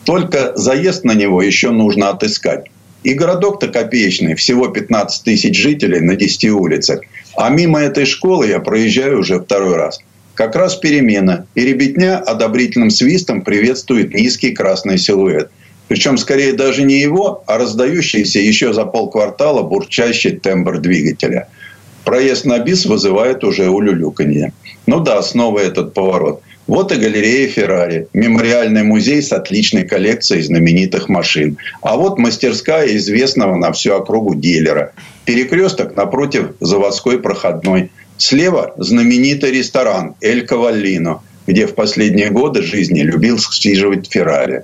Только 0.06 0.54
заезд 0.56 1.04
на 1.04 1.14
него 1.14 1.42
еще 1.42 1.72
нужно 1.72 2.10
отыскать. 2.10 2.66
И 3.04 3.14
городок-то 3.14 3.68
копеечный, 3.68 4.36
всего 4.36 4.68
15 4.68 5.24
тысяч 5.24 5.58
жителей 5.58 6.00
на 6.02 6.16
10 6.16 6.46
улицах. 6.52 7.02
А 7.36 7.50
мимо 7.50 7.80
этой 7.80 8.06
школы 8.06 8.48
я 8.48 8.60
проезжаю 8.60 9.20
уже 9.20 9.40
второй 9.40 9.76
раз. 9.76 10.00
Как 10.36 10.56
раз 10.56 10.76
перемена. 10.76 11.46
И 11.56 11.62
ребятня 11.62 12.18
одобрительным 12.18 12.90
свистом 12.90 13.42
приветствует 13.42 14.14
низкий 14.14 14.52
красный 14.52 14.98
силуэт. 14.98 15.50
Причем, 15.88 16.18
скорее, 16.18 16.54
даже 16.54 16.84
не 16.84 17.00
его, 17.00 17.44
а 17.48 17.58
раздающийся 17.58 18.40
еще 18.40 18.72
за 18.72 18.86
полквартала 18.86 19.62
бурчащий 19.62 20.32
тембр 20.32 20.80
двигателя. 20.80 21.50
Проезд 22.06 22.46
на 22.46 22.60
бис 22.60 22.86
вызывает 22.86 23.44
уже 23.44 23.70
улюлюканье. 23.70 24.54
Ну 24.86 25.02
да, 25.02 25.22
снова 25.22 25.60
этот 25.60 25.94
поворот. 25.94 26.42
Вот 26.68 26.92
и 26.92 26.96
галерея 26.96 27.48
Феррари, 27.48 28.08
мемориальный 28.14 28.84
музей 28.84 29.22
с 29.22 29.32
отличной 29.32 29.84
коллекцией 29.84 30.44
знаменитых 30.44 31.10
машин. 31.10 31.58
А 31.82 31.98
вот 31.98 32.18
мастерская 32.18 32.88
известного 32.96 33.56
на 33.56 33.72
всю 33.72 33.94
округу 33.94 34.36
дилера. 34.36 34.94
Перекресток 35.26 35.96
напротив 35.96 36.52
заводской 36.60 37.20
проходной. 37.20 37.92
Слева 38.18 38.74
знаменитый 38.78 39.52
ресторан 39.52 40.16
«Эль 40.22 40.46
Каваллино», 40.46 41.22
где 41.48 41.66
в 41.66 41.74
последние 41.74 42.30
годы 42.30 42.62
жизни 42.62 43.02
любил 43.02 43.40
сиживать 43.40 44.12
Феррари. 44.12 44.64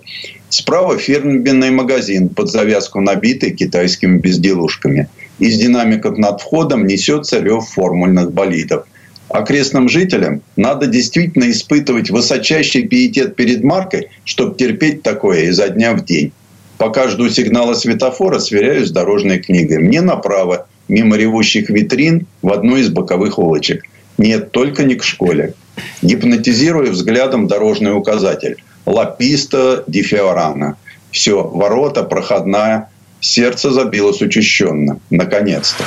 Справа 0.50 0.98
фирменный 0.98 1.72
магазин 1.72 2.30
под 2.30 2.50
завязку 2.50 3.02
набитый 3.02 3.52
китайскими 3.52 4.20
безделушками. 4.20 5.10
Из 5.40 5.58
динамиков 5.58 6.18
над 6.18 6.42
входом 6.42 6.86
несется 6.86 7.40
рев 7.40 7.68
формульных 7.68 8.32
болидов– 8.32 8.86
окрестным 9.30 9.90
жителям 9.90 10.42
надо 10.56 10.88
действительно 10.88 11.50
испытывать 11.50 12.10
высочайший 12.10 12.88
пиетет 12.88 13.36
перед 13.36 13.64
маркой, 13.64 14.10
чтобы 14.24 14.56
терпеть 14.56 15.04
такое 15.04 15.44
изо 15.46 15.70
дня 15.70 15.94
в 15.94 16.06
день. 16.06 16.32
Пока 16.78 17.08
жду 17.08 17.30
сигнала 17.30 17.74
светофора, 17.74 18.40
сверяюсь 18.40 18.90
с 18.90 18.92
дорожной 18.92 19.40
книгой. 19.40 19.80
Мне 19.80 20.02
направо, 20.02 20.68
мимо 20.88 21.18
ревущих 21.18 21.70
витрин, 21.70 22.28
в 22.42 22.52
одну 22.52 22.78
из 22.78 22.90
боковых 22.90 23.40
улочек. 23.40 23.84
Нет, 24.18 24.52
только 24.52 24.84
не 24.84 24.96
к 24.96 25.04
школе. 25.04 25.54
Гипнотизирую 26.02 26.92
взглядом 26.92 27.48
дорожный 27.48 27.96
указатель. 27.96 28.58
Лаписта 28.86 29.84
ди 29.88 30.02
Фиорана. 30.02 30.78
Все, 31.12 31.44
ворота, 31.44 32.04
проходная. 32.04 32.90
Сердце 33.20 33.72
забилось 33.72 34.22
учащенно. 34.22 35.00
Наконец-то. 35.10 35.84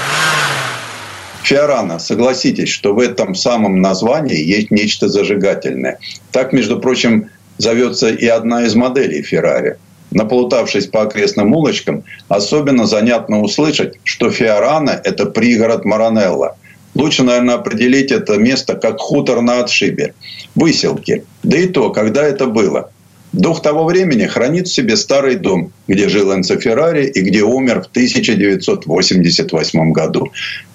Фиорана, 1.43 1.99
согласитесь, 1.99 2.68
что 2.68 2.95
в 2.95 2.99
этом 2.99 3.34
самом 3.34 3.80
названии 3.80 4.43
есть 4.43 4.70
нечто 4.70 5.09
зажигательное. 5.09 5.99
Так, 6.32 6.53
между 6.53 6.78
прочим, 6.78 7.30
зовется 7.59 8.09
и 8.09 8.26
одна 8.26 8.64
из 8.64 8.74
моделей 8.74 9.22
Феррари. 9.22 9.76
Наплутавшись 10.11 10.86
по 10.86 11.03
окрестным 11.03 11.55
улочкам, 11.55 12.05
особенно 12.28 12.86
занятно 12.86 13.41
услышать, 13.41 13.95
что 14.05 14.30
Фиорана– 14.30 15.01
это 15.05 15.26
пригород 15.26 15.84
Маранелла. 15.84 16.57
Лучше, 16.95 17.22
наверное, 17.22 17.55
определить 17.55 18.11
это 18.11 18.36
место 18.36 18.74
как 18.74 18.99
хутор 18.99 19.41
на 19.41 19.61
отшибе. 19.61 20.14
Выселки. 20.57 21.22
Да 21.45 21.57
и 21.57 21.66
то, 21.66 21.91
когда 21.91 22.24
это 22.24 22.47
было. 22.47 22.91
Дух 23.32 23.62
того 23.62 23.84
времени 23.84 24.26
хранит 24.26 24.66
в 24.66 24.74
себе 24.74 24.97
старый 24.97 25.36
дом, 25.36 25.72
где 25.86 26.09
жил 26.09 26.34
Энцо 26.34 26.59
Феррари 26.59 27.07
и 27.07 27.20
где 27.20 27.43
умер 27.43 27.82
в 27.82 27.86
1988 27.86 29.93
году. 29.93 30.32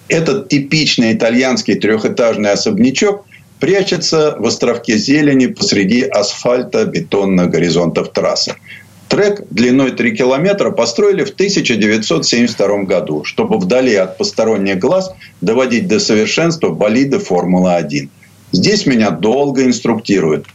Этот 0.07 0.49
типичный 0.49 1.13
итальянский 1.13 1.75
трехэтажный 1.75 2.51
особнячок 2.51 3.25
прячется 3.59 4.35
в 4.37 4.45
островке 4.45 4.97
зелени 4.97 5.47
посреди 5.47 6.03
асфальта 6.03 6.85
бетонных 6.85 7.49
горизонтов 7.49 8.09
трассы. 8.11 8.55
Трек 9.07 9.43
длиной 9.49 9.91
3 9.91 10.15
километра 10.15 10.71
построили 10.71 11.23
в 11.23 11.29
1972 11.29 12.83
году, 12.83 13.23
чтобы 13.23 13.57
вдали 13.57 13.95
от 13.95 14.17
посторонних 14.17 14.79
глаз 14.79 15.11
доводить 15.41 15.87
до 15.87 15.99
совершенства 15.99 16.69
болиды 16.69 17.19
Формулы-1. 17.19 18.09
Здесь 18.51 18.85
меня 18.85 19.11
долго 19.11 19.63
инструктируют. 19.63 20.47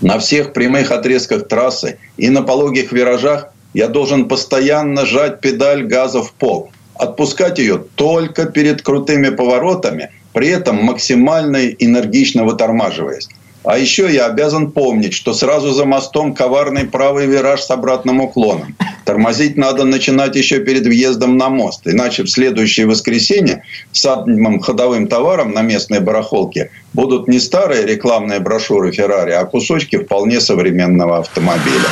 На 0.00 0.18
всех 0.18 0.52
прямых 0.52 0.90
отрезках 0.90 1.48
трассы 1.48 1.98
и 2.16 2.28
на 2.28 2.42
пологих 2.42 2.92
виражах 2.92 3.48
я 3.74 3.88
должен 3.88 4.28
постоянно 4.28 5.04
жать 5.04 5.40
педаль 5.40 5.84
газа 5.84 6.22
в 6.22 6.32
пол, 6.32 6.70
отпускать 6.98 7.58
ее 7.58 7.82
только 7.94 8.46
перед 8.46 8.82
крутыми 8.82 9.30
поворотами, 9.30 10.10
при 10.32 10.48
этом 10.48 10.76
максимально 10.84 11.68
энергично 11.68 12.44
вытормаживаясь. 12.44 13.28
А 13.66 13.78
еще 13.78 14.12
я 14.12 14.26
обязан 14.26 14.70
помнить, 14.70 15.12
что 15.12 15.34
сразу 15.34 15.72
за 15.72 15.84
мостом 15.84 16.34
коварный 16.34 16.84
правый 16.84 17.26
вираж 17.26 17.62
с 17.62 17.70
обратным 17.70 18.20
уклоном. 18.20 18.76
Тормозить 19.04 19.56
надо 19.56 19.84
начинать 19.84 20.36
еще 20.36 20.60
перед 20.60 20.86
въездом 20.86 21.36
на 21.36 21.48
мост. 21.48 21.80
Иначе 21.84 22.22
в 22.22 22.28
следующее 22.28 22.86
воскресенье 22.86 23.64
самым 23.90 24.60
ходовым 24.60 25.08
товаром 25.08 25.52
на 25.52 25.62
местной 25.62 25.98
барахолке 25.98 26.70
будут 26.92 27.26
не 27.26 27.40
старые 27.40 27.84
рекламные 27.84 28.38
брошюры 28.38 28.92
Феррари, 28.92 29.32
а 29.32 29.44
кусочки 29.44 29.96
вполне 29.96 30.40
современного 30.40 31.18
автомобиля. 31.18 31.88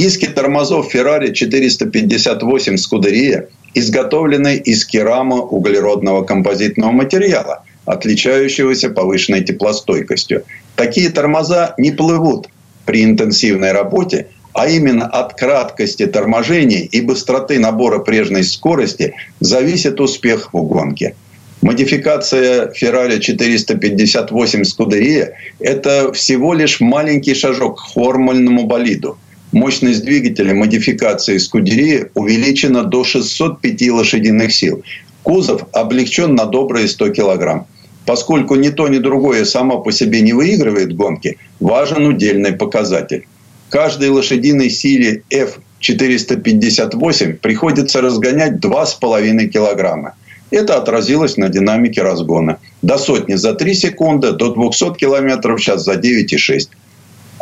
Диски 0.00 0.28
тормозов 0.28 0.94
Ferrari 0.94 1.30
458 1.34 2.76
Scuderia 2.76 3.48
изготовлены 3.74 4.56
из 4.56 4.86
керама 4.86 5.42
углеродного 5.42 6.24
композитного 6.24 6.90
материала, 6.90 7.64
отличающегося 7.84 8.88
повышенной 8.88 9.44
теплостойкостью. 9.44 10.44
Такие 10.74 11.10
тормоза 11.10 11.74
не 11.76 11.90
плывут 11.90 12.48
при 12.86 13.04
интенсивной 13.04 13.72
работе, 13.72 14.28
а 14.54 14.70
именно 14.70 15.04
от 15.04 15.34
краткости 15.34 16.06
торможения 16.06 16.88
и 16.90 17.02
быстроты 17.02 17.58
набора 17.58 17.98
прежней 17.98 18.42
скорости 18.42 19.12
зависит 19.40 20.00
успех 20.00 20.54
в 20.54 20.62
гонке. 20.62 21.14
Модификация 21.60 22.72
Ferrari 22.72 23.20
458 23.20 24.62
Scuderia– 24.62 25.32
это 25.60 26.10
всего 26.14 26.54
лишь 26.54 26.80
маленький 26.80 27.34
шажок 27.34 27.82
к 27.82 27.92
формульному 27.92 28.64
болиду– 28.66 29.18
Мощность 29.52 30.04
двигателя 30.04 30.54
модификации 30.54 31.38
Скудерии 31.38 32.06
увеличена 32.14 32.84
до 32.84 33.02
605 33.02 33.90
лошадиных 33.90 34.52
сил. 34.52 34.82
Кузов 35.24 35.64
облегчен 35.72 36.36
на 36.36 36.46
добрые 36.46 36.86
100 36.86 37.10
килограмм. 37.10 37.66
Поскольку 38.06 38.54
ни 38.54 38.68
то, 38.68 38.88
ни 38.88 38.98
другое 38.98 39.44
само 39.44 39.80
по 39.80 39.92
себе 39.92 40.20
не 40.20 40.32
выигрывает 40.32 40.94
гонки, 40.94 41.36
важен 41.58 42.06
удельный 42.06 42.52
показатель. 42.52 43.26
Каждой 43.70 44.10
лошадиной 44.10 44.70
силе 44.70 45.22
F458 45.30 47.34
приходится 47.34 48.00
разгонять 48.00 48.64
2,5 48.64 49.46
килограмма. 49.46 50.14
Это 50.50 50.76
отразилось 50.76 51.36
на 51.36 51.48
динамике 51.48 52.02
разгона. 52.02 52.58
До 52.82 52.98
сотни 52.98 53.34
за 53.34 53.54
3 53.54 53.74
секунды, 53.74 54.32
до 54.32 54.52
200 54.52 54.94
км 54.94 55.54
в 55.54 55.60
час 55.60 55.84
за 55.84 55.94
9,6. 55.94 56.68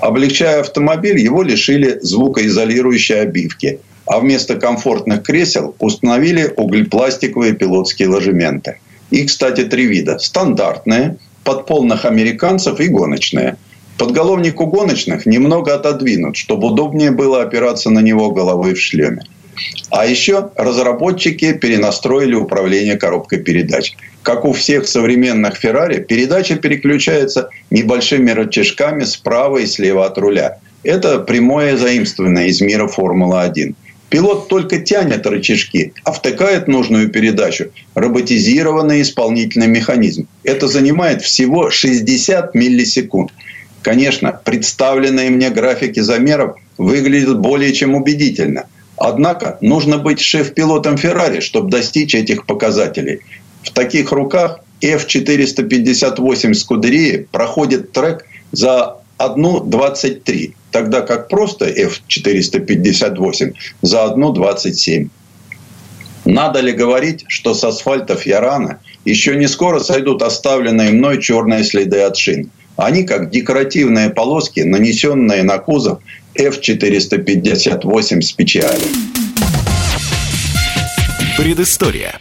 Облегчая 0.01 0.61
автомобиль, 0.61 1.19
его 1.19 1.43
лишили 1.43 1.99
звукоизолирующей 2.01 3.21
обивки, 3.21 3.81
а 4.07 4.21
вместо 4.21 4.57
комфортных 4.57 5.23
кресел 5.23 5.75
установили 5.79 6.53
углепластиковые 6.57 7.55
пилотские 7.55 8.09
ложементы. 8.09 8.79
Их, 9.11 9.27
кстати, 9.27 9.65
три 9.65 9.87
вида. 9.87 10.19
Стандартные, 10.19 11.19
под 11.45 11.67
полных 11.67 12.05
американцев 12.05 12.79
и 12.81 12.89
гоночные. 12.89 13.57
Подголовник 13.99 14.61
у 14.61 14.67
гоночных 14.67 15.27
немного 15.27 15.75
отодвинут, 15.75 16.37
чтобы 16.37 16.69
удобнее 16.69 17.11
было 17.11 17.43
опираться 17.43 17.91
на 17.91 18.01
него 18.01 18.31
головой 18.31 18.75
в 18.75 18.81
шлеме. 18.81 19.23
А 19.91 20.07
еще 20.07 20.51
разработчики 20.57 21.53
перенастроили 21.53 22.35
управление 22.35 22.97
коробкой 22.97 23.41
передач. 23.41 23.97
Как 24.23 24.45
у 24.45 24.53
всех 24.53 24.87
современных 24.87 25.57
Феррари, 25.57 26.01
передача 26.01 26.57
переключается 26.57 27.51
небольшими 27.71 28.31
рычажками 28.31 29.05
справа 29.05 29.59
и 29.59 29.67
слева 29.67 30.07
от 30.07 30.19
руля. 30.19 30.59
Это 30.83 31.19
прямое 31.21 31.77
заимствование 31.77 32.49
из 32.49 32.61
мира 32.61 32.87
Формулы-1. 32.87 33.75
Пилот 34.11 34.49
только 34.49 34.79
тянет 34.79 35.27
рычажки, 35.27 35.93
а 36.05 36.13
втыкает 36.13 36.67
нужную 36.67 37.11
передачу 37.11 37.67
роботизированный 37.95 39.03
исполнительный 39.03 39.67
механизм. 39.67 40.27
Это 40.45 40.67
занимает 40.67 41.23
всего 41.23 41.71
60 41.71 42.55
миллисекунд. 42.55 43.33
Конечно, 43.83 44.33
представленные 44.33 45.31
мне 45.31 45.51
графики 45.51 46.01
замеров 46.01 46.57
выглядят 46.79 47.39
более 47.39 47.73
чем 47.73 47.95
убедительно– 47.95 48.65
Однако 49.01 49.59
нужно 49.61 49.99
быть 49.99 50.21
шеф-пилотом 50.21 50.97
Феррари, 50.97 51.41
чтобы 51.41 51.71
достичь 51.71 52.15
этих 52.15 52.47
показателей. 52.47 53.21
В 53.69 53.73
таких 53.75 54.13
руках 54.13 54.61
F458 54.81 56.55
Скудерии 56.55 57.29
проходит 57.31 57.93
трек 57.93 58.25
за 58.51 58.97
1.23, 59.19 60.55
тогда 60.71 61.03
как 61.03 61.29
просто 61.29 61.67
F458 61.67 63.55
за 63.83 63.99
1.27. 63.99 65.11
Надо 66.25 66.61
ли 66.61 66.73
говорить, 66.73 67.25
что 67.29 67.53
с 67.55 67.63
асфальтов 67.63 68.25
Ярана 68.27 68.81
еще 69.05 69.37
не 69.37 69.49
скоро 69.49 69.81
сойдут 69.81 70.23
оставленные 70.23 70.93
мной 70.93 71.21
черные 71.21 71.63
следы 71.63 72.01
от 72.01 72.17
шин? 72.17 72.51
Они 72.77 73.03
как 73.03 73.31
декоративные 73.31 74.09
полоски, 74.09 74.61
нанесенные 74.61 75.43
на 75.43 75.59
кузов 75.59 75.99
F-458 76.37 78.23
специали. 78.23 78.85
Предыстория. 81.37 82.21